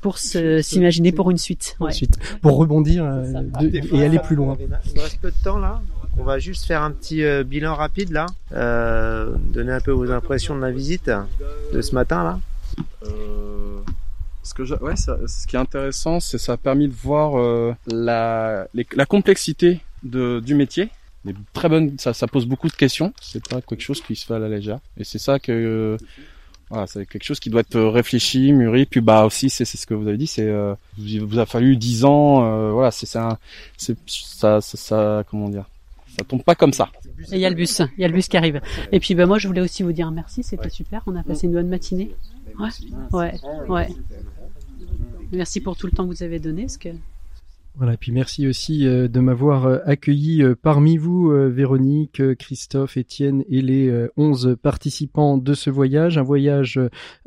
pour 0.02 0.18
s'imaginer 0.18 1.12
pour 1.12 1.30
une 1.30 1.38
suite. 1.38 1.76
Ouais. 1.80 1.88
Ensuite, 1.88 2.18
pour 2.42 2.56
rebondir 2.58 3.04
euh, 3.04 3.24
de- 3.60 3.96
et 3.96 4.04
aller 4.04 4.18
plus 4.18 4.36
loin. 4.36 4.58
Il 4.60 4.94
nous 4.96 5.00
reste 5.02 5.18
peu 5.20 5.30
de 5.30 5.42
temps 5.42 5.58
là. 5.58 5.80
On 6.18 6.24
va 6.24 6.38
juste 6.38 6.66
faire 6.66 6.82
un 6.82 6.90
petit 6.90 7.24
euh, 7.24 7.42
bilan 7.42 7.74
rapide 7.74 8.10
là. 8.10 8.26
Euh, 8.52 9.34
donner 9.54 9.72
un 9.72 9.80
peu 9.80 9.92
vos 9.92 10.10
impressions 10.10 10.54
de 10.54 10.60
la 10.60 10.70
visite 10.70 11.10
de 11.72 11.80
ce 11.80 11.94
matin 11.94 12.22
là. 12.22 12.40
Euh, 13.06 13.78
ce 14.42 14.52
que 14.54 14.64
je- 14.64 14.74
ouais, 14.74 14.96
ça- 14.96 15.18
ce 15.26 15.46
qui 15.46 15.56
est 15.56 15.58
intéressant, 15.58 16.20
c'est 16.20 16.38
ça 16.38 16.52
a 16.54 16.56
permis 16.56 16.88
de 16.88 16.94
voir 16.94 17.38
euh, 17.38 17.74
la, 17.86 18.66
les- 18.74 18.86
la 18.94 19.06
complexité 19.06 19.80
de, 20.02 20.40
du 20.44 20.54
métier. 20.54 20.90
Les 21.24 21.34
très 21.52 21.68
bonnes, 21.68 21.96
ça, 21.98 22.12
ça 22.12 22.26
pose 22.26 22.46
beaucoup 22.46 22.66
de 22.68 22.72
questions. 22.74 23.12
C'est 23.22 23.46
pas 23.48 23.60
quelque 23.60 23.80
chose 23.80 24.02
qui 24.02 24.16
se 24.16 24.26
fait 24.26 24.34
à 24.34 24.40
la 24.40 24.48
légère. 24.48 24.80
Et 24.98 25.04
c'est 25.04 25.18
ça 25.20 25.38
que, 25.38 25.52
euh, 25.52 25.96
voilà, 26.72 26.86
c'est 26.86 27.04
quelque 27.04 27.22
chose 27.22 27.38
qui 27.38 27.50
doit 27.50 27.60
être 27.60 27.78
réfléchi, 27.78 28.50
mûri. 28.50 28.86
Puis 28.86 29.02
bah 29.02 29.26
aussi, 29.26 29.50
c'est 29.50 29.66
c'est 29.66 29.76
ce 29.76 29.86
que 29.86 29.92
vous 29.92 30.08
avez 30.08 30.16
dit, 30.16 30.26
c'est 30.26 30.46
euh, 30.46 30.74
il 30.96 31.20
vous 31.20 31.38
a 31.38 31.44
fallu 31.44 31.76
dix 31.76 32.06
ans. 32.06 32.46
euh, 32.46 32.72
voilà, 32.72 32.90
c'est 32.90 33.04
ça, 33.04 33.38
c'est 33.76 33.94
ça, 34.06 34.62
ça, 34.62 34.76
ça, 34.78 35.24
comment 35.28 35.50
dire, 35.50 35.66
ça 36.18 36.24
tombe 36.24 36.42
pas 36.42 36.54
comme 36.54 36.72
ça. 36.72 36.88
Et 37.30 37.34
il 37.34 37.40
y 37.40 37.44
a 37.44 37.50
le 37.50 37.56
bus, 37.56 37.82
il 37.98 38.00
y 38.00 38.04
a 38.06 38.08
le 38.08 38.14
bus 38.14 38.26
qui 38.26 38.38
arrive. 38.38 38.62
Et 38.90 39.00
puis 39.00 39.14
ben 39.14 39.26
moi 39.26 39.38
je 39.38 39.48
voulais 39.48 39.60
aussi 39.60 39.82
vous 39.82 39.92
dire 39.92 40.10
merci, 40.10 40.42
c'était 40.42 40.70
super, 40.70 41.02
on 41.06 41.14
a 41.14 41.22
passé 41.22 41.46
une 41.46 41.52
bonne 41.52 41.68
matinée. 41.68 42.16
Ouais, 42.58 42.70
ouais, 43.12 43.34
ouais. 43.68 43.88
Merci 45.30 45.60
pour 45.60 45.76
tout 45.76 45.84
le 45.86 45.92
temps 45.92 46.04
que 46.08 46.14
vous 46.14 46.22
avez 46.22 46.38
donné, 46.38 46.62
parce 46.62 46.78
que 46.78 46.88
Voilà, 47.74 47.96
puis 47.96 48.12
merci 48.12 48.46
aussi 48.46 48.86
euh, 48.86 49.08
de 49.08 49.18
m'avoir 49.20 49.64
euh, 49.66 49.78
accueilli 49.86 50.42
euh, 50.42 50.54
parmi 50.54 50.98
vous, 50.98 51.30
Véronique, 51.30 52.22
Christophe, 52.36 52.98
Étienne 52.98 53.44
et 53.48 53.62
les 53.62 54.08
11 54.16 54.56
participants 54.62 55.38
de 55.38 55.54
ce 55.54 55.70
voyage, 55.70 56.18
un 56.18 56.22
voyage 56.22 56.78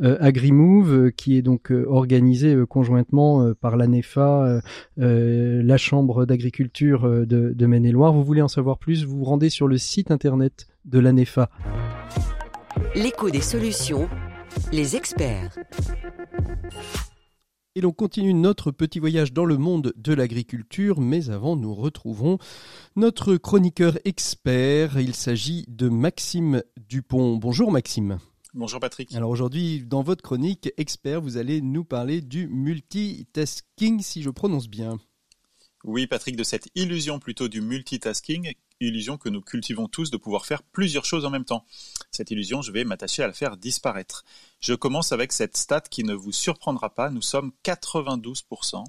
AgriMove 0.01 1.11
qui 1.11 1.37
est 1.37 1.41
donc 1.41 1.71
organisé 1.87 2.55
conjointement 2.67 3.53
par 3.59 3.77
l'ANEFA, 3.77 4.61
la 4.97 5.77
Chambre 5.77 6.25
d'agriculture 6.25 7.25
de, 7.25 7.53
de 7.53 7.65
Maine-et-Loire. 7.65 8.13
Vous 8.13 8.23
voulez 8.23 8.41
en 8.41 8.47
savoir 8.47 8.77
plus, 8.77 9.05
vous 9.05 9.17
vous 9.17 9.23
rendez 9.23 9.49
sur 9.49 9.67
le 9.67 9.77
site 9.77 10.11
internet 10.11 10.67
de 10.85 10.99
l'ANEFA. 10.99 11.49
L'écho 12.95 13.29
des 13.29 13.41
solutions, 13.41 14.07
les 14.71 14.95
experts. 14.95 15.57
Et 17.77 17.81
l'on 17.81 17.91
continue 17.91 18.33
notre 18.33 18.71
petit 18.71 18.99
voyage 18.99 19.33
dans 19.33 19.43
le 19.43 19.57
monde 19.57 19.91
de 19.97 20.13
l'agriculture, 20.13 21.01
mais 21.01 21.29
avant 21.29 21.57
nous 21.57 21.75
retrouvons 21.75 22.37
notre 22.95 23.35
chroniqueur 23.35 23.99
expert. 24.05 24.97
Il 24.97 25.13
s'agit 25.13 25.65
de 25.67 25.89
Maxime 25.89 26.63
Dupont. 26.77 27.35
Bonjour 27.35 27.73
Maxime. 27.73 28.19
Bonjour 28.53 28.79
Patrick. 28.79 29.13
Alors 29.13 29.29
aujourd'hui, 29.29 29.83
dans 29.83 30.03
votre 30.03 30.23
chronique 30.23 30.71
expert, 30.77 31.19
vous 31.19 31.35
allez 31.35 31.59
nous 31.59 31.83
parler 31.83 32.21
du 32.21 32.47
multitasking, 32.47 33.99
si 33.99 34.21
je 34.21 34.29
prononce 34.29 34.69
bien. 34.69 34.97
Oui, 35.83 36.07
Patrick, 36.07 36.37
de 36.37 36.45
cette 36.45 36.69
illusion 36.75 37.19
plutôt 37.19 37.49
du 37.49 37.59
multitasking 37.59 38.53
illusion 38.79 39.17
que 39.17 39.29
nous 39.29 39.41
cultivons 39.41 39.87
tous 39.87 40.11
de 40.11 40.17
pouvoir 40.17 40.45
faire 40.45 40.63
plusieurs 40.63 41.05
choses 41.05 41.25
en 41.25 41.29
même 41.29 41.45
temps. 41.45 41.65
Cette 42.11 42.31
illusion, 42.31 42.61
je 42.61 42.71
vais 42.71 42.83
m'attacher 42.83 43.23
à 43.23 43.27
la 43.27 43.33
faire 43.33 43.57
disparaître. 43.57 44.23
Je 44.59 44.73
commence 44.73 45.11
avec 45.11 45.31
cette 45.31 45.57
stat 45.57 45.81
qui 45.81 46.03
ne 46.03 46.13
vous 46.13 46.31
surprendra 46.31 46.93
pas. 46.93 47.09
Nous 47.09 47.21
sommes 47.21 47.51
92% 47.63 48.83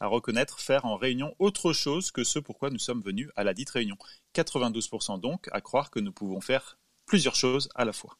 à 0.00 0.06
reconnaître 0.06 0.60
faire 0.60 0.84
en 0.84 0.96
réunion 0.96 1.34
autre 1.38 1.72
chose 1.72 2.10
que 2.10 2.24
ce 2.24 2.38
pourquoi 2.38 2.70
nous 2.70 2.78
sommes 2.78 3.02
venus 3.02 3.30
à 3.36 3.44
la 3.44 3.54
dite 3.54 3.70
réunion. 3.70 3.96
92% 4.34 5.20
donc 5.20 5.48
à 5.52 5.60
croire 5.60 5.90
que 5.90 6.00
nous 6.00 6.12
pouvons 6.12 6.40
faire 6.40 6.78
plusieurs 7.06 7.36
choses 7.36 7.68
à 7.74 7.84
la 7.84 7.92
fois. 7.92 8.16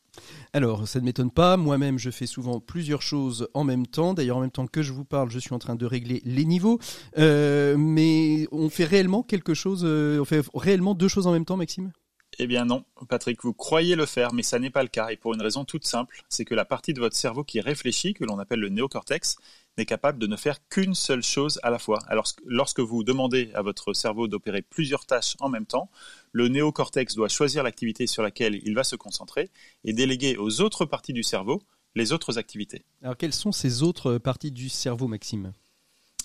Alors, 0.52 0.88
ça 0.88 1.00
ne 1.00 1.04
m'étonne 1.04 1.30
pas. 1.30 1.56
Moi-même, 1.56 1.98
je 1.98 2.10
fais 2.10 2.26
souvent 2.26 2.60
plusieurs 2.60 3.02
choses 3.02 3.48
en 3.52 3.64
même 3.64 3.86
temps. 3.86 4.14
D'ailleurs, 4.14 4.38
en 4.38 4.40
même 4.40 4.50
temps 4.50 4.66
que 4.66 4.82
je 4.82 4.92
vous 4.92 5.04
parle, 5.04 5.30
je 5.30 5.38
suis 5.38 5.52
en 5.52 5.58
train 5.58 5.74
de 5.74 5.84
régler 5.84 6.22
les 6.24 6.44
niveaux. 6.44 6.78
Euh, 7.18 7.76
mais 7.76 8.46
on 8.52 8.70
fait 8.70 8.84
réellement 8.84 9.22
quelque 9.22 9.54
chose, 9.54 9.82
euh, 9.84 10.20
on 10.20 10.24
fait 10.24 10.42
réellement 10.54 10.94
deux 10.94 11.08
choses 11.08 11.26
en 11.26 11.32
même 11.32 11.44
temps, 11.44 11.56
Maxime? 11.56 11.92
Eh 12.38 12.46
bien 12.46 12.64
non, 12.66 12.84
Patrick, 13.08 13.42
vous 13.42 13.54
croyez 13.54 13.96
le 13.96 14.04
faire, 14.04 14.34
mais 14.34 14.42
ça 14.42 14.58
n'est 14.58 14.70
pas 14.70 14.82
le 14.82 14.88
cas, 14.88 15.08
et 15.08 15.16
pour 15.16 15.32
une 15.32 15.40
raison 15.40 15.64
toute 15.64 15.86
simple, 15.86 16.22
c'est 16.28 16.44
que 16.44 16.54
la 16.54 16.66
partie 16.66 16.92
de 16.92 17.00
votre 17.00 17.16
cerveau 17.16 17.44
qui 17.44 17.60
réfléchit, 17.60 18.12
que 18.12 18.24
l'on 18.24 18.38
appelle 18.38 18.60
le 18.60 18.68
néocortex, 18.68 19.36
n'est 19.78 19.86
capable 19.86 20.18
de 20.18 20.26
ne 20.26 20.36
faire 20.36 20.66
qu'une 20.68 20.94
seule 20.94 21.22
chose 21.22 21.60
à 21.62 21.70
la 21.70 21.78
fois. 21.78 21.98
Alors 22.08 22.26
lorsque 22.44 22.80
vous 22.80 23.04
demandez 23.04 23.50
à 23.54 23.62
votre 23.62 23.92
cerveau 23.92 24.28
d'opérer 24.28 24.62
plusieurs 24.62 25.06
tâches 25.06 25.36
en 25.40 25.48
même 25.48 25.66
temps, 25.66 25.90
le 26.32 26.48
néocortex 26.48 27.14
doit 27.14 27.28
choisir 27.28 27.62
l'activité 27.62 28.06
sur 28.06 28.22
laquelle 28.22 28.60
il 28.64 28.74
va 28.74 28.84
se 28.84 28.96
concentrer 28.96 29.50
et 29.84 29.92
déléguer 29.92 30.36
aux 30.36 30.60
autres 30.60 30.84
parties 30.84 31.12
du 31.12 31.22
cerveau 31.22 31.62
les 31.94 32.12
autres 32.12 32.38
activités. 32.38 32.84
Alors 33.02 33.16
quelles 33.16 33.32
sont 33.32 33.52
ces 33.52 33.82
autres 33.82 34.18
parties 34.18 34.52
du 34.52 34.68
cerveau, 34.68 35.08
Maxime? 35.08 35.52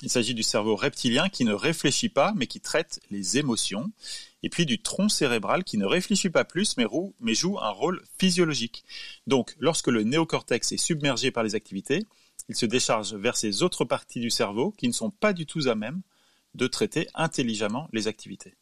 Il 0.04 0.10
s'agit 0.10 0.34
du 0.34 0.44
cerveau 0.44 0.76
reptilien 0.76 1.30
qui 1.30 1.46
ne 1.46 1.54
réfléchit 1.54 2.10
pas 2.10 2.34
mais 2.36 2.48
qui 2.48 2.60
traite 2.60 3.00
les 3.12 3.38
émotions, 3.38 3.92
et 4.44 4.50
puis 4.50 4.66
du 4.66 4.82
tronc 4.82 5.10
cérébral 5.10 5.64
qui 5.64 5.78
ne 5.78 5.86
réfléchit 5.86 6.30
pas 6.32 6.44
plus 6.44 6.76
mais, 6.78 6.86
mais 7.20 7.36
joue 7.36 7.60
un 7.60 7.70
rôle 7.70 8.02
physiologique. 8.18 8.84
Donc 9.28 9.56
lorsque 9.60 9.88
le 9.88 10.04
néocortex 10.04 10.72
est 10.72 10.78
submergé 10.78 11.32
par 11.32 11.44
les 11.44 11.54
activités, 11.54 12.08
il 12.50 12.56
se 12.56 12.66
décharge 12.66 13.14
vers 13.14 13.38
ces 13.38 13.64
autres 13.64 13.86
parties 13.86 14.20
du 14.20 14.30
cerveau 14.30 14.72
qui 14.72 14.88
ne 14.88 14.94
sont 14.94 15.12
pas 15.12 15.34
du 15.34 15.46
tout 15.46 15.68
à 15.68 15.76
même 15.76 16.02
de 16.54 16.68
traiter 16.68 17.08
intelligemment 17.14 17.88
les 17.94 18.08
activités. 18.08 18.56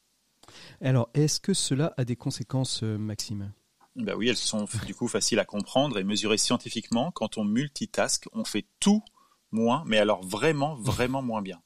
Alors, 0.82 1.10
est-ce 1.14 1.40
que 1.40 1.54
cela 1.54 1.94
a 1.98 2.06
des 2.06 2.16
conséquences, 2.16 2.84
euh, 2.84 2.98
Maxime? 2.98 3.52
Ben 3.96 4.16
oui, 4.16 4.30
elles 4.30 4.38
sont 4.38 4.66
du 4.86 4.96
coup 4.96 5.08
faciles 5.08 5.40
à 5.40 5.46
comprendre 5.46 5.98
et 5.98 6.04
mesurer 6.04 6.38
scientifiquement. 6.38 7.12
Quand 7.12 7.38
on 7.38 7.44
multitask, 7.44 8.28
on 8.34 8.46
fait 8.46 8.66
tout 8.80 9.04
moins, 9.52 9.84
mais 9.86 9.98
alors 9.98 10.24
vraiment, 10.24 10.76
vraiment 10.76 11.22
moins 11.22 11.42
bien. 11.42 11.62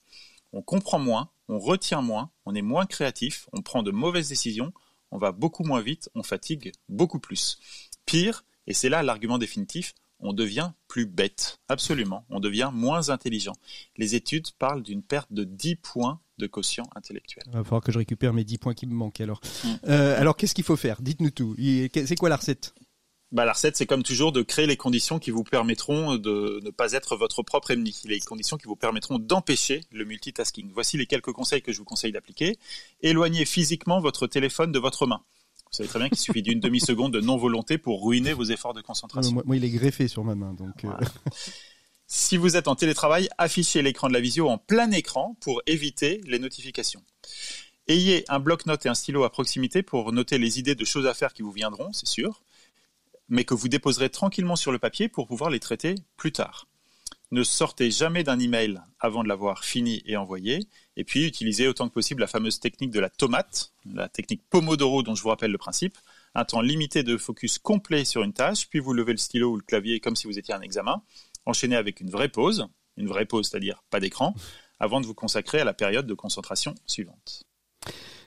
On 0.52 0.62
comprend 0.62 1.00
moins, 1.00 1.32
on 1.48 1.60
retient 1.60 2.02
moins, 2.02 2.32
on 2.46 2.56
est 2.56 2.62
moins 2.62 2.86
créatif, 2.86 3.48
on 3.54 3.62
prend 3.62 3.84
de 3.84 3.92
mauvaises 3.92 4.30
décisions, 4.30 4.74
on 5.12 5.18
va 5.18 5.32
beaucoup 5.32 5.64
moins 5.64 5.82
vite, 5.82 6.10
on 6.16 6.24
fatigue 6.24 6.72
beaucoup 6.90 7.20
plus. 7.20 7.60
Pire, 8.06 8.46
et 8.68 8.74
c'est 8.74 8.90
là 8.90 9.04
l'argument 9.04 9.38
définitif, 9.38 9.94
on 10.24 10.34
devient 10.34 10.72
plus 10.88 11.06
bête. 11.06 11.60
Absolument, 11.68 12.26
on 12.30 12.40
devient 12.40 12.72
moins 12.74 13.10
intelligent. 13.10 13.54
Les 13.98 14.16
études 14.16 14.52
parlent 14.58 14.82
d'une 14.82 15.04
perte 15.04 15.32
de 15.32 15.44
10 15.44 15.76
points 15.76 16.20
de 16.40 16.48
quotient 16.48 16.90
intellectuel. 16.96 17.44
Il 17.48 17.54
va 17.54 17.64
falloir 17.64 17.84
que 17.84 17.92
je 17.92 18.00
récupère 18.00 18.34
mes 18.34 18.44
10 18.44 18.58
points 18.58 18.74
qui 18.74 18.88
me 18.88 18.94
manquent 18.94 19.22
alors. 19.22 19.42
Mm. 19.64 19.68
Euh, 19.88 20.20
alors 20.20 20.36
qu'est-ce 20.36 20.56
qu'il 20.56 20.64
faut 20.64 20.78
faire? 20.78 21.02
Dites-nous 21.02 21.32
tout. 21.32 21.56
C'est 21.58 22.16
quoi 22.16 22.30
la 22.30 22.38
recette 22.38 22.74
bah, 23.34 23.46
la 23.46 23.54
recette, 23.54 23.76
c'est 23.76 23.88
comme 23.88 24.04
toujours 24.04 24.32
de 24.32 24.44
créer 24.44 24.68
les 24.68 24.78
conditions 24.78 25.18
qui 25.18 25.32
vous 25.32 25.44
permettront 25.44 26.18
de 26.18 26.60
ne 26.64 26.70
pas 26.70 26.92
être 26.92 27.16
votre 27.16 27.42
propre 27.42 27.72
ennemi, 27.72 28.00
les 28.06 28.20
conditions 28.20 28.58
qui 28.58 28.68
vous 28.68 28.76
permettront 28.76 29.18
d'empêcher 29.18 29.82
le 29.92 30.06
multitasking. 30.06 30.70
Voici 30.72 30.98
les 30.98 31.08
quelques 31.08 31.32
conseils 31.32 31.64
que 31.64 31.74
je 31.74 31.80
vous 31.80 31.84
conseille 31.84 32.12
d'appliquer. 32.12 32.60
Éloignez 33.02 33.46
physiquement 33.46 34.00
votre 34.00 34.28
téléphone 34.28 34.72
de 34.72 34.78
votre 34.78 35.08
main. 35.08 35.24
Vous 35.74 35.78
savez 35.78 35.90
très 35.90 36.00
bien 36.00 36.10
qu'il 36.10 36.20
suffit 36.20 36.44
d'une 36.44 36.60
demi-seconde 36.60 37.14
de 37.14 37.20
non-volonté 37.20 37.80
pour 37.80 38.06
ruiner 38.06 38.34
vos 38.34 38.44
efforts 38.44 38.76
de 38.76 38.82
concentration. 38.82 39.42
Moi, 39.44 39.58
il 39.58 39.66
est 39.66 39.72
greffé 39.72 40.08
sur 40.08 40.24
ma 40.24 40.36
main, 40.36 40.54
donc. 40.54 40.86
Euh. 40.86 40.92
Si 42.06 42.38
vous 42.38 42.56
êtes 42.56 42.68
en 42.68 42.76
télétravail, 42.76 43.28
affichez 43.40 43.82
l'écran 43.82 44.08
de 44.08 44.14
la 44.14 44.20
visio 44.20 44.48
en 44.48 44.60
plein 44.60 44.92
écran 44.92 45.36
pour 45.42 45.64
éviter 45.66 46.22
les 46.28 46.38
notifications. 46.38 47.02
Ayez 47.88 48.24
un 48.30 48.40
bloc-notes 48.40 48.86
et 48.86 48.90
un 48.90 48.94
stylo 48.94 49.24
à 49.24 49.32
proximité 49.32 49.82
pour 49.82 50.12
noter 50.14 50.38
les 50.38 50.60
idées 50.60 50.76
de 50.76 50.86
choses 50.86 51.08
à 51.08 51.16
faire 51.16 51.34
qui 51.34 51.42
vous 51.42 51.52
viendront, 51.52 51.92
c'est 51.92 52.08
sûr 52.08 52.42
mais 53.30 53.46
que 53.46 53.54
vous 53.54 53.68
déposerez 53.68 54.10
tranquillement 54.10 54.56
sur 54.56 54.72
le 54.72 54.80
papier 54.80 55.10
pour 55.10 55.28
pouvoir 55.28 55.50
les 55.50 55.60
traiter 55.60 55.96
plus 56.18 56.32
tard. 56.32 56.68
Ne 57.32 57.44
sortez 57.44 57.90
jamais 57.90 58.24
d'un 58.24 58.40
email 58.40 58.80
avant 59.00 59.24
de 59.24 59.28
l'avoir 59.28 59.64
fini 59.66 60.04
et 60.06 60.18
envoyé, 60.18 60.60
et 60.96 61.04
puis 61.04 61.26
utilisez 61.26 61.68
autant 61.68 61.88
que 61.88 61.94
possible 61.94 62.22
la 62.22 62.28
fameuse 62.28 62.60
technique 62.60 62.92
de 62.92 63.00
la 63.00 63.10
tomate, 63.10 63.74
la 63.86 64.10
technique 64.10 64.44
Pomodoro 64.50 65.04
dont 65.04 65.16
je 65.16 65.24
vous 65.24 65.30
rappelle 65.30 65.52
le 65.52 65.58
principe, 65.58 65.98
un 66.36 66.46
temps 66.46 66.62
limité 66.62 67.04
de 67.04 67.18
focus 67.18 67.60
complet 67.60 68.06
sur 68.06 68.24
une 68.24 68.34
tâche, 68.34 68.70
puis 68.70 68.80
vous 68.80 68.94
levez 68.94 69.14
le 69.14 69.18
stylo 69.18 69.52
ou 69.52 69.56
le 69.58 69.64
clavier 69.64 70.00
comme 70.00 70.16
si 70.16 70.28
vous 70.28 70.38
étiez 70.38 70.54
un 70.54 70.62
examen, 70.62 71.02
enchaînez 71.46 71.76
avec 71.76 72.00
une 72.00 72.10
vraie 72.10 72.30
pause, 72.30 72.68
une 72.98 73.08
vraie 73.08 73.26
pause 73.26 73.50
c'est-à-dire 73.50 73.84
pas 73.90 74.00
d'écran, 74.00 74.36
avant 74.80 75.02
de 75.02 75.06
vous 75.06 75.16
consacrer 75.16 75.60
à 75.60 75.66
la 75.66 75.74
période 75.74 76.08
de 76.08 76.14
concentration 76.14 76.76
suivante. 76.86 77.44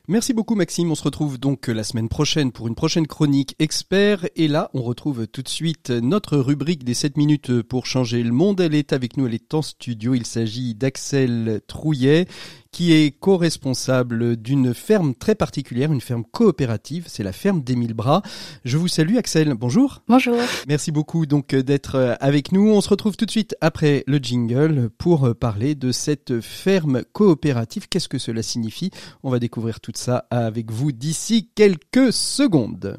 Merci 0.09 0.35
beaucoup 0.35 0.55
Maxime, 0.55 0.93
on 0.93 0.95
se 0.95 1.03
retrouve 1.03 1.37
donc 1.37 1.67
la 1.67 1.83
semaine 1.83 2.09
prochaine 2.09 2.53
pour 2.53 2.69
une 2.69 2.77
prochaine 2.77 3.09
chronique 3.09 3.57
expert. 3.59 4.25
Et 4.37 4.47
là 4.47 4.71
on 4.73 4.83
retrouve 4.83 5.27
tout 5.27 5.43
de 5.43 5.49
suite 5.49 5.91
notre 5.91 6.39
rubrique 6.39 6.85
des 6.85 6.95
7 6.95 7.17
minutes 7.17 7.63
pour 7.63 7.87
changer 7.87 8.23
le 8.23 8.31
monde. 8.31 8.61
Elle 8.61 8.77
est 8.77 8.93
avec 8.93 9.17
nous, 9.17 9.27
elle 9.27 9.35
est 9.35 9.53
en 9.53 9.63
studio, 9.63 10.15
il 10.15 10.25
s'agit 10.25 10.77
d'Axel 10.77 11.61
Trouillet 11.67 12.29
qui 12.73 12.93
est 12.93 13.11
co-responsable 13.19 14.37
d'une 14.37 14.75
ferme 14.75 15.15
très 15.15 15.35
particulière, 15.35 15.93
une 15.93 16.01
ferme 16.01 16.25
coopérative, 16.25 17.05
c'est 17.09 17.23
la 17.23 17.33
ferme 17.33 17.63
d'Émile 17.63 17.95
Bras. 17.95 18.23
Je 18.65 18.77
vous 18.77 18.89
salue 18.89 19.17
Axel, 19.17 19.55
bonjour. 19.55 20.03
Bonjour. 20.09 20.37
Merci 20.69 20.93
beaucoup 20.93 21.27
donc 21.27 21.55
d'être 21.55 22.17
avec 22.21 22.53
nous. 22.53 22.71
On 22.71 22.81
se 22.81 22.89
retrouve 22.89 23.17
tout 23.17 23.27
de 23.27 23.31
suite 23.31 23.57
après 23.61 24.05
le 24.07 24.19
jingle 24.19 24.91
pour 24.99 25.35
parler 25.35 25.75
de 25.75 25.93
cette 25.93 26.41
ferme 26.41 27.03
coopérative. 27.13 27.89
Qu'est-ce 27.89 28.09
que 28.09 28.19
cela 28.19 28.43
signifie? 28.43 28.91
On 29.23 29.31
va 29.31 29.39
découvrir 29.39 29.81
tout 29.81 29.93
ça 29.95 30.27
avec 30.31 30.71
vous 30.71 30.93
d'ici 30.93 31.51
quelques 31.55 32.13
secondes. 32.13 32.97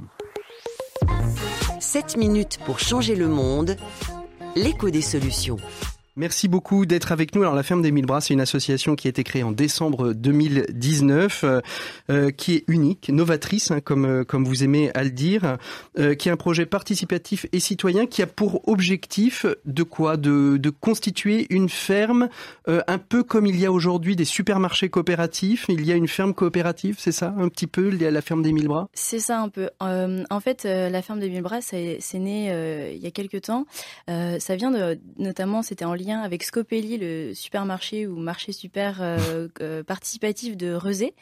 7 1.79 2.17
minutes 2.17 2.59
pour 2.65 2.79
changer 2.79 3.15
le 3.15 3.27
monde. 3.27 3.77
L'écho 4.55 4.89
des 4.89 5.01
solutions. 5.01 5.57
Merci 6.17 6.47
beaucoup 6.47 6.87
d'être 6.87 7.11
avec 7.11 7.35
nous. 7.35 7.43
Alors 7.43 7.53
la 7.53 7.61
ferme 7.61 7.83
des 7.83 7.91
Mille 7.91 8.07
Bras, 8.07 8.21
c'est 8.21 8.33
une 8.33 8.41
association 8.41 8.95
qui 8.95 9.07
a 9.07 9.11
été 9.11 9.23
créée 9.23 9.43
en 9.43 9.51
décembre 9.51 10.13
2019, 10.13 11.43
euh, 11.43 11.61
euh, 12.09 12.31
qui 12.31 12.55
est 12.55 12.63
unique, 12.67 13.09
novatrice, 13.09 13.69
hein, 13.69 13.81
comme 13.81 14.05
euh, 14.05 14.23
comme 14.23 14.43
vous 14.43 14.63
aimez 14.63 14.89
à 14.95 15.03
le 15.03 15.11
dire, 15.11 15.57
qui 16.17 16.29
est 16.29 16.31
un 16.31 16.37
projet 16.37 16.65
participatif 16.65 17.45
et 17.51 17.59
citoyen 17.59 18.07
qui 18.07 18.23
a 18.23 18.27
pour 18.27 18.67
objectif 18.67 19.45
de 19.65 19.83
quoi? 19.83 20.17
De, 20.17 20.57
de 20.57 20.69
constituer 20.71 21.45
une 21.51 21.69
ferme 21.69 22.29
un 22.65 22.97
peu 22.97 23.21
comme 23.21 23.45
il 23.45 23.59
y 23.59 23.65
a 23.67 23.71
aujourd'hui 23.71 24.15
des 24.15 24.25
supermarchés 24.25 24.89
coopératifs. 24.89 25.65
Il 25.69 25.85
y 25.85 25.91
a 25.91 25.95
une 25.95 26.07
ferme 26.07 26.33
coopérative, 26.33 26.95
c'est 26.97 27.11
ça, 27.11 27.35
un 27.37 27.49
petit 27.49 27.67
peu, 27.67 27.89
la 27.89 28.21
ferme 28.21 28.41
des 28.41 28.53
Mille 28.53 28.67
Bras? 28.67 28.89
C'est 28.93 29.19
ça 29.19 29.39
un 29.39 29.49
peu. 29.49 29.69
en 29.79 30.39
fait, 30.39 30.63
la 30.63 31.01
ferme 31.03 31.19
des 31.19 31.29
Mille 31.29 31.43
Bras, 31.43 31.61
c'est 31.61 31.99
né 32.15 32.91
il 32.95 33.03
y 33.03 33.07
a 33.07 33.11
quelques 33.11 33.41
temps. 33.41 33.65
ça 34.07 34.55
vient 34.55 34.71
de, 34.71 34.99
notamment, 35.19 35.61
c'était 35.61 35.85
en 35.85 35.93
lien 35.93 36.06
avec 36.15 36.43
Scopelli, 36.43 36.97
le 36.97 37.33
supermarché 37.33 38.07
ou 38.07 38.17
marché 38.17 38.51
super 38.51 39.01
euh, 39.01 39.47
euh, 39.61 39.83
participatif 39.83 40.55
de 40.55 40.73
Rezé. 40.73 41.13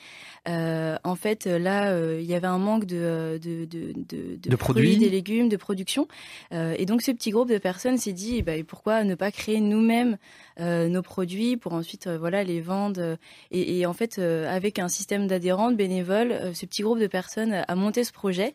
Euh, 0.48 0.98
en 1.04 1.16
fait, 1.16 1.46
là, 1.46 1.98
il 2.18 2.26
y 2.26 2.36
avait 2.36 2.48
un 2.48 2.58
manque 2.58 2.86
de, 2.86 3.40
de, 3.42 3.66
de, 3.66 3.94
de, 3.94 4.50
de 4.50 4.56
produits, 4.56 4.98
des 4.98 5.10
légumes, 5.10 5.50
de 5.50 5.58
production. 5.58 6.08
et 6.52 6.86
donc, 6.86 7.02
ce 7.02 7.12
petit 7.12 7.32
groupe 7.32 7.50
de 7.50 7.58
personnes 7.58 7.98
s'est 7.98 8.14
dit, 8.14 8.42
bah, 8.42 8.54
pourquoi 8.68 9.04
ne 9.04 9.16
pas 9.16 9.32
créer 9.32 9.60
nous-mêmes 9.60 10.18
nos 10.60 11.02
produits 11.02 11.58
pour 11.58 11.74
ensuite 11.74 12.08
voilà 12.08 12.44
les 12.44 12.62
vendre. 12.62 13.18
Et, 13.52 13.80
et 13.80 13.86
en 13.86 13.94
fait, 13.94 14.20
avec 14.20 14.80
un 14.80 14.88
système 14.88 15.28
d'adhérents, 15.28 15.72
de 15.72 15.76
bénévoles, 15.76 16.54
ce 16.54 16.66
petit 16.66 16.82
groupe 16.82 17.00
de 17.00 17.08
personnes 17.08 17.64
a 17.68 17.76
monté 17.76 18.04
ce 18.04 18.12
projet. 18.12 18.54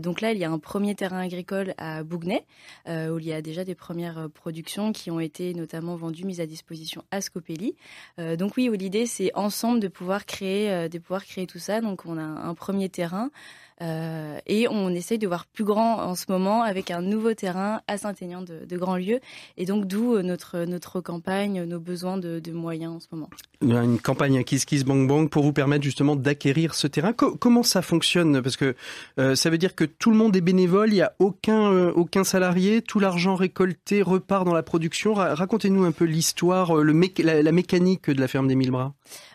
donc 0.00 0.20
là, 0.20 0.32
il 0.32 0.38
y 0.38 0.44
a 0.44 0.50
un 0.50 0.58
premier 0.58 0.94
terrain 0.94 1.20
agricole 1.20 1.74
à 1.78 2.02
Bougnay 2.02 2.44
où 2.88 3.18
il 3.18 3.26
y 3.26 3.32
a 3.32 3.42
déjà 3.42 3.64
des 3.64 3.74
premières 3.74 4.28
productions 4.34 4.92
qui 4.92 5.10
ont 5.10 5.20
été 5.20 5.54
notamment 5.54 5.96
vendues, 5.96 6.24
mises 6.24 6.40
à 6.40 6.46
disposition 6.46 7.04
à 7.10 7.20
Scopelli. 7.20 7.74
donc 8.38 8.56
oui, 8.56 8.70
l'idée 8.76 9.06
c'est 9.06 9.32
ensemble 9.34 9.80
de 9.80 9.88
pouvoir 9.88 10.26
créer, 10.26 10.88
de 10.88 10.98
pouvoir 10.98 11.21
créer 11.24 11.46
tout 11.46 11.58
ça. 11.58 11.80
Donc 11.80 12.06
on 12.06 12.18
a 12.18 12.22
un 12.22 12.54
premier 12.54 12.88
terrain. 12.88 13.30
Euh, 13.82 14.38
et 14.46 14.68
on 14.68 14.90
essaye 14.90 15.18
de 15.18 15.26
voir 15.26 15.46
plus 15.46 15.64
grand 15.64 15.96
en 16.02 16.14
ce 16.14 16.26
moment 16.28 16.62
avec 16.62 16.90
un 16.90 17.00
nouveau 17.00 17.34
terrain 17.34 17.80
à 17.88 17.98
Saint-Aignan 17.98 18.42
de, 18.42 18.64
de 18.64 18.76
Grandlieu. 18.76 19.18
Et 19.56 19.64
donc 19.64 19.86
d'où 19.86 20.14
euh, 20.14 20.22
notre, 20.22 20.60
notre 20.64 21.00
campagne, 21.00 21.64
nos 21.64 21.80
besoins 21.80 22.16
de, 22.16 22.40
moyens 22.52 22.92
en 22.92 23.00
ce 23.00 23.06
moment. 23.10 23.30
Une 23.62 23.98
campagne 23.98 24.38
à 24.38 24.42
Kiss 24.44 24.64
Kiss 24.66 24.84
Bang 24.84 25.08
Bang 25.08 25.28
pour 25.28 25.42
vous 25.42 25.52
permettre 25.52 25.82
justement 25.82 26.16
d'acquérir 26.16 26.74
ce 26.74 26.86
terrain. 26.86 27.12
comment 27.12 27.62
ça 27.62 27.82
fonctionne? 27.82 28.42
Parce 28.42 28.56
que 28.56 28.76
euh, 29.18 29.34
ça 29.34 29.50
veut 29.50 29.58
dire 29.58 29.74
que 29.74 29.84
tout 29.84 30.10
le 30.10 30.16
monde 30.16 30.36
est 30.36 30.40
bénévole, 30.40 30.90
il 30.90 30.96
n'y 30.96 31.02
a 31.02 31.14
aucun, 31.18 31.88
aucun 31.88 32.24
salarié, 32.24 32.82
tout 32.82 33.00
l'argent 33.00 33.34
récolté 33.34 34.02
repart 34.02 34.44
dans 34.44 34.54
la 34.54 34.62
production. 34.62 35.14
Racontez-nous 35.14 35.84
un 35.84 35.92
peu 35.92 36.04
l'histoire, 36.04 36.74
la, 36.74 37.52
mécanique 37.52 38.10
de 38.10 38.20
la 38.20 38.28
ferme 38.28 38.48
des 38.48 38.54
Mille 38.54 38.70
Bras. 38.70 38.92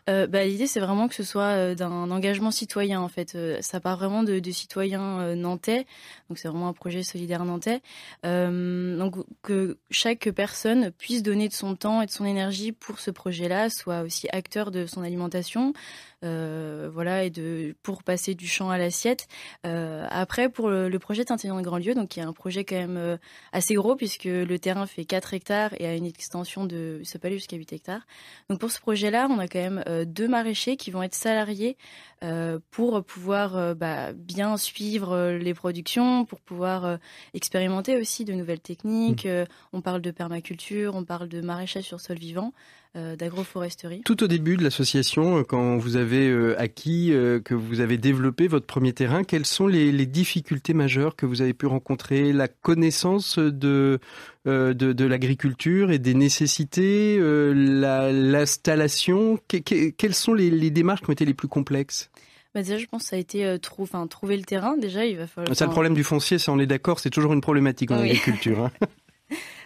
Euh, 0.09 0.27
bah, 0.27 0.45
L'idée, 0.45 0.67
c'est 0.67 0.79
vraiment 0.79 1.07
que 1.07 1.15
ce 1.15 1.23
soit 1.23 1.55
euh, 1.55 1.75
d'un 1.75 2.11
engagement 2.11 2.51
citoyen, 2.51 3.01
en 3.01 3.07
fait. 3.07 3.35
Euh, 3.35 3.57
ça 3.61 3.79
part 3.79 3.97
vraiment 3.97 4.23
de, 4.23 4.41
citoyens 4.51 5.35
nantais, 5.35 5.85
donc 6.29 6.37
c'est 6.37 6.47
vraiment 6.47 6.69
un 6.69 6.73
projet 6.73 7.03
solidaire 7.03 7.43
nantais. 7.43 7.81
donc 8.23 9.15
que 9.43 9.77
chaque 9.91 10.29
personne 10.31 10.91
puisse 10.91 11.21
donner 11.21 11.49
de 11.49 11.53
son 11.53 11.75
temps 11.75 12.01
et 12.01 12.05
de 12.05 12.11
son 12.11 12.25
énergie 12.25 12.71
pour 12.71 12.99
ce 12.99 13.11
projet-là, 13.11 13.69
soit 13.69 14.01
aussi 14.01 14.27
acteur 14.31 14.71
de 14.71 14.85
son 14.85 15.03
alimentation, 15.03 15.73
euh, 16.23 16.89
voilà, 16.91 17.23
et 17.25 17.29
de 17.29 17.75
pour 17.83 18.03
passer 18.03 18.33
du 18.33 18.47
champ 18.47 18.71
à 18.71 18.79
l'assiette. 18.79 19.27
Euh, 19.67 20.07
après, 20.09 20.49
pour 20.49 20.69
le, 20.69 20.97
projet 20.97 21.25
Tintin 21.25 21.55
de 21.55 21.61
Grandlieu, 21.61 21.93
donc 21.93 22.09
qui 22.09 22.19
est 22.19 22.23
un 22.23 22.33
projet 22.33 22.65
quand 22.65 22.75
même 22.75 22.97
euh, 22.97 23.17
assez 23.51 23.75
gros 23.75 23.95
puisque 23.95 24.25
le 24.25 24.57
terrain 24.57 24.87
fait 24.87 25.05
4 25.05 25.35
hectares 25.35 25.79
et 25.79 25.85
a 25.85 25.93
une 25.93 26.05
extension 26.05 26.65
de, 26.65 27.01
ça 27.03 27.19
peut 27.19 27.27
aller 27.27 27.37
jusqu'à 27.37 27.55
8 27.55 27.71
hectares. 27.71 28.07
Donc 28.49 28.59
pour 28.59 28.71
ce 28.71 28.79
projet-là, 28.79 29.27
on 29.29 29.37
a 29.37 29.47
quand 29.47 29.59
même 29.59 29.83
deux 30.05 30.27
maraîchers 30.27 30.75
qui 30.75 30.89
vont 30.89 31.03
être 31.03 31.13
salariés 31.13 31.77
pour 32.71 33.03
pouvoir 33.03 33.75
bah, 33.75 34.11
bien 34.13 34.57
suivre 34.57 35.33
les 35.33 35.53
productions, 35.53 36.25
pour 36.25 36.41
pouvoir 36.41 36.97
expérimenter 37.35 37.95
aussi 37.95 38.25
de 38.25 38.33
nouvelles 38.33 38.59
techniques. 38.59 39.25
Mmh. 39.25 39.45
on 39.73 39.81
parle 39.81 40.01
de 40.01 40.09
permaculture, 40.09 40.95
on 40.95 41.03
parle 41.03 41.27
de 41.27 41.41
maraîchage 41.41 41.83
sur 41.83 41.99
sol 41.99 42.17
vivant. 42.17 42.53
Euh, 42.97 43.15
d'agroforesterie. 43.15 44.01
Tout 44.05 44.23
au 44.23 44.27
début 44.27 44.57
de 44.57 44.63
l'association, 44.63 45.37
euh, 45.37 45.43
quand 45.43 45.77
vous 45.77 45.97
avez 45.97 46.29
euh, 46.29 46.59
acquis, 46.59 47.13
que 47.45 47.53
vous 47.53 47.79
avez 47.79 47.99
développé 47.99 48.47
votre 48.47 48.65
premier 48.65 48.91
terrain, 48.91 49.23
quelles 49.23 49.45
sont 49.45 49.67
les, 49.67 50.05
difficultés 50.07 50.73
majeures 50.73 51.15
que 51.15 51.27
vous 51.27 51.43
avez 51.43 51.53
pu 51.53 51.67
rencontrer 51.67 52.33
La 52.33 52.47
connaissance 52.47 53.37
de, 53.37 53.99
de, 54.45 55.05
l'agriculture 55.05 55.91
et 55.91 55.99
des 55.99 56.15
nécessités, 56.15 57.19
l'installation? 57.53 59.37
Quelles 59.47 60.15
sont 60.15 60.33
les, 60.33 60.71
démarches 60.71 61.01
qui 61.01 61.09
ont 61.09 61.13
été 61.13 61.25
les 61.25 61.35
plus 61.35 61.49
complexes? 61.49 62.09
Bah 62.55 62.63
déjà, 62.63 62.77
je 62.77 62.87
pense 62.87 63.03
que 63.03 63.09
ça 63.09 63.15
a 63.17 63.19
été 63.19 63.57
trouver 63.59 64.37
le 64.37 64.43
terrain. 64.43 64.75
Déjà, 64.77 65.05
il 65.05 65.17
va 65.17 65.27
falloir. 65.27 65.55
C'est 65.55 65.65
le 65.65 65.71
problème 65.71 65.93
du 65.93 66.03
foncier, 66.03 66.39
ça 66.39 66.51
on 66.51 66.59
est 66.59 66.65
d'accord, 66.65 66.99
c'est 66.99 67.11
toujours 67.11 67.33
une 67.33 67.41
problématique 67.41 67.91
en 67.91 67.99
agriculture. 67.99 68.65
Hein. 68.65 68.71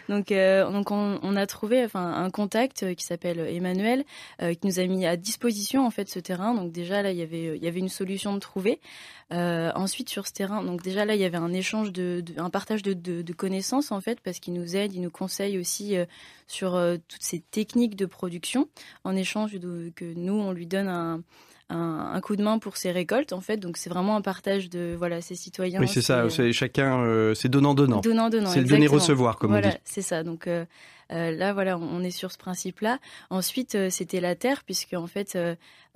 Donc, 0.09 0.31
euh, 0.31 0.69
donc 0.71 0.91
on, 0.91 1.35
a 1.35 1.47
trouvé 1.47 1.83
enfin 1.83 2.13
un 2.13 2.29
contact 2.29 2.83
euh, 2.83 2.93
qui 2.93 3.05
s'appelle 3.05 3.39
Emmanuel 3.39 4.03
euh, 4.41 4.53
qui 4.53 4.67
nous 4.67 4.79
a 4.79 4.85
mis 4.85 5.05
à 5.05 5.15
disposition 5.17 5.85
en 5.85 5.91
fait 5.91 6.09
ce 6.09 6.19
terrain. 6.19 6.53
Donc 6.53 6.71
déjà 6.71 7.01
là 7.01 7.11
il 7.11 7.17
y 7.17 7.21
avait 7.21 7.57
y 7.57 7.67
avait 7.67 7.79
une 7.79 7.89
solution 7.89 8.33
de 8.33 8.39
trouver. 8.39 8.79
Ensuite 9.33 10.09
sur 10.09 10.27
ce 10.27 10.33
terrain, 10.33 10.61
donc 10.61 10.81
déjà 10.81 11.05
là 11.05 11.15
il 11.15 11.21
y 11.21 11.23
avait 11.23 11.37
un 11.37 11.53
échange 11.53 11.93
de, 11.93 12.21
un 12.35 12.49
partage 12.49 12.83
de, 12.83 13.33
connaissances 13.33 13.93
en 13.93 14.01
fait 14.01 14.19
parce 14.19 14.39
qu'il 14.39 14.53
nous 14.53 14.75
aide, 14.75 14.93
il 14.93 14.99
nous 14.99 15.09
conseille 15.09 15.57
aussi 15.57 15.95
sur 16.47 16.71
toutes 17.07 17.23
ces 17.23 17.39
techniques 17.39 17.95
de 17.95 18.05
production 18.05 18.67
en 19.05 19.15
échange 19.15 19.57
que 19.95 20.13
nous 20.17 20.33
on 20.33 20.51
lui 20.51 20.67
donne 20.67 20.89
un 20.89 21.23
un, 21.71 22.21
coup 22.21 22.35
de 22.35 22.43
main 22.43 22.59
pour 22.59 22.77
ses 22.77 22.91
récoltes 22.91 23.33
en 23.33 23.41
fait. 23.41 23.57
Donc 23.57 23.77
c'est 23.77 23.89
vraiment 23.89 24.15
un 24.15 24.21
partage 24.21 24.69
de 24.69 24.95
voilà 24.97 25.21
ces 25.21 25.35
citoyens. 25.35 25.79
Oui 25.79 25.87
c'est 25.87 26.01
ça, 26.01 26.29
c'est 26.29 26.53
chacun, 26.53 26.99
euh, 26.99 27.33
c'est 27.33 27.49
donnant 27.49 27.73
donnant. 27.73 28.01
Donnant 28.01 28.29
donnant. 28.29 28.49
C'est 28.49 28.61
le 28.61 28.67
donner 28.67 28.87
recevoir 28.87 29.37
comme 29.37 29.51
voilà, 29.51 29.67
on 29.67 29.71
dit. 29.71 29.77
c'est 29.85 30.01
ça. 30.01 30.23
Donc 30.23 30.47
euh, 30.47 30.65
euh, 31.11 31.31
là, 31.31 31.53
voilà, 31.53 31.77
on 31.77 32.01
est 32.03 32.11
sur 32.11 32.31
ce 32.31 32.37
principe-là. 32.37 32.99
Ensuite, 33.29 33.77
c'était 33.89 34.21
la 34.21 34.35
terre, 34.35 34.63
puisque 34.63 34.93
en 34.93 35.07
fait, 35.07 35.37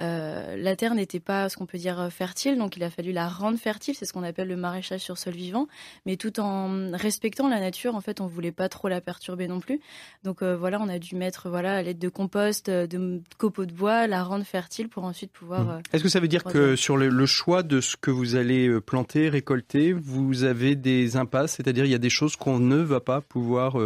euh, 0.02 0.56
la 0.58 0.76
terre 0.76 0.96
n'était 0.96 1.20
pas 1.20 1.50
ce 1.50 1.58
qu'on 1.58 1.66
peut 1.66 1.78
dire 1.78 2.10
fertile, 2.12 2.58
donc 2.58 2.78
il 2.78 2.84
a 2.84 2.90
fallu 2.90 3.12
la 3.12 3.28
rendre 3.28 3.58
fertile. 3.58 3.96
C'est 3.96 4.06
ce 4.06 4.14
qu'on 4.14 4.24
appelle 4.24 4.48
le 4.48 4.56
maraîchage 4.56 5.02
sur 5.02 5.18
sol 5.18 5.34
vivant, 5.34 5.68
mais 6.06 6.18
tout 6.18 6.40
en 6.40 6.92
respectant 6.94 7.48
la 7.48 7.60
nature. 7.60 7.96
En 7.96 8.02
fait, 8.02 8.22
on 8.22 8.28
voulait 8.28 8.52
pas 8.52 8.70
trop 8.70 8.88
la 8.88 9.02
perturber 9.02 9.48
non 9.48 9.60
plus. 9.60 9.80
Donc 10.24 10.44
voilà, 10.44 10.80
on 10.82 10.90
a 10.90 11.00
dû 11.00 11.16
mettre 11.16 11.50
voilà 11.50 11.78
à 11.78 11.82
l'aide 11.82 12.00
de 12.00 12.10
compost, 12.10 12.70
de 12.70 13.22
copeaux 13.38 13.66
de 13.66 13.74
bois, 13.74 14.08
la 14.08 14.24
rendre 14.24 14.46
fertile 14.46 14.90
pour 14.90 15.04
ensuite 15.04 15.32
pouvoir. 15.32 15.64
Mmh. 15.64 15.82
Est-ce 15.94 16.04
que 16.04 16.10
ça 16.10 16.20
veut 16.20 16.28
dire 16.28 16.44
que 16.44 16.76
sur 16.76 16.98
le, 16.98 17.10
le, 17.10 17.26
choix 17.26 17.64
de 17.64 17.82
ce 17.82 17.96
que 17.96 18.12
vous 18.12 18.36
allez 18.36 18.80
planter, 18.82 19.30
récolter, 19.30 19.94
vous 19.94 20.44
avez 20.44 20.76
des 20.76 21.18
impasses, 21.18 21.54
c'est-à-dire 21.54 21.86
il 21.86 21.92
y 21.92 21.96
a 21.96 22.00
des 22.00 22.10
choses 22.10 22.36
qu'on 22.36 22.60
ne 22.60 22.78
va 22.78 23.00
pas 23.00 23.22
pouvoir 23.22 23.78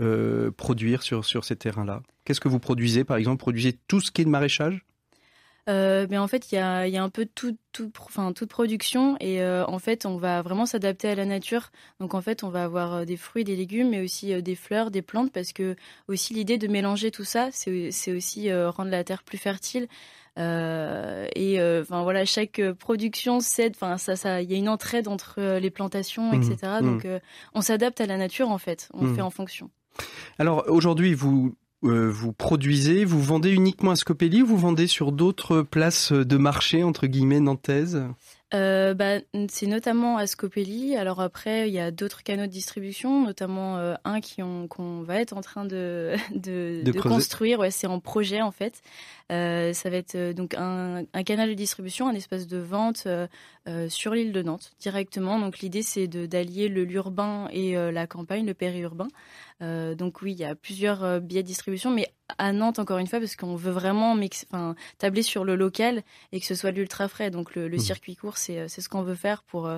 euh, 0.00 0.52
produire 0.56 1.02
sur, 1.02 1.24
sur 1.24 1.44
ces 1.44 1.56
terrains-là 1.56 2.02
Qu'est-ce 2.24 2.40
que 2.40 2.48
vous 2.48 2.60
produisez, 2.60 3.04
par 3.04 3.16
exemple? 3.16 3.40
Produisez 3.40 3.78
tout 3.88 4.00
ce 4.00 4.10
qui 4.10 4.22
est 4.22 4.24
de 4.24 4.30
maraîchage? 4.30 4.84
Euh, 5.68 6.06
mais 6.08 6.18
en 6.18 6.26
fait, 6.26 6.50
il 6.50 6.54
y 6.54 6.58
a, 6.58 6.86
y 6.88 6.96
a, 6.96 7.02
un 7.02 7.10
peu 7.10 7.26
tout, 7.26 7.56
tout, 7.72 7.92
enfin, 8.06 8.32
toute 8.32 8.48
production 8.48 9.16
et 9.20 9.42
euh, 9.42 9.66
en 9.66 9.78
fait, 9.78 10.06
on 10.06 10.16
va 10.16 10.40
vraiment 10.40 10.64
s'adapter 10.64 11.08
à 11.08 11.14
la 11.14 11.26
nature. 11.26 11.70
Donc 12.00 12.14
en 12.14 12.22
fait, 12.22 12.42
on 12.42 12.48
va 12.48 12.64
avoir 12.64 12.94
euh, 12.94 13.04
des 13.04 13.16
fruits, 13.16 13.44
des 13.44 13.56
légumes, 13.56 13.90
mais 13.90 14.00
aussi 14.00 14.42
des 14.42 14.54
fleurs, 14.54 14.90
des 14.90 15.02
plantes, 15.02 15.30
parce 15.30 15.52
que 15.52 15.76
aussi 16.08 16.32
l'idée 16.32 16.56
de 16.56 16.68
mélanger 16.68 17.10
tout 17.10 17.24
ça, 17.24 17.48
c'est 17.52 18.12
aussi 18.12 18.52
rendre 18.52 18.90
la 18.90 19.04
terre 19.04 19.22
plus 19.22 19.38
fertile. 19.38 19.88
et 20.36 21.58
enfin 21.82 22.02
voilà, 22.02 22.24
chaque 22.24 22.62
production 22.78 23.40
cède. 23.40 23.74
Enfin 23.76 23.98
ça, 23.98 24.16
ça, 24.16 24.40
il 24.40 24.50
y 24.50 24.54
a 24.54 24.56
une 24.56 24.68
entraide 24.68 25.08
entre 25.08 25.58
les 25.58 25.70
plantations, 25.70 26.32
etc. 26.32 26.78
Mmh. 26.80 26.84
Donc 26.84 27.04
mmh. 27.04 27.20
on 27.54 27.60
s'adapte 27.60 28.00
à 28.00 28.06
la 28.06 28.16
nature 28.16 28.50
en 28.50 28.58
fait. 28.58 28.88
On 28.94 29.04
mmh. 29.04 29.14
fait 29.14 29.22
en 29.22 29.30
fonction. 29.30 29.70
Alors 30.38 30.64
aujourd'hui, 30.68 31.12
vous 31.14 31.54
euh, 31.84 32.10
vous 32.10 32.32
produisez, 32.32 33.04
vous 33.04 33.22
vendez 33.22 33.50
uniquement 33.50 33.92
à 33.92 33.96
Scopelli 33.96 34.42
ou 34.42 34.46
vous 34.46 34.56
vendez 34.56 34.86
sur 34.86 35.12
d'autres 35.12 35.62
places 35.62 36.12
de 36.12 36.36
marché 36.36 36.82
entre 36.82 37.06
guillemets 37.06 37.40
nantaises? 37.40 38.02
Euh, 38.54 38.94
bah, 38.94 39.18
c'est 39.48 39.66
notamment 39.66 40.16
à 40.16 40.26
Scopelli. 40.26 40.96
Alors 40.96 41.20
après, 41.20 41.68
il 41.68 41.74
y 41.74 41.78
a 41.78 41.90
d'autres 41.90 42.22
canaux 42.22 42.46
de 42.46 42.50
distribution, 42.50 43.26
notamment 43.26 43.76
euh, 43.76 43.94
un 44.04 44.20
qui 44.20 44.40
qu'on 44.70 45.02
va 45.02 45.20
être 45.20 45.36
en 45.36 45.42
train 45.42 45.66
de, 45.66 46.14
de, 46.34 46.80
de, 46.82 46.92
construire. 46.92 47.58
Ouais, 47.58 47.70
c'est 47.70 47.86
en 47.86 48.00
projet 48.00 48.40
en 48.40 48.50
fait. 48.50 48.80
Euh, 49.30 49.74
ça 49.74 49.90
va 49.90 49.96
être 49.96 50.32
donc 50.32 50.54
un, 50.54 51.04
un, 51.12 51.22
canal 51.24 51.50
de 51.50 51.54
distribution, 51.54 52.08
un 52.08 52.14
espace 52.14 52.46
de 52.46 52.56
vente 52.56 53.06
euh, 53.68 53.88
sur 53.88 54.14
l'île 54.14 54.32
de 54.32 54.42
Nantes 54.42 54.72
directement. 54.80 55.38
Donc 55.38 55.58
l'idée 55.58 55.82
c'est 55.82 56.08
d'allier 56.08 56.68
le 56.68 56.84
l'urbain 56.84 57.48
et 57.52 57.74
la 57.74 58.06
campagne, 58.06 58.46
le 58.46 58.54
périurbain. 58.54 59.08
donc 59.60 60.22
oui, 60.22 60.32
il 60.32 60.38
y 60.38 60.44
a 60.44 60.54
plusieurs 60.54 61.20
biais 61.20 61.42
de 61.42 61.46
distribution, 61.46 61.90
mais 61.90 62.08
à 62.38 62.52
Nantes 62.52 62.78
encore 62.78 62.98
une 62.98 63.06
fois 63.06 63.20
parce 63.20 63.36
qu'on 63.36 63.56
veut 63.56 63.72
vraiment 63.72 64.18
tabler 64.98 65.22
sur 65.22 65.44
le 65.44 65.54
local 65.54 66.02
et 66.32 66.40
que 66.40 66.46
ce 66.46 66.54
soit 66.54 66.72
de 66.72 66.76
l'ultra 66.76 67.08
frais. 67.08 67.30
Donc 67.30 67.54
le, 67.54 67.68
le 67.68 67.76
mmh. 67.76 67.80
circuit 67.80 68.16
court, 68.16 68.38
c'est 68.38 68.68
ce 68.68 68.88
qu'on 68.88 69.02
veut 69.02 69.14
faire 69.14 69.42
pour 69.42 69.70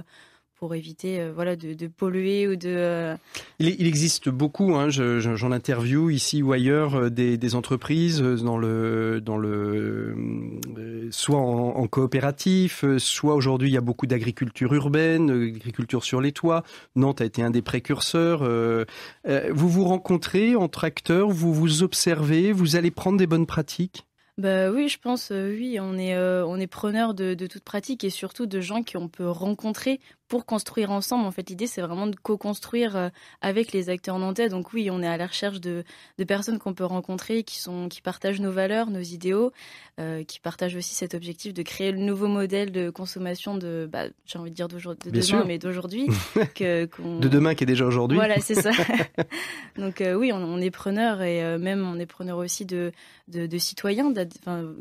pour 0.61 0.75
éviter 0.75 1.19
euh, 1.19 1.33
voilà 1.35 1.57
de, 1.57 1.73
de, 1.73 1.87
polluer 1.87 2.47
ou 2.47 2.55
de. 2.55 2.69
Euh, 2.69 3.17
il, 3.59 3.69
il, 3.81 3.87
existe 3.87 4.29
beaucoup, 4.29 4.75
hein, 4.75 4.91
j'en 4.91 5.53
interview 5.53 6.11
ici 6.11 6.43
ou 6.43 6.53
ailleurs 6.53 6.97
euh, 6.97 7.09
des, 7.09 7.39
des, 7.39 7.55
entreprises 7.55 8.21
dans 8.21 8.59
le 8.59 9.23
dans 9.23 9.39
le 9.39 11.09
soit 11.11 11.39
en, 11.39 11.77
en 11.77 11.87
coopératif, 11.87 12.85
soit 12.99 13.35
aujourd'hui 13.35 13.71
il 13.71 13.73
y 13.73 13.79
a 13.79 13.81
beaucoup 13.81 14.07
d'agriculture 14.07 14.75
urbaine, 14.75 15.29
d'agriculture 15.29 16.05
sur 16.05 16.21
les 16.21 16.33
toits. 16.33 16.63
Nantes 16.95 17.23
a 17.23 17.25
été 17.25 17.43
un 17.43 17.51
des 17.51 17.63
précurseurs. 17.63 18.41
vous 18.45 19.69
vous 19.69 19.85
rencontrez 19.85 20.57
entre 20.57 20.85
acteurs, 20.85 21.31
vous 21.31 21.55
vous 21.55 21.83
observez, 21.83 22.53
vous 22.53 22.77
allez 22.77 22.91
prendre 22.91 23.17
des 23.17 23.27
bonnes 23.27 23.47
pratiques? 23.47 24.05
Bah 24.37 24.71
oui, 24.71 24.89
je 24.89 24.99
pense, 24.99 25.31
oui, 25.31 25.79
on 25.81 25.99
est, 25.99 26.17
on 26.17 26.57
est 26.57 26.67
preneur 26.67 27.15
de, 27.15 27.35
de 27.35 27.47
toute 27.47 27.65
pratique 27.65 28.05
et 28.05 28.11
surtout 28.11 28.47
de 28.47 28.61
gens 28.61 28.83
qu'on 28.83 29.09
peut 29.09 29.29
rencontrer 29.29 30.01
pour 30.31 30.47
construire 30.47 30.93
ensemble. 30.93 31.26
En 31.26 31.33
fait, 31.33 31.51
l'idée, 31.51 31.66
c'est 31.66 31.83
vraiment 31.83 32.07
de 32.07 32.14
co-construire 32.14 32.97
euh, 32.97 33.09
avec 33.43 33.72
les 33.72 33.91
acteurs 33.91 34.16
nantais. 34.18 34.49
Donc 34.49 34.72
oui, 34.72 34.89
on 34.89 35.03
est 35.03 35.07
à 35.09 35.16
la 35.16 35.26
recherche 35.26 35.61
de, 35.61 35.83
de 36.18 36.24
personnes 36.24 36.61
qu'on 36.61 36.72
peut 36.72 36.85
rencontrer, 36.85 37.43
qui 37.43 37.59
sont, 37.59 37.89
qui 37.89 38.01
partagent 38.01 38.41
nos 38.41 38.53
valeurs, 38.53 38.91
nos 38.91 39.01
idéaux, 39.01 39.51
euh, 39.99 40.22
qui 40.22 40.39
partagent 40.39 40.76
aussi 40.76 40.95
cet 40.95 41.14
objectif 41.14 41.53
de 41.53 41.62
créer 41.62 41.91
le 41.91 41.99
nouveau 41.99 42.28
modèle 42.28 42.70
de 42.70 42.91
consommation 42.91 43.57
de, 43.57 43.89
bah, 43.93 44.05
j'ai 44.24 44.39
envie 44.39 44.51
de 44.51 44.55
dire 44.55 44.68
de 44.68 44.78
demain, 45.11 45.20
sûr. 45.20 45.45
mais 45.47 45.59
d'aujourd'hui. 45.59 46.07
De 46.61 47.28
demain 47.28 47.55
qui 47.55 47.64
est 47.64 47.66
déjà 47.66 47.85
aujourd'hui. 47.85 48.16
Voilà, 48.16 48.39
c'est 48.41 48.55
ça. 48.55 48.70
Donc 49.76 50.01
euh, 50.01 50.14
oui, 50.14 50.33
on, 50.33 50.37
on 50.37 50.59
est 50.59 50.70
preneur 50.70 51.22
et 51.22 51.43
euh, 51.43 51.59
même 51.59 51.85
on 51.85 51.99
est 51.99 52.07
preneur 52.07 52.39
aussi 52.39 52.64
de, 52.66 52.93
de, 53.28 53.47
de 53.47 53.59
citoyens, 53.59 54.12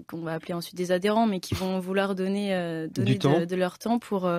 qu'on 0.08 0.22
va 0.22 0.34
appeler 0.34 0.54
ensuite 0.54 0.76
des 0.76 0.92
adhérents, 0.92 1.26
mais 1.26 1.40
qui 1.40 1.56
vont 1.56 1.80
vouloir 1.80 2.14
donner, 2.14 2.88
donner 2.94 3.18
temps. 3.18 3.40
de, 3.40 3.46
de 3.46 3.56
leur 3.56 3.80
temps 3.80 3.98
pour 3.98 4.30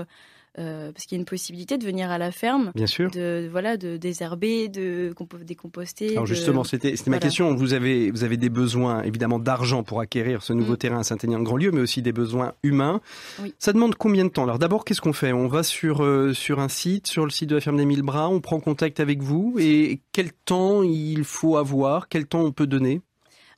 euh, 0.59 0.91
parce 0.93 1.05
qu'il 1.07 1.17
y 1.17 1.19
a 1.19 1.21
une 1.21 1.25
possibilité 1.27 1.79
de 1.79 1.85
venir 1.85 2.11
à 2.11 2.19
la 2.19 2.33
ferme, 2.33 2.73
Bien 2.75 2.87
sûr. 2.89 3.11
de 3.11 3.49
voilà, 3.51 3.77
de 3.77 3.97
désherber, 3.97 4.69
de 4.69 5.13
compo- 5.17 5.39
décomposter. 5.45 6.11
Alors 6.13 6.23
de- 6.23 6.27
justement, 6.29 6.65
c'était 6.65 6.95
ma 7.07 7.19
question. 7.19 7.55
Vous 7.55 7.73
avez 7.73 8.11
vous 8.11 8.25
avez 8.25 8.37
des 8.37 8.49
besoins 8.51 9.03
évidemment 9.03 9.39
d'argent 9.39 9.83
pour 9.85 10.01
acquérir 10.01 10.43
ce 10.43 10.53
nouveau 10.53 10.73
Mm. 10.75 10.79
terrain 10.79 10.99
à 11.01 11.03
Saint-Aignan-de-Grandlieu, 11.05 11.71
mais 11.71 11.81
aussi 11.81 12.03
des 12.03 12.13
besoins 12.13 12.55
humains. 12.63 13.01
Oui. 13.41 13.55
Ça 13.59 13.73
demande 13.73 13.95
combien 13.95 14.25
de 14.25 14.31
temps? 14.31 14.43
Alors 14.45 14.59
d'abord, 14.59 14.85
qu'est-ce 14.85 15.01
qu'on 15.01 15.13
fait? 15.13 15.33
On 15.33 15.47
va 15.47 15.63
sur 15.63 16.03
euh, 16.03 16.33
sur 16.35 16.59
un 16.59 16.69
site, 16.69 17.07
sur 17.07 17.25
le 17.25 17.31
site 17.31 17.49
de 17.51 17.55
la 17.55 17.61
ferme 17.61 17.77
des 17.77 17.85
Mille 17.87 18.03
Bras, 18.03 18.29
on 18.29 18.41
prend 18.41 18.59
contact 18.61 18.99
avec 19.01 19.23
vous 19.23 19.57
et 19.59 20.01
quel 20.13 20.33
temps 20.33 20.83
il 20.83 21.23
faut 21.25 21.57
avoir? 21.57 22.09
Quel 22.09 22.27
temps 22.27 22.41
on 22.43 22.53
peut 22.53 22.67
donner? 22.67 23.01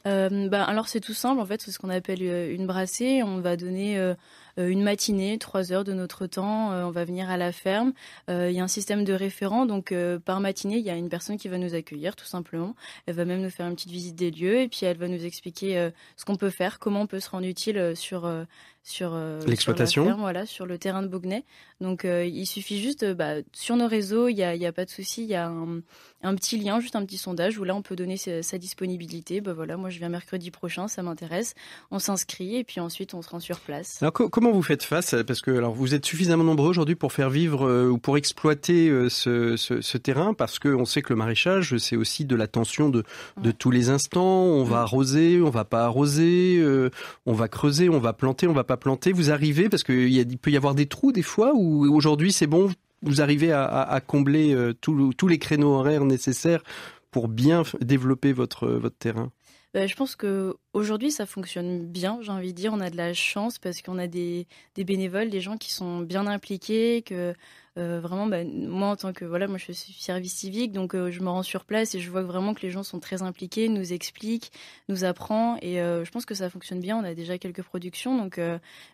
Euh, 0.05 0.49
ben, 0.49 0.62
alors 0.62 0.88
c'est 0.88 0.99
tout 0.99 1.14
simple, 1.14 1.40
en 1.40 1.47
fait, 1.47 1.62
c'est 1.62 1.70
ce 1.70 1.78
qu'on 1.78 1.88
appelle 1.88 2.18
euh, 2.22 2.53
une 2.53 2.66
brassée. 2.66 3.22
On 3.22 3.38
va 3.40 3.57
donner 3.57 3.97
euh, 3.99 4.14
une 4.59 4.82
matinée, 4.82 5.38
trois 5.38 5.72
heures 5.72 5.84
de 5.84 5.92
notre 5.92 6.26
temps. 6.26 6.72
Euh, 6.72 6.84
on 6.84 6.90
va 6.90 7.05
venir 7.05 7.30
à 7.30 7.36
la 7.36 7.53
ferme. 7.53 7.92
Euh, 8.30 8.50
Il 8.50 8.57
y 8.57 8.61
a 8.61 8.64
un 8.64 8.68
système 8.68 9.05
de 9.05 9.12
référents, 9.12 9.66
donc 9.66 9.92
euh, 9.92 10.18
par 10.18 10.40
matinée, 10.40 10.76
il 10.78 10.84
y 10.84 10.90
a 10.90 10.96
une 10.96 11.09
personne 11.09 11.36
qui 11.38 11.48
va 11.48 11.59
nous 11.59 11.74
accueillir, 11.74 12.16
tout 12.16 12.26
simplement. 12.26 12.74
Elle 13.07 13.14
va 13.14 13.24
même 13.24 13.40
nous 13.42 13.50
faire 13.50 13.66
une 13.66 13.74
petite 13.74 13.90
visite 13.90 14.14
des 14.16 14.30
lieux 14.30 14.61
et 14.61 14.68
puis 14.68 14.84
elle 14.84 14.98
va 14.98 15.09
nous 15.09 15.24
expliquer 15.24 15.78
euh, 15.78 15.90
ce 16.16 16.24
qu'on 16.24 16.36
peut 16.36 16.50
faire, 16.50 16.78
comment 16.78 17.03
on 17.03 17.07
peut 17.07 17.20
se 17.20 17.30
rendre 17.30 17.46
utile 17.46 17.78
euh, 17.78 17.94
sur 17.94 18.24
euh, 18.26 18.44
sur 18.84 19.12
euh, 19.14 19.40
L'exploitation. 19.46 20.16
voilà, 20.18 20.44
sur 20.44 20.66
le 20.66 20.76
terrain 20.76 21.03
de 21.03 21.07
Bougnay. 21.07 21.44
Donc 21.80 22.05
euh, 22.05 22.24
il 22.26 22.46
suffit 22.46 22.80
juste, 22.82 23.05
euh, 23.05 23.14
bah, 23.14 23.34
sur 23.53 23.76
nos 23.76 23.86
réseaux, 23.86 24.26
il 24.26 24.34
y 24.36 24.42
a, 24.42 24.57
y 24.57 24.66
a 24.66 24.72
pas 24.72 24.84
de 24.84 24.90
souci, 24.90 25.22
il 25.22 25.28
y 25.28 25.36
a 25.36 25.46
un, 25.46 25.82
un 26.24 26.34
petit 26.34 26.59
lien, 26.59 26.80
juste 26.80 26.96
un 26.96 27.05
petit 27.05 27.16
sondage 27.16 27.59
où 27.59 27.64
là 27.64 27.76
on 27.76 27.82
peut 27.82 27.94
donner 27.94 28.16
sa, 28.16 28.42
sa 28.42 28.59
disponibilité. 28.59 29.40
Bah 29.40 29.53
voilà, 29.53 29.76
moi 29.76 29.88
je 29.88 29.98
viens 30.00 30.09
mercredi 30.09 30.50
prochain, 30.50 30.88
ça 30.88 31.00
m'intéresse. 31.05 31.55
On 31.92 32.00
s'inscrit 32.00 32.57
et 32.57 32.64
puis 32.64 32.80
ensuite 32.80 33.14
on 33.14 33.22
se 33.22 33.28
rend 33.30 33.38
sur 33.38 33.61
place. 33.61 34.03
Alors 34.03 34.12
co- 34.12 34.28
comment 34.43 34.55
vous 34.55 34.62
faites 34.62 34.82
face 34.82 35.14
Parce 35.24 35.40
que 35.40 35.53
alors 35.53 35.72
vous 35.72 35.95
êtes 35.95 36.05
suffisamment 36.05 36.43
nombreux 36.43 36.68
aujourd'hui 36.68 36.97
pour 36.97 37.12
faire 37.12 37.30
vivre 37.30 37.64
euh, 37.68 37.88
ou 37.88 37.99
pour 37.99 38.16
exploiter 38.16 38.88
euh, 38.88 39.09
ce, 39.09 39.57
ce, 39.57 39.80
ce 39.80 39.99
terrain, 39.99 40.34
parce 40.34 40.59
que 40.59 40.68
on 40.68 40.84
sait 40.84 41.01
que 41.01 41.12
le 41.12 41.16
maraîchage 41.16 41.76
c'est 41.78 41.95
aussi 41.95 42.24
de 42.24 42.34
l'attention 42.34 42.88
de, 42.88 43.05
de 43.40 43.51
tous 43.53 43.70
les 43.70 43.88
instants. 43.88 44.43
On 44.43 44.64
va 44.64 44.80
arroser, 44.80 45.40
on 45.40 45.51
va 45.51 45.64
pas 45.64 45.84
arroser, 45.84 46.57
euh, 46.59 46.90
on 47.24 47.34
va 47.34 47.47
creuser, 47.47 47.88
on 47.88 48.01
va 48.01 48.12
planter, 48.14 48.49
on 48.49 48.53
va 48.53 48.64
pas 48.64 48.76
planter. 48.76 49.12
Vous 49.12 49.30
arrivez 49.30 49.68
parce 49.68 49.84
qu'il 49.84 50.09
y 50.09 50.18
a- 50.18 50.24
il 50.28 50.38
peut 50.38 50.51
y 50.51 50.57
avoir 50.57 50.74
des 50.74 50.86
trous 50.86 51.12
des 51.12 51.22
fois 51.22 51.53
où 51.55 51.86
aujourd'hui 51.95 52.32
c'est 52.32 52.49
bon, 52.49 52.68
vous 53.03 53.20
arrivez 53.20 53.53
à, 53.53 53.62
à- 53.64 53.95
à 53.95 54.01
combler 54.01 54.55
euh, 54.57 54.72
tous 54.74 55.28
les 55.28 55.38
créneaux 55.38 55.74
horaires 55.74 56.05
nécessaires 56.05 56.64
pour 57.12 57.28
bien 57.28 57.62
développer 57.80 58.32
votre 58.32 58.66
votre 58.66 58.97
terrain? 58.97 59.30
Bah, 59.75 59.87
je 59.87 59.95
pense 59.95 60.16
que 60.16 60.57
aujourd'hui 60.75 61.11
ça 61.11 61.25
fonctionne 61.25 61.87
bien. 61.87 62.18
J'ai 62.20 62.31
envie 62.31 62.53
de 62.53 62.57
dire, 62.57 62.73
on 62.75 62.81
a 62.81 62.91
de 62.91 62.97
la 62.97 63.14
chance 63.14 63.59
parce 63.59 63.81
qu'on 63.81 63.99
a 63.99 64.07
des, 64.07 64.47
des 64.75 64.85
bénévoles, 64.85 65.31
des 65.31 65.41
gens 65.41 65.57
qui 65.57 65.73
sont 65.73 66.01
bien 66.01 66.27
impliqués, 66.27 67.03
que 67.03 67.33
euh, 67.79 68.01
vraiment, 68.01 68.27
bah, 68.27 68.45
moi 68.45 68.89
en 68.89 68.97
tant 68.97 69.14
que 69.14 69.25
voilà, 69.25 69.49
moi 69.49 69.57
je 69.57 69.73
suis 69.73 69.95
service 69.95 70.35
civique, 70.35 70.73
donc 70.73 70.95
euh, 70.95 71.11
je 71.11 71.20
me 71.20 71.31
rends 71.31 71.43
sur 71.43 71.64
place 71.64 71.95
et 71.95 72.01
je 72.01 72.11
vois 72.11 72.23
vraiment 72.23 72.53
que 72.53 72.61
les 72.61 72.70
gens 72.70 72.83
sont 72.83 73.01
très 73.01 73.23
impliqués, 73.23 73.70
nous 73.70 73.95
expliquent, 73.95 74.53
nous 74.91 75.05
apprend 75.05 75.57
et 75.62 75.81
euh, 75.81 76.05
je 76.05 76.11
pense 76.11 76.27
que 76.27 76.35
ça 76.35 76.51
fonctionne 76.51 76.81
bien. 76.81 76.99
On 76.99 77.05
a 77.05 77.14
déjà 77.14 77.39
quelques 77.39 77.62
productions, 77.62 78.18
donc 78.18 78.39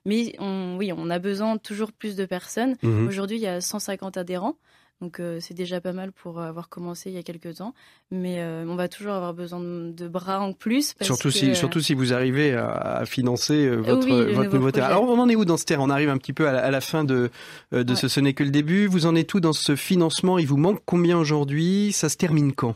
mais 0.04 0.36
on, 0.38 0.76
oui, 0.78 0.92
on 0.96 1.10
a 1.10 1.18
besoin 1.18 1.58
toujours 1.58 1.90
plus 1.90 2.14
de 2.14 2.24
personnes. 2.24 2.76
Mhm. 2.84 3.08
Aujourd'hui, 3.08 3.38
il 3.38 3.42
y 3.42 3.48
a 3.48 3.60
150 3.60 4.16
adhérents. 4.16 4.56
Donc 5.00 5.20
euh, 5.20 5.38
c'est 5.40 5.54
déjà 5.54 5.80
pas 5.80 5.92
mal 5.92 6.10
pour 6.10 6.40
avoir 6.40 6.68
commencé 6.68 7.08
il 7.08 7.14
y 7.14 7.18
a 7.18 7.22
quelques 7.22 7.54
temps, 7.58 7.72
mais 8.10 8.40
euh, 8.40 8.64
on 8.66 8.74
va 8.74 8.88
toujours 8.88 9.12
avoir 9.12 9.32
besoin 9.32 9.60
de, 9.60 9.92
de 9.92 10.08
bras 10.08 10.40
en 10.40 10.52
plus. 10.52 10.94
Parce 10.94 11.06
Surtout 11.06 11.28
que, 11.28 11.34
si, 11.34 11.50
euh, 11.50 11.54
surtout 11.54 11.80
si 11.80 11.94
vous 11.94 12.12
arrivez 12.12 12.54
à, 12.54 12.68
à 12.68 13.06
financer 13.06 13.64
euh, 13.64 13.76
votre, 13.76 14.06
Oui, 14.08 14.34
votre 14.34 14.52
nouveau 14.52 14.72
terrain. 14.72 14.88
Alors 14.88 15.04
on 15.04 15.18
en 15.20 15.28
est 15.28 15.36
où 15.36 15.44
dans 15.44 15.56
ce 15.56 15.64
terrain? 15.64 15.84
On 15.84 15.90
arrive 15.90 16.08
un 16.08 16.18
petit 16.18 16.32
peu 16.32 16.48
à 16.48 16.52
la, 16.52 16.64
à 16.64 16.70
la 16.72 16.80
fin 16.80 17.04
de, 17.04 17.30
euh, 17.72 17.84
de 17.84 17.94
ce 17.94 18.08
Ce 18.08 18.18
n'est 18.18 18.34
que 18.34 18.42
le 18.42 18.50
début. 18.50 18.88
Vous 18.88 19.06
en 19.06 19.14
êtes 19.14 19.32
où 19.34 19.40
dans 19.40 19.52
ce 19.52 19.76
financement? 19.76 20.36
Il 20.38 20.48
vous 20.48 20.56
manque 20.56 20.82
combien 20.84 21.16
aujourd'hui? 21.16 21.92
Ça 21.92 22.08
se 22.08 22.16
termine 22.16 22.52
quand? 22.52 22.74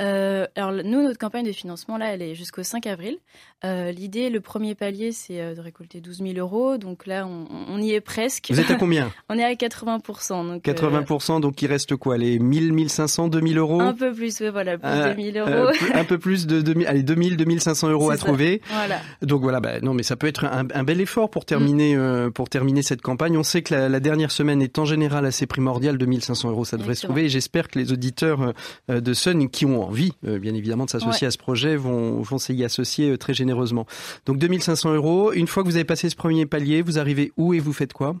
Euh, 0.00 0.46
alors 0.54 0.72
nous, 0.72 1.02
notre 1.02 1.18
campagne 1.18 1.44
de 1.44 1.52
financement 1.52 1.96
là, 1.98 2.12
elle 2.14 2.22
est 2.22 2.34
jusqu'au 2.34 2.62
5 2.62 2.86
avril. 2.86 3.18
Euh, 3.64 3.90
L'idée, 3.90 4.30
le 4.30 4.40
premier 4.40 4.76
palier, 4.76 5.10
c'est 5.10 5.40
euh, 5.40 5.54
de 5.56 5.60
récolter 5.60 6.00
12 6.00 6.18
000 6.18 6.32
euros. 6.38 6.76
Donc 6.78 7.06
là, 7.06 7.26
on, 7.26 7.46
on 7.68 7.78
y 7.82 7.92
est 7.92 8.00
presque. 8.00 8.46
Vous 8.50 8.60
êtes 8.60 8.70
à 8.70 8.74
combien 8.78 9.10
On 9.28 9.36
est 9.36 9.42
à 9.44 9.54
80 9.56 9.98
Donc 10.44 10.68
euh, 10.68 10.72
80%, 10.72 11.40
donc 11.40 11.60
il 11.60 11.66
reste 11.66 11.96
quoi 11.96 12.16
Les 12.18 12.38
1000, 12.38 12.72
1500, 12.72 13.28
2000 13.28 13.58
euros 13.58 13.80
un 13.80 13.94
peu 13.94 14.12
plus, 14.12 14.40
oui, 14.40 14.48
voilà, 14.50 14.78
plus 14.78 14.88
Euh, 14.88 15.10
de 15.10 15.16
1000 15.16 15.36
euh, 15.38 15.64
euros. 15.64 15.72
un 15.94 16.04
peu 16.04 16.18
plus 16.18 16.46
de 16.46 16.60
2000, 16.60 16.86
allez, 16.86 17.02
2000, 17.02 17.36
2500 17.36 17.88
euros 17.90 18.10
à 18.10 18.16
ça. 18.16 18.24
trouver. 18.24 18.62
Voilà. 18.70 19.00
Donc 19.22 19.42
voilà, 19.42 19.58
bah, 19.58 19.80
non, 19.80 19.94
mais 19.94 20.04
ça 20.04 20.14
peut 20.16 20.28
être 20.28 20.44
un, 20.44 20.66
un 20.72 20.84
bel 20.84 21.00
effort 21.00 21.28
pour 21.30 21.44
terminer, 21.44 21.96
Mm. 21.96 22.30
pour 22.32 22.48
terminer 22.48 22.82
cette 22.82 23.02
campagne. 23.02 23.36
On 23.36 23.42
sait 23.42 23.62
que 23.62 23.74
la, 23.74 23.88
la 23.88 24.00
dernière 24.00 24.30
semaine 24.30 24.62
est 24.62 24.78
en 24.78 24.84
général 24.84 25.26
assez 25.26 25.46
primordiale, 25.46 25.98
2500 25.98 26.50
euros, 26.50 26.64
ça 26.64 26.76
devrait 26.76 26.94
se 26.94 27.06
trouver. 27.06 27.24
Et 27.24 27.28
j'espère 27.28 27.68
que 27.68 27.78
les 27.78 27.92
auditeurs 27.92 28.52
de 28.88 29.12
Sun 29.14 29.48
qui 29.48 29.66
ont 29.66 29.87
envie, 29.88 30.12
euh, 30.26 30.38
bien 30.38 30.54
évidemment, 30.54 30.84
de 30.84 30.90
s'associer 30.90 31.24
Ouais. 31.24 31.28
à 31.28 31.30
ce 31.30 31.38
projet 31.38 31.76
vont, 31.76 32.20
vont 32.20 32.38
s'y 32.38 32.62
associer 32.64 33.10
euh, 33.10 33.16
très 33.18 33.34
généreusement. 33.34 33.86
Donc 34.26 34.38
2500 34.38 34.94
euros. 34.94 35.32
Une 35.32 35.46
fois 35.46 35.62
que 35.62 35.68
vous 35.68 35.76
avez 35.76 35.84
passé 35.84 36.08
ce 36.10 36.16
premier 36.16 36.46
palier, 36.46 36.82
vous 36.82 36.98
arrivez 36.98 37.32
où 37.36 37.54
et 37.54 37.58
vous 37.60 37.72
faites 37.72 37.92
quoi? 37.92 38.14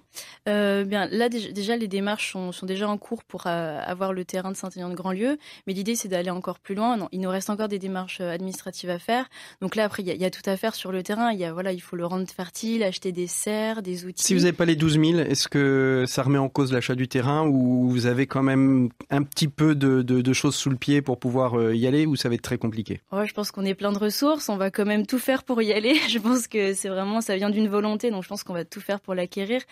Euh, 0.48 0.84
bien, 0.84 1.06
là 1.10 1.28
déjà, 1.28 1.76
les 1.76 1.88
démarches 1.88 2.32
sont, 2.32 2.52
sont 2.52 2.66
déjà 2.66 2.88
en 2.88 2.96
cours 2.96 3.22
pour 3.24 3.44
euh, 3.46 3.80
avoir 3.84 4.12
le 4.12 4.24
terrain 4.24 4.50
de 4.50 4.56
Saint-Aignan-de-Grandlieu, 4.56 5.38
mais 5.66 5.72
l'idée 5.74 5.94
c'est 5.94 6.08
d'aller 6.08 6.30
encore 6.30 6.58
plus 6.58 6.74
loin. 6.74 6.96
Non, 6.96 7.08
il 7.12 7.20
nous 7.20 7.30
reste 7.30 7.50
encore 7.50 7.68
des 7.68 7.78
démarches 7.78 8.20
administratives 8.20 8.90
à 8.90 8.98
faire. 8.98 9.26
Donc 9.60 9.76
là 9.76 9.84
après 9.84 10.02
il 10.02 10.08
y, 10.08 10.10
a- 10.10 10.14
il 10.14 10.20
y 10.20 10.24
a 10.24 10.30
tout 10.30 10.48
à 10.48 10.56
faire 10.56 10.74
sur 10.74 10.90
le 10.92 11.02
terrain. 11.02 11.32
Il 11.32 11.38
y 11.38 11.44
a 11.44 11.52
voilà, 11.52 11.72
il 11.72 11.80
faut 11.80 11.96
le 11.96 12.06
rendre 12.06 12.26
fertile, 12.34 12.82
acheter 12.82 13.12
des 13.12 13.26
serres, 13.26 13.82
des 13.82 14.04
outils. 14.06 14.24
Si 14.24 14.34
vous 14.34 14.40
n'avez 14.40 14.52
pas 14.52 14.64
les 14.64 14.76
12 14.76 14.92
000, 15.00 15.18
est-ce 15.20 15.48
que 15.48 16.04
ça 16.06 16.22
remet 16.22 16.38
en 16.38 16.48
cause 16.48 16.72
l'achat 16.72 16.94
du 16.94 17.08
terrain 17.08 17.46
ou 17.46 17.88
vous 17.90 18.06
avez 18.06 18.26
quand 18.26 18.42
même 18.42 18.88
un 19.10 19.22
petit 19.22 19.48
peu 19.48 19.74
de, 19.74 20.02
de- 20.02 20.20
de 20.20 20.32
choses 20.32 20.54
sous 20.54 20.70
le 20.70 20.76
pied 20.76 21.02
pour 21.02 21.18
pouvoir 21.18 21.57
euh, 21.58 21.74
y 21.74 21.86
aller 21.86 22.06
ou 22.06 22.16
ça 22.16 22.28
va 22.28 22.34
être 22.34 22.42
très 22.42 22.58
compliqué 22.58 23.00
je 23.28 23.32
pense 23.32 23.50
qu'on 23.50 23.64
est 23.64 23.74
plein 23.74 23.92
de 23.92 23.98
ressources. 23.98 24.48
On 24.48 24.56
va 24.56 24.70
quand 24.70 24.84
même 24.84 25.06
tout 25.06 25.18
faire 25.18 25.44
pour 25.44 25.60
y 25.62 25.72
aller. 25.72 25.94
Je 26.08 26.18
pense 26.18 26.48
que 26.48 26.74
c'est 26.74 26.88
vraiment, 26.88 27.20
ça 27.20 27.36
vient 27.36 27.50
d'une 27.50 27.68
volonté. 27.68 28.10
Donc, 28.10 28.22
je 28.22 28.28
pense 28.28 28.42
qu'on 28.42 28.54
va 28.54 28.64
tout 28.64 28.80
faire 28.80 29.00
pour 29.00 29.14
l'acquérir. 29.14 29.62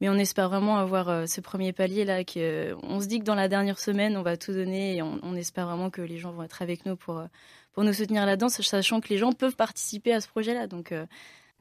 Mais 0.00 0.08
on 0.08 0.14
espère 0.14 0.48
vraiment 0.48 0.76
avoir 0.76 1.08
euh, 1.08 1.26
ce 1.26 1.40
premier 1.40 1.72
palier 1.72 2.04
là. 2.04 2.22
Euh, 2.36 2.74
on 2.82 3.00
se 3.00 3.06
dit 3.06 3.18
que 3.18 3.24
dans 3.24 3.34
la 3.34 3.48
dernière 3.48 3.78
semaine, 3.78 4.16
on 4.16 4.22
va 4.22 4.36
tout 4.36 4.52
donner 4.52 4.96
et 4.96 5.02
on, 5.02 5.34
espère 5.34 5.66
vraiment 5.66 5.90
que 5.90 6.02
les 6.02 6.18
gens 6.18 6.32
vont 6.32 6.42
être 6.42 6.62
avec 6.62 6.86
nous 6.86 6.96
pour, 6.96 7.22
pour 7.72 7.84
nous 7.84 7.92
soutenir 7.92 8.26
là-dedans, 8.26 8.48
sachant 8.48 9.00
que 9.00 9.08
les 9.08 9.18
gens 9.18 9.32
peuvent 9.32 9.56
participer 9.56 10.12
à 10.12 10.20
ce 10.20 10.28
projet-là. 10.28 10.66
Donc, 10.66 10.92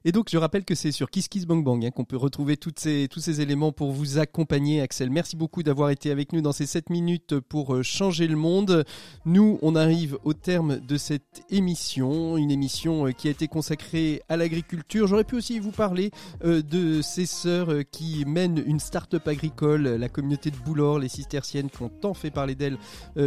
Et 0.07 0.11
donc, 0.11 0.27
je 0.29 0.37
rappelle 0.37 0.65
que 0.65 0.75
c'est 0.75 0.91
sur 0.91 1.09
Kiss 1.09 1.27
Kiss 1.27 1.47
Bang 1.47 1.63
Bang 1.63 1.83
hein, 1.83 1.89
qu'on 1.89 2.05
peut 2.05 2.15
retrouver 2.15 2.59
ces, 2.77 3.07
tous 3.09 3.19
ces 3.19 3.41
éléments 3.41 3.71
pour 3.71 3.91
vous 3.91 4.19
accompagner. 4.19 4.79
Axel, 4.79 5.09
merci 5.09 5.35
beaucoup 5.35 5.63
d'avoir 5.63 5.89
été 5.89 6.11
avec 6.11 6.31
nous 6.31 6.41
dans 6.41 6.51
ces 6.51 6.67
7 6.67 6.91
minutes 6.91 7.39
pour 7.39 7.73
euh, 7.73 7.81
changer 7.81 8.27
le 8.27 8.35
monde. 8.35 8.85
Nous, 9.25 9.57
on 9.63 9.75
arrive 9.75 10.19
au 10.23 10.33
terme 10.33 10.79
de 10.79 10.97
cette 10.97 11.41
émission, 11.49 12.37
une 12.37 12.51
émission 12.51 13.07
euh, 13.07 13.13
qui 13.13 13.29
a 13.29 13.31
été 13.31 13.47
consacrée 13.47 14.21
à 14.29 14.37
l'agriculture. 14.37 15.07
J'aurais 15.07 15.23
pu 15.23 15.37
aussi 15.37 15.57
vous 15.57 15.71
parler 15.71 16.11
euh, 16.43 16.61
de 16.61 17.01
ces 17.01 17.25
sœurs 17.25 17.73
qui 17.91 18.25
mènent 18.27 18.61
une 18.63 18.79
start-up 18.79 19.27
agricole, 19.27 19.87
la 19.87 20.07
communauté 20.07 20.51
de 20.51 20.57
Boulor, 20.57 20.99
les 20.99 21.09
cisterciennes 21.09 21.71
qui 21.71 21.81
ont 21.81 21.89
tant 21.89 22.13
fait 22.13 22.29
parler 22.29 22.53
d'elles 22.53 22.77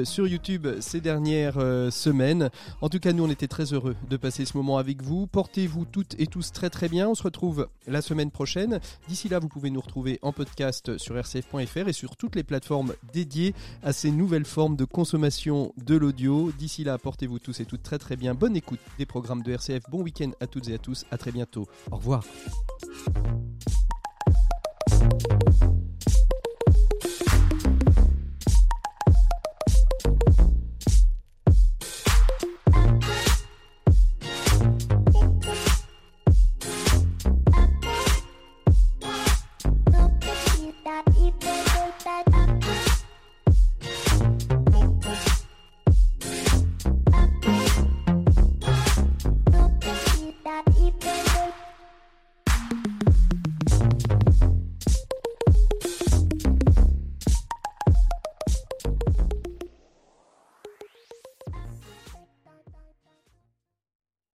sur 0.04 0.28
YouTube 0.28 0.68
ces 0.78 1.00
dernières 1.00 1.58
semaines. 1.90 2.50
En 2.80 2.88
tout 2.88 3.00
cas, 3.00 3.12
nous, 3.12 3.24
on 3.24 3.30
était 3.30 3.48
très 3.48 3.72
heureux 3.72 3.96
de 4.08 4.16
passer 4.16 4.44
ce 4.44 4.56
moment 4.56 4.78
avec 4.78 5.02
vous. 5.02 5.26
Portez-vous 5.26 5.84
toutes 5.84 6.14
et 6.20 6.28
tous 6.28 6.52
très 6.70 6.88
bien. 6.88 7.08
On 7.08 7.14
se 7.14 7.22
retrouve 7.22 7.68
la 7.86 8.02
semaine 8.02 8.30
prochaine. 8.30 8.80
D'ici 9.08 9.28
là, 9.28 9.38
vous 9.38 9.48
pouvez 9.48 9.70
nous 9.70 9.80
retrouver 9.80 10.18
en 10.22 10.32
podcast 10.32 10.98
sur 10.98 11.18
rcf.fr 11.18 11.88
et 11.88 11.92
sur 11.92 12.16
toutes 12.16 12.36
les 12.36 12.44
plateformes 12.44 12.94
dédiées 13.12 13.54
à 13.82 13.92
ces 13.92 14.10
nouvelles 14.10 14.44
formes 14.44 14.76
de 14.76 14.84
consommation 14.84 15.72
de 15.84 15.96
l'audio. 15.96 16.52
D'ici 16.58 16.84
là, 16.84 16.98
portez-vous 16.98 17.38
tous 17.38 17.60
et 17.60 17.64
toutes 17.64 17.82
très 17.82 17.98
très 17.98 18.16
bien. 18.16 18.34
Bonne 18.34 18.56
écoute 18.56 18.80
des 18.98 19.06
programmes 19.06 19.42
de 19.42 19.52
RCF. 19.52 19.82
Bon 19.90 20.02
week-end 20.02 20.30
à 20.40 20.46
toutes 20.46 20.68
et 20.68 20.74
à 20.74 20.78
tous. 20.78 21.04
À 21.10 21.18
très 21.18 21.32
bientôt. 21.32 21.66
Au 21.90 21.96
revoir. 21.96 22.24